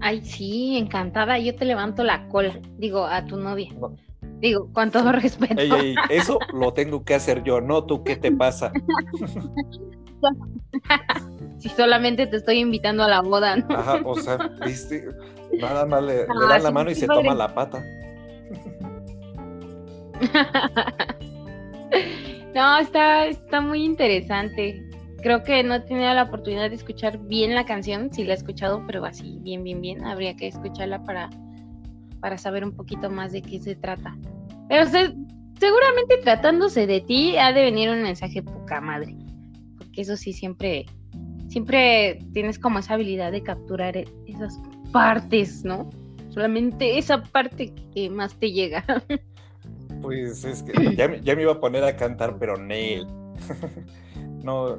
Ay, 0.01 0.25
sí, 0.25 0.79
encantada. 0.79 1.39
Yo 1.39 1.55
te 1.55 1.67
levanto 1.67 2.03
la 2.05 2.27
cola. 2.29 2.59
Digo, 2.79 3.05
a 3.05 3.27
tu 3.27 3.37
novia. 3.37 3.69
No. 3.75 3.95
Digo, 4.41 4.73
con 4.73 4.91
todo 4.91 5.13
respeto. 5.13 5.61
Ey, 5.61 5.71
ey, 5.71 5.95
eso 6.09 6.39
lo 6.55 6.73
tengo 6.73 7.05
que 7.05 7.15
hacer 7.15 7.43
yo, 7.45 7.61
no 7.61 7.85
tú, 7.85 8.03
¿qué 8.03 8.17
te 8.17 8.33
pasa? 8.33 8.73
Si 11.61 11.69
solamente 11.69 12.27
te 12.27 12.37
estoy 12.39 12.59
invitando 12.59 13.03
a 13.03 13.09
la 13.09 13.21
boda, 13.21 13.57
¿no? 13.57 13.67
Ajá, 13.75 14.01
o 14.03 14.15
sea, 14.15 14.39
viste, 14.65 15.09
nada 15.59 15.87
más 15.87 16.03
le, 16.03 16.15
le 16.19 16.23
Ah, 16.25 16.49
dan 16.49 16.63
la 16.63 16.71
mano 16.71 16.91
y 16.91 16.95
se 16.95 17.07
padre. 17.07 17.23
toma 17.23 17.35
la 17.35 17.55
pata. 17.55 17.85
No, 22.55 22.79
está, 22.79 23.27
está 23.27 23.61
muy 23.61 23.85
interesante. 23.85 24.83
Creo 25.23 25.45
que 25.45 25.63
no 25.63 25.75
he 25.75 25.81
tenido 25.81 26.13
la 26.15 26.25
oportunidad 26.25 26.69
de 26.71 26.75
escuchar 26.77 27.19
bien 27.19 27.55
la 27.55 27.65
canción, 27.65 28.13
sí 28.13 28.25
la 28.25 28.33
he 28.33 28.37
escuchado, 28.37 28.83
pero 28.89 29.05
así, 29.05 29.39
bien, 29.43 29.63
bien, 29.63 29.81
bien. 29.81 30.05
Habría 30.05 30.35
que 30.35 30.49
escucharla 30.49 31.05
para, 31.05 31.31
para 32.21 32.39
saber 32.39 32.65
un 32.65 32.73
poquito 32.73 33.09
más 33.09 33.31
de 33.33 33.43
qué 33.43 33.61
se 33.61 33.77
trata. 33.77 34.17
Pero 34.69 34.87
se- 34.87 35.15
seguramente 35.61 36.17
tratándose 36.25 36.87
de 36.89 37.01
ti, 37.03 37.37
ha 37.37 37.53
de 37.53 37.63
venir 37.63 37.89
un 37.91 38.03
mensaje 38.03 38.43
poca 38.43 38.81
madre. 38.81 39.15
Porque 39.79 40.01
eso 40.01 40.17
sí, 40.17 40.33
siempre, 40.33 40.87
siempre 41.49 42.19
tienes 42.33 42.59
como 42.59 42.81
esa 42.81 42.95
habilidad 42.95 43.31
de 43.31 43.43
capturar 43.45 43.97
e- 43.97 44.09
esas 44.27 44.59
partes, 44.93 45.65
¿no? 45.65 45.89
Solamente 46.31 46.99
esa 46.99 47.23
parte 47.23 47.75
que 47.95 48.09
más 48.11 48.35
te 48.39 48.53
llega. 48.53 48.85
Pues 50.03 50.45
es 50.47 50.63
que 50.63 50.97
ya, 50.97 51.09
me- 51.09 51.21
ya 51.21 51.37
me 51.37 51.43
iba 51.43 51.53
a 51.53 51.61
poner 51.61 51.85
a 51.85 51.95
cantar, 51.95 52.39
pero 52.39 52.57
Neil. 52.57 53.07
no, 54.43 54.79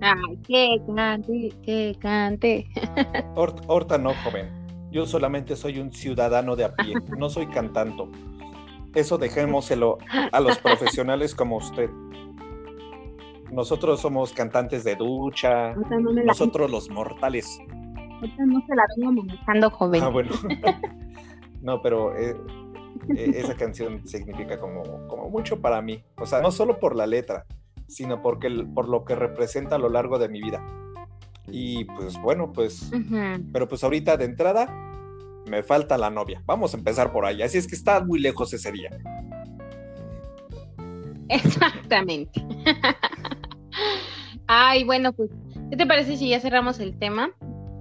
Ay, 0.00 0.36
que 0.46 0.80
cante, 0.94 1.52
que 1.64 1.96
cante. 1.98 2.68
Hort- 3.34 3.64
Horta 3.66 3.98
no, 3.98 4.12
joven. 4.22 4.48
Yo 4.92 5.06
solamente 5.06 5.56
soy 5.56 5.80
un 5.80 5.92
ciudadano 5.92 6.54
de 6.54 6.64
a 6.66 6.76
pie, 6.76 6.94
no 7.18 7.28
soy 7.30 7.48
cantanto. 7.48 8.08
Eso 8.94 9.18
dejémoselo 9.18 9.98
a 10.30 10.38
los 10.40 10.56
profesionales 10.58 11.34
como 11.34 11.56
usted. 11.56 11.90
nosotros 13.50 14.00
somos 14.00 14.32
cantantes 14.32 14.84
de 14.84 14.94
ducha, 14.94 15.74
nosotros 16.24 16.70
los 16.70 16.88
mortales. 16.90 17.58
No 18.20 18.60
se 18.66 18.74
la 18.74 18.84
vengo 18.96 19.12
manejando 19.12 19.70
joven. 19.70 20.02
Ah, 20.02 20.08
bueno. 20.08 20.30
no, 21.62 21.80
pero 21.82 22.16
eh, 22.16 22.36
eh, 23.16 23.32
esa 23.36 23.56
canción 23.56 24.06
significa 24.06 24.58
como, 24.58 24.82
como 25.08 25.30
mucho 25.30 25.60
para 25.60 25.80
mí. 25.82 26.02
O 26.16 26.26
sea, 26.26 26.40
no 26.40 26.50
solo 26.50 26.78
por 26.78 26.96
la 26.96 27.06
letra, 27.06 27.46
sino 27.88 28.22
porque, 28.22 28.48
por 28.74 28.88
lo 28.88 29.04
que 29.04 29.14
representa 29.14 29.76
a 29.76 29.78
lo 29.78 29.88
largo 29.88 30.18
de 30.18 30.28
mi 30.28 30.40
vida. 30.40 30.64
Y 31.48 31.84
pues 31.84 32.20
bueno, 32.20 32.52
pues, 32.52 32.90
pero 33.52 33.66
pues 33.66 33.82
ahorita 33.82 34.16
de 34.16 34.24
entrada 34.24 34.68
me 35.46 35.62
falta 35.62 35.98
la 35.98 36.10
novia. 36.10 36.42
Vamos 36.46 36.74
a 36.74 36.76
empezar 36.76 37.12
por 37.12 37.24
ahí. 37.24 37.42
Así 37.42 37.58
es 37.58 37.66
que 37.66 37.74
está 37.74 38.04
muy 38.04 38.20
lejos 38.20 38.52
ese 38.52 38.70
día. 38.70 38.90
Exactamente. 41.28 42.44
Ay, 44.46 44.84
bueno, 44.84 45.12
pues, 45.12 45.30
¿qué 45.70 45.76
te 45.76 45.86
parece 45.86 46.16
si 46.16 46.28
ya 46.28 46.40
cerramos 46.40 46.80
el 46.80 46.98
tema? 46.98 47.30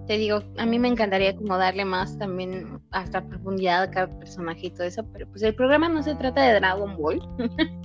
Te 0.09 0.17
digo, 0.17 0.41
a 0.57 0.65
mí 0.65 0.79
me 0.79 0.87
encantaría 0.87 1.35
como 1.35 1.55
darle 1.55 1.85
más 1.85 2.17
también 2.17 2.81
hasta 2.89 3.23
profundidad 3.23 3.83
a 3.83 3.91
cada 3.91 4.07
personaje 4.17 4.65
y 4.65 4.71
todo 4.71 4.87
eso, 4.87 5.05
pero 5.13 5.27
pues 5.27 5.43
el 5.43 5.53
programa 5.53 5.87
no 5.87 6.01
se 6.01 6.15
trata 6.15 6.47
de 6.47 6.55
Dragon 6.55 6.97
Ball. 6.97 7.21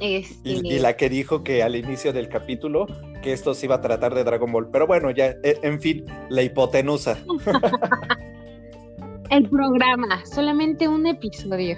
Este 0.00 0.50
y, 0.50 0.78
la 0.80 0.96
que 0.96 1.08
dijo 1.08 1.44
que 1.44 1.62
al 1.62 1.76
inicio 1.76 2.12
del 2.12 2.28
capítulo 2.28 2.86
que 3.22 3.32
esto 3.32 3.54
se 3.54 3.66
iba 3.66 3.76
a 3.76 3.80
tratar 3.80 4.12
de 4.14 4.24
Dragon 4.24 4.50
Ball. 4.50 4.68
Pero 4.70 4.86
bueno, 4.86 5.10
ya, 5.10 5.36
e, 5.44 5.58
en 5.62 5.80
fin, 5.80 6.04
la 6.30 6.42
hipotenusa. 6.42 7.18
El 9.30 9.48
programa, 9.48 10.24
solamente 10.24 10.88
un 10.88 11.06
episodio. 11.06 11.76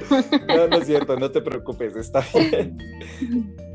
No, 0.48 0.68
no 0.68 0.78
es 0.78 0.86
cierto, 0.86 1.16
no 1.16 1.30
te 1.30 1.42
preocupes, 1.42 1.96
está 1.96 2.24
bien. 2.32 2.78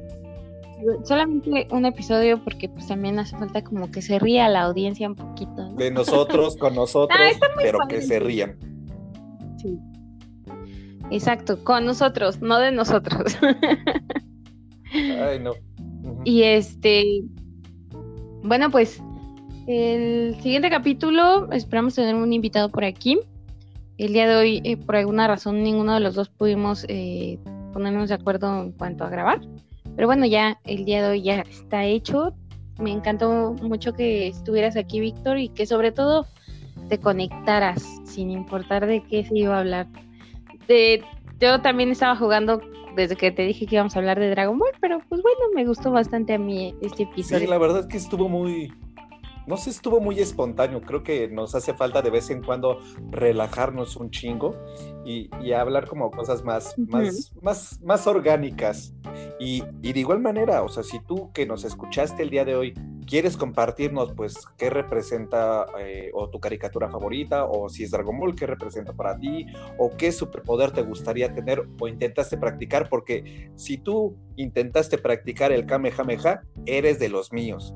Solamente 1.04 1.68
un 1.72 1.86
episodio 1.86 2.44
porque 2.44 2.70
pues 2.70 2.88
también 2.88 3.20
hace 3.20 3.38
falta 3.38 3.64
como 3.64 3.92
que 3.92 4.02
se 4.02 4.20
ría 4.20 4.48
la 4.50 4.64
audiencia 4.64 5.08
un 5.08 5.16
poquito. 5.16 5.74
De 5.74 5.92
nosotros, 5.92 6.56
con 6.58 6.76
nosotros, 6.76 7.20
ah, 7.20 7.48
pero 7.62 7.80
que 7.88 8.02
se 8.02 8.20
rían. 8.20 8.58
Sí. 9.58 9.78
Exacto, 11.12 11.64
con 11.64 11.86
nosotros, 11.86 12.42
no 12.42 12.58
de 12.60 12.72
nosotros. 12.72 13.38
Ay, 14.94 15.40
no. 15.40 15.54
Y 16.24 16.44
este, 16.44 17.24
bueno, 18.44 18.72
pues 18.72 19.02
el 19.68 20.36
siguiente 20.42 20.70
capítulo 20.70 21.52
esperamos 21.52 21.96
tener 21.96 22.16
un 22.16 22.34
invitado 22.34 22.70
por 22.70 22.84
aquí. 22.84 23.20
El 23.98 24.14
día 24.14 24.28
de 24.28 24.36
hoy, 24.36 24.62
eh, 24.64 24.78
por 24.78 24.96
alguna 24.96 25.28
razón, 25.28 25.62
ninguno 25.64 25.94
de 25.94 26.00
los 26.00 26.16
dos 26.16 26.30
pudimos 26.30 26.86
eh, 26.88 27.38
ponernos 27.72 28.10
de 28.10 28.16
acuerdo 28.16 28.64
en 28.64 28.72
cuanto 28.72 29.04
a 29.04 29.10
grabar. 29.10 29.42
Pero 30.02 30.08
bueno, 30.08 30.26
ya 30.26 30.60
el 30.64 30.84
día 30.84 31.04
de 31.04 31.10
hoy 31.10 31.22
ya 31.22 31.42
está 31.42 31.86
hecho. 31.86 32.34
Me 32.80 32.92
encantó 32.92 33.54
mucho 33.62 33.94
que 33.94 34.30
estuvieras 34.30 34.76
aquí, 34.76 35.00
Víctor, 35.00 35.38
y 35.38 35.50
que 35.50 35.68
sobre 35.68 35.92
todo 35.92 36.26
te 36.90 37.00
conectaras, 37.00 37.84
sin 38.06 38.32
importar 38.32 38.88
de 38.88 39.04
qué 39.04 39.24
se 39.24 39.38
iba 39.38 39.56
a 39.56 39.60
hablar. 39.60 39.88
De, 40.68 41.04
yo 41.40 41.62
también 41.62 41.92
estaba 41.92 42.16
jugando 42.16 42.62
desde 42.96 43.16
que 43.16 43.32
te 43.32 43.44
dije 43.44 43.68
que 43.68 43.76
íbamos 43.76 43.96
a 43.96 44.00
hablar 44.00 44.20
de 44.20 44.32
Dragon 44.32 44.58
Ball, 44.58 44.72
pero 44.82 45.02
pues 45.08 45.22
bueno, 45.22 45.38
me 45.54 45.68
gustó 45.68 45.92
bastante 45.92 46.34
a 46.34 46.40
mí 46.40 46.74
este 46.82 47.04
episodio. 47.04 47.42
Sí, 47.42 47.46
la 47.46 47.60
verdad 47.60 47.82
es 47.82 47.86
que 47.86 47.98
estuvo 47.98 48.28
muy, 48.28 48.74
no 49.46 49.58
sé, 49.58 49.70
estuvo 49.70 50.00
muy 50.00 50.20
espontáneo. 50.20 50.82
Creo 50.82 51.04
que 51.04 51.28
nos 51.28 51.56
hace 51.56 51.74
falta 51.74 52.02
de 52.02 52.10
vez 52.10 52.30
en 52.30 52.42
cuando 52.42 52.80
relajarnos 53.12 53.96
un 53.98 54.10
chingo 54.10 54.56
y, 55.06 55.30
hablar 55.52 55.88
como 55.88 56.10
cosas 56.10 56.44
más, 56.44 56.74
más, 56.78 57.34
más, 57.42 57.80
más 57.84 58.08
orgánicas. 58.08 58.96
Y, 59.44 59.64
y, 59.82 59.92
de 59.92 60.00
igual 60.00 60.20
manera, 60.20 60.62
o 60.62 60.70
sea, 60.70 60.84
si 60.84 61.00
tú 61.00 61.32
que 61.34 61.48
nos 61.48 61.64
escuchaste 61.64 62.22
el 62.22 62.30
día 62.30 62.46
de 62.46 62.56
hoy 62.56 62.76
quieres 63.08 63.36
compartirnos, 63.36 64.14
pues, 64.14 64.36
qué 64.56 64.70
representa 64.70 65.66
eh, 65.80 66.12
o 66.14 66.30
tu 66.30 66.40
caricatura 66.40 66.92
favorita, 66.92 67.46
o 67.46 67.68
si 67.68 67.84
es 67.84 67.90
Dragon 67.90 68.20
Ball, 68.20 68.36
qué 68.36 68.46
representa 68.46 68.94
para 68.94 69.18
ti, 69.18 69.48
o 69.80 69.98
qué 69.98 70.12
superpoder 70.12 70.70
te 70.70 70.84
gustaría 70.84 71.34
tener 71.34 71.68
o 71.80 71.88
intentaste 71.88 72.38
practicar, 72.38 72.88
porque 72.88 73.50
si 73.56 73.80
tú 73.80 74.16
intentaste 74.36 75.00
practicar 75.00 75.52
el 75.52 75.66
Kamehameha, 75.66 76.44
eres 76.68 77.00
de 77.00 77.10
los 77.10 77.34
míos. 77.34 77.74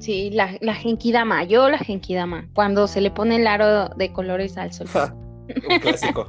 Sí, 0.00 0.30
la, 0.30 0.58
la 0.60 0.74
Genkidama, 0.74 1.44
yo 1.44 1.68
la 1.68 1.78
Genkidama, 1.78 2.48
cuando 2.52 2.88
se 2.88 3.00
le 3.00 3.12
pone 3.12 3.36
el 3.36 3.46
aro 3.46 3.90
de 3.90 4.12
colores 4.12 4.58
al 4.58 4.72
sol. 4.72 4.88
Un 5.70 5.78
clásico. 5.78 6.26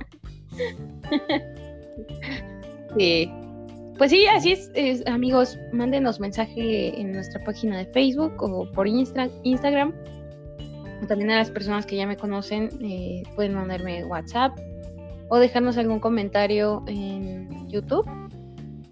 sí. 2.98 3.32
Pues 3.98 4.10
sí, 4.10 4.26
así 4.26 4.54
es, 4.74 5.06
amigos, 5.06 5.60
mándenos 5.74 6.20
mensaje 6.20 7.00
en 7.00 7.12
nuestra 7.12 7.44
página 7.44 7.78
de 7.78 7.86
Facebook 7.88 8.34
o 8.42 8.70
por 8.72 8.88
Instagram. 8.88 9.94
También 11.08 11.32
a 11.32 11.38
las 11.38 11.52
personas 11.52 11.86
que 11.86 11.98
ya 11.98 12.08
me 12.08 12.18
conocen 12.18 12.70
eh, 12.82 13.24
pueden 13.36 13.54
mandarme 13.54 14.04
WhatsApp 14.06 14.58
o 15.30 15.38
dejarnos 15.38 15.78
algún 15.78 16.00
comentario 16.00 16.84
en 16.88 17.70
YouTube 17.70 18.06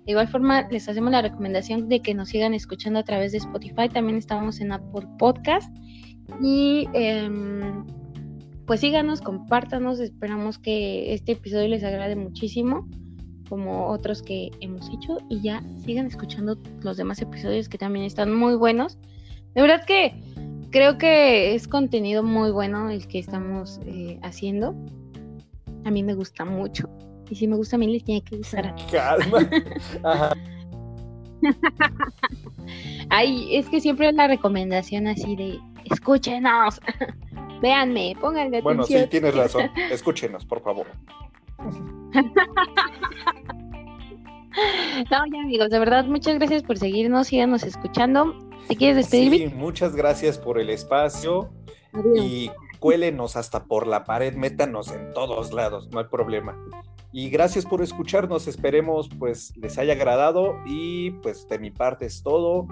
de 0.10 0.14
igual 0.14 0.28
forma, 0.28 0.68
les 0.72 0.90
hacemos 0.90 1.12
la 1.12 1.22
recomendación 1.22 1.88
de 1.88 2.02
que 2.02 2.16
nos 2.16 2.30
sigan 2.30 2.56
escuchando 2.56 3.00
a 3.00 3.04
través 3.04 3.32
de 3.32 3.38
Spotify. 3.38 3.90
También 3.94 4.18
estamos 4.18 4.60
en 4.60 4.72
Apple 4.72 5.08
Podcast. 5.20 5.72
Y 6.42 6.88
em, 6.94 7.86
pues 8.70 8.82
síganos, 8.82 9.20
compártanos. 9.22 10.00
Esperamos 10.00 10.60
que 10.60 11.12
este 11.16 11.32
episodio 11.32 11.68
les 11.70 11.84
agrade 11.84 12.16
muchísimo, 12.16 12.88
como 13.50 13.88
otros 13.88 14.22
que 14.22 14.52
hemos 14.60 14.88
hecho. 14.94 15.18
Y 15.28 15.42
ya 15.42 15.64
sigan 15.84 16.06
escuchando 16.06 16.56
los 16.84 16.96
demás 16.96 17.20
episodios 17.20 17.68
que 17.68 17.80
también 17.80 18.06
están 18.06 18.32
muy 18.32 18.54
buenos. 18.54 19.00
De 19.56 19.64
verdad 19.64 19.84
que 19.88 20.14
creo 20.70 21.00
que 21.00 21.56
es 21.56 21.68
contenido 21.68 22.22
muy 22.22 22.52
bueno 22.52 22.92
el 22.92 23.08
que 23.08 23.18
estamos 23.18 23.80
eh, 23.88 24.20
haciendo. 24.22 24.76
A 25.84 25.90
mí 25.90 26.04
me 26.04 26.14
gusta 26.14 26.46
mucho. 26.46 26.88
Y 27.28 27.38
si 27.38 27.48
me 27.48 27.56
gusta 27.56 27.76
a 27.76 27.80
mí, 27.80 27.88
les 27.88 28.04
tiene 28.04 28.22
que 28.22 28.38
gustar 28.38 28.76
Calma. 28.92 29.50
Ay, 33.10 33.48
es 33.56 33.68
que 33.68 33.82
siempre 33.82 34.10
es 34.10 34.14
la 34.14 34.28
recomendación 34.28 35.08
así 35.08 35.36
de 35.36 35.58
escúchenos, 35.86 36.80
véanme, 37.62 38.16
pónganle 38.20 38.62
bueno, 38.62 38.84
atención. 38.84 39.02
Bueno, 39.02 39.06
sí, 39.06 39.10
tienes 39.10 39.36
razón, 39.36 39.72
escúchenos, 39.92 40.46
por 40.46 40.62
favor. 40.62 40.88
No, 45.12 45.26
ya 45.32 45.42
amigos, 45.42 45.70
de 45.70 45.80
verdad, 45.80 46.06
muchas 46.06 46.36
gracias 46.36 46.64
por 46.64 46.78
seguirnos, 46.78 47.28
síganos 47.28 47.64
escuchando. 47.64 48.36
¿Te 48.68 48.76
quieres 48.76 48.98
despedir? 48.98 49.50
Sí, 49.50 49.56
muchas 49.56 49.96
gracias 49.96 50.38
por 50.38 50.60
el 50.60 50.70
espacio 50.70 51.50
y 52.16 52.52
cuélenos 52.80 53.36
hasta 53.36 53.66
por 53.66 53.88
la 53.88 54.04
pared, 54.04 54.36
métanos 54.36 54.92
en 54.92 55.14
todos 55.14 55.54
lados, 55.54 55.90
no 55.92 56.00
hay 56.00 56.06
problema. 56.06 56.58
Y 57.12 57.30
gracias 57.30 57.66
por 57.66 57.82
escucharnos, 57.82 58.48
esperemos 58.48 59.10
pues 59.18 59.56
les 59.58 59.78
haya 59.78 59.94
agradado 59.94 60.56
y 60.66 61.12
pues 61.12 61.48
de 61.48 61.58
mi 61.58 61.72
parte 61.72 62.06
es 62.06 62.22
todo. 62.22 62.68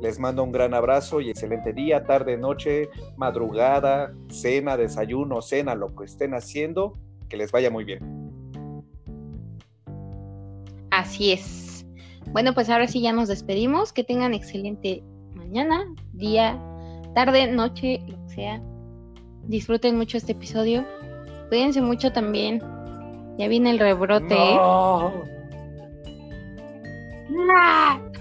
Les 0.00 0.18
mando 0.18 0.44
un 0.44 0.52
gran 0.52 0.74
abrazo 0.74 1.20
y 1.20 1.30
excelente 1.30 1.72
día, 1.72 2.04
tarde, 2.04 2.36
noche, 2.36 2.88
madrugada, 3.16 4.14
cena, 4.28 4.76
desayuno, 4.76 5.42
cena, 5.42 5.74
lo 5.74 5.94
que 5.94 6.04
estén 6.04 6.34
haciendo, 6.34 6.92
que 7.28 7.36
les 7.36 7.50
vaya 7.50 7.70
muy 7.70 7.84
bien. 7.84 8.00
Así 10.90 11.32
es. 11.32 11.86
Bueno, 12.32 12.54
pues 12.54 12.70
ahora 12.70 12.86
sí 12.86 13.00
ya 13.00 13.12
nos 13.12 13.28
despedimos. 13.28 13.92
Que 13.92 14.04
tengan 14.04 14.34
excelente 14.34 15.02
mañana, 15.34 15.84
día, 16.12 16.60
tarde, 17.14 17.46
noche, 17.50 18.00
lo 18.06 18.16
que 18.26 18.34
sea. 18.34 18.62
Disfruten 19.44 19.96
mucho 19.96 20.16
este 20.16 20.32
episodio. 20.32 20.84
Cuídense 21.48 21.80
mucho 21.80 22.12
también. 22.12 22.62
Ya 23.38 23.48
viene 23.48 23.70
el 23.70 23.78
rebrote. 23.78 24.34
¿eh? 24.34 24.58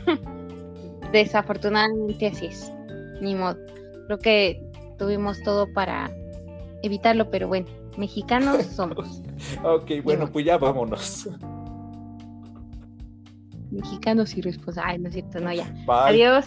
Desafortunadamente 1.12 2.28
así 2.28 2.47
es. 2.47 2.72
Ni 3.22 3.36
modo. 3.36 3.58
Creo 4.08 4.20
que 4.20 4.64
tuvimos 4.97 5.41
todo 5.43 5.72
para 5.74 6.12
evitarlo, 6.84 7.30
pero 7.30 7.47
bueno, 7.47 7.68
mexicanos 7.97 8.64
somos. 8.76 9.22
ok, 9.64 10.03
bueno, 10.03 10.30
pues 10.32 10.45
ya 10.45 10.58
vámonos. 10.58 11.30
Mexicanos 13.72 14.36
y 14.38 14.41
responsables. 14.41 14.93
Ay, 14.93 14.99
no 14.99 15.08
es 15.10 15.14
cierto, 15.14 15.39
no, 15.39 15.53
ya. 15.53 15.74
Adiós. 15.88 16.45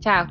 Chao. 0.00 0.26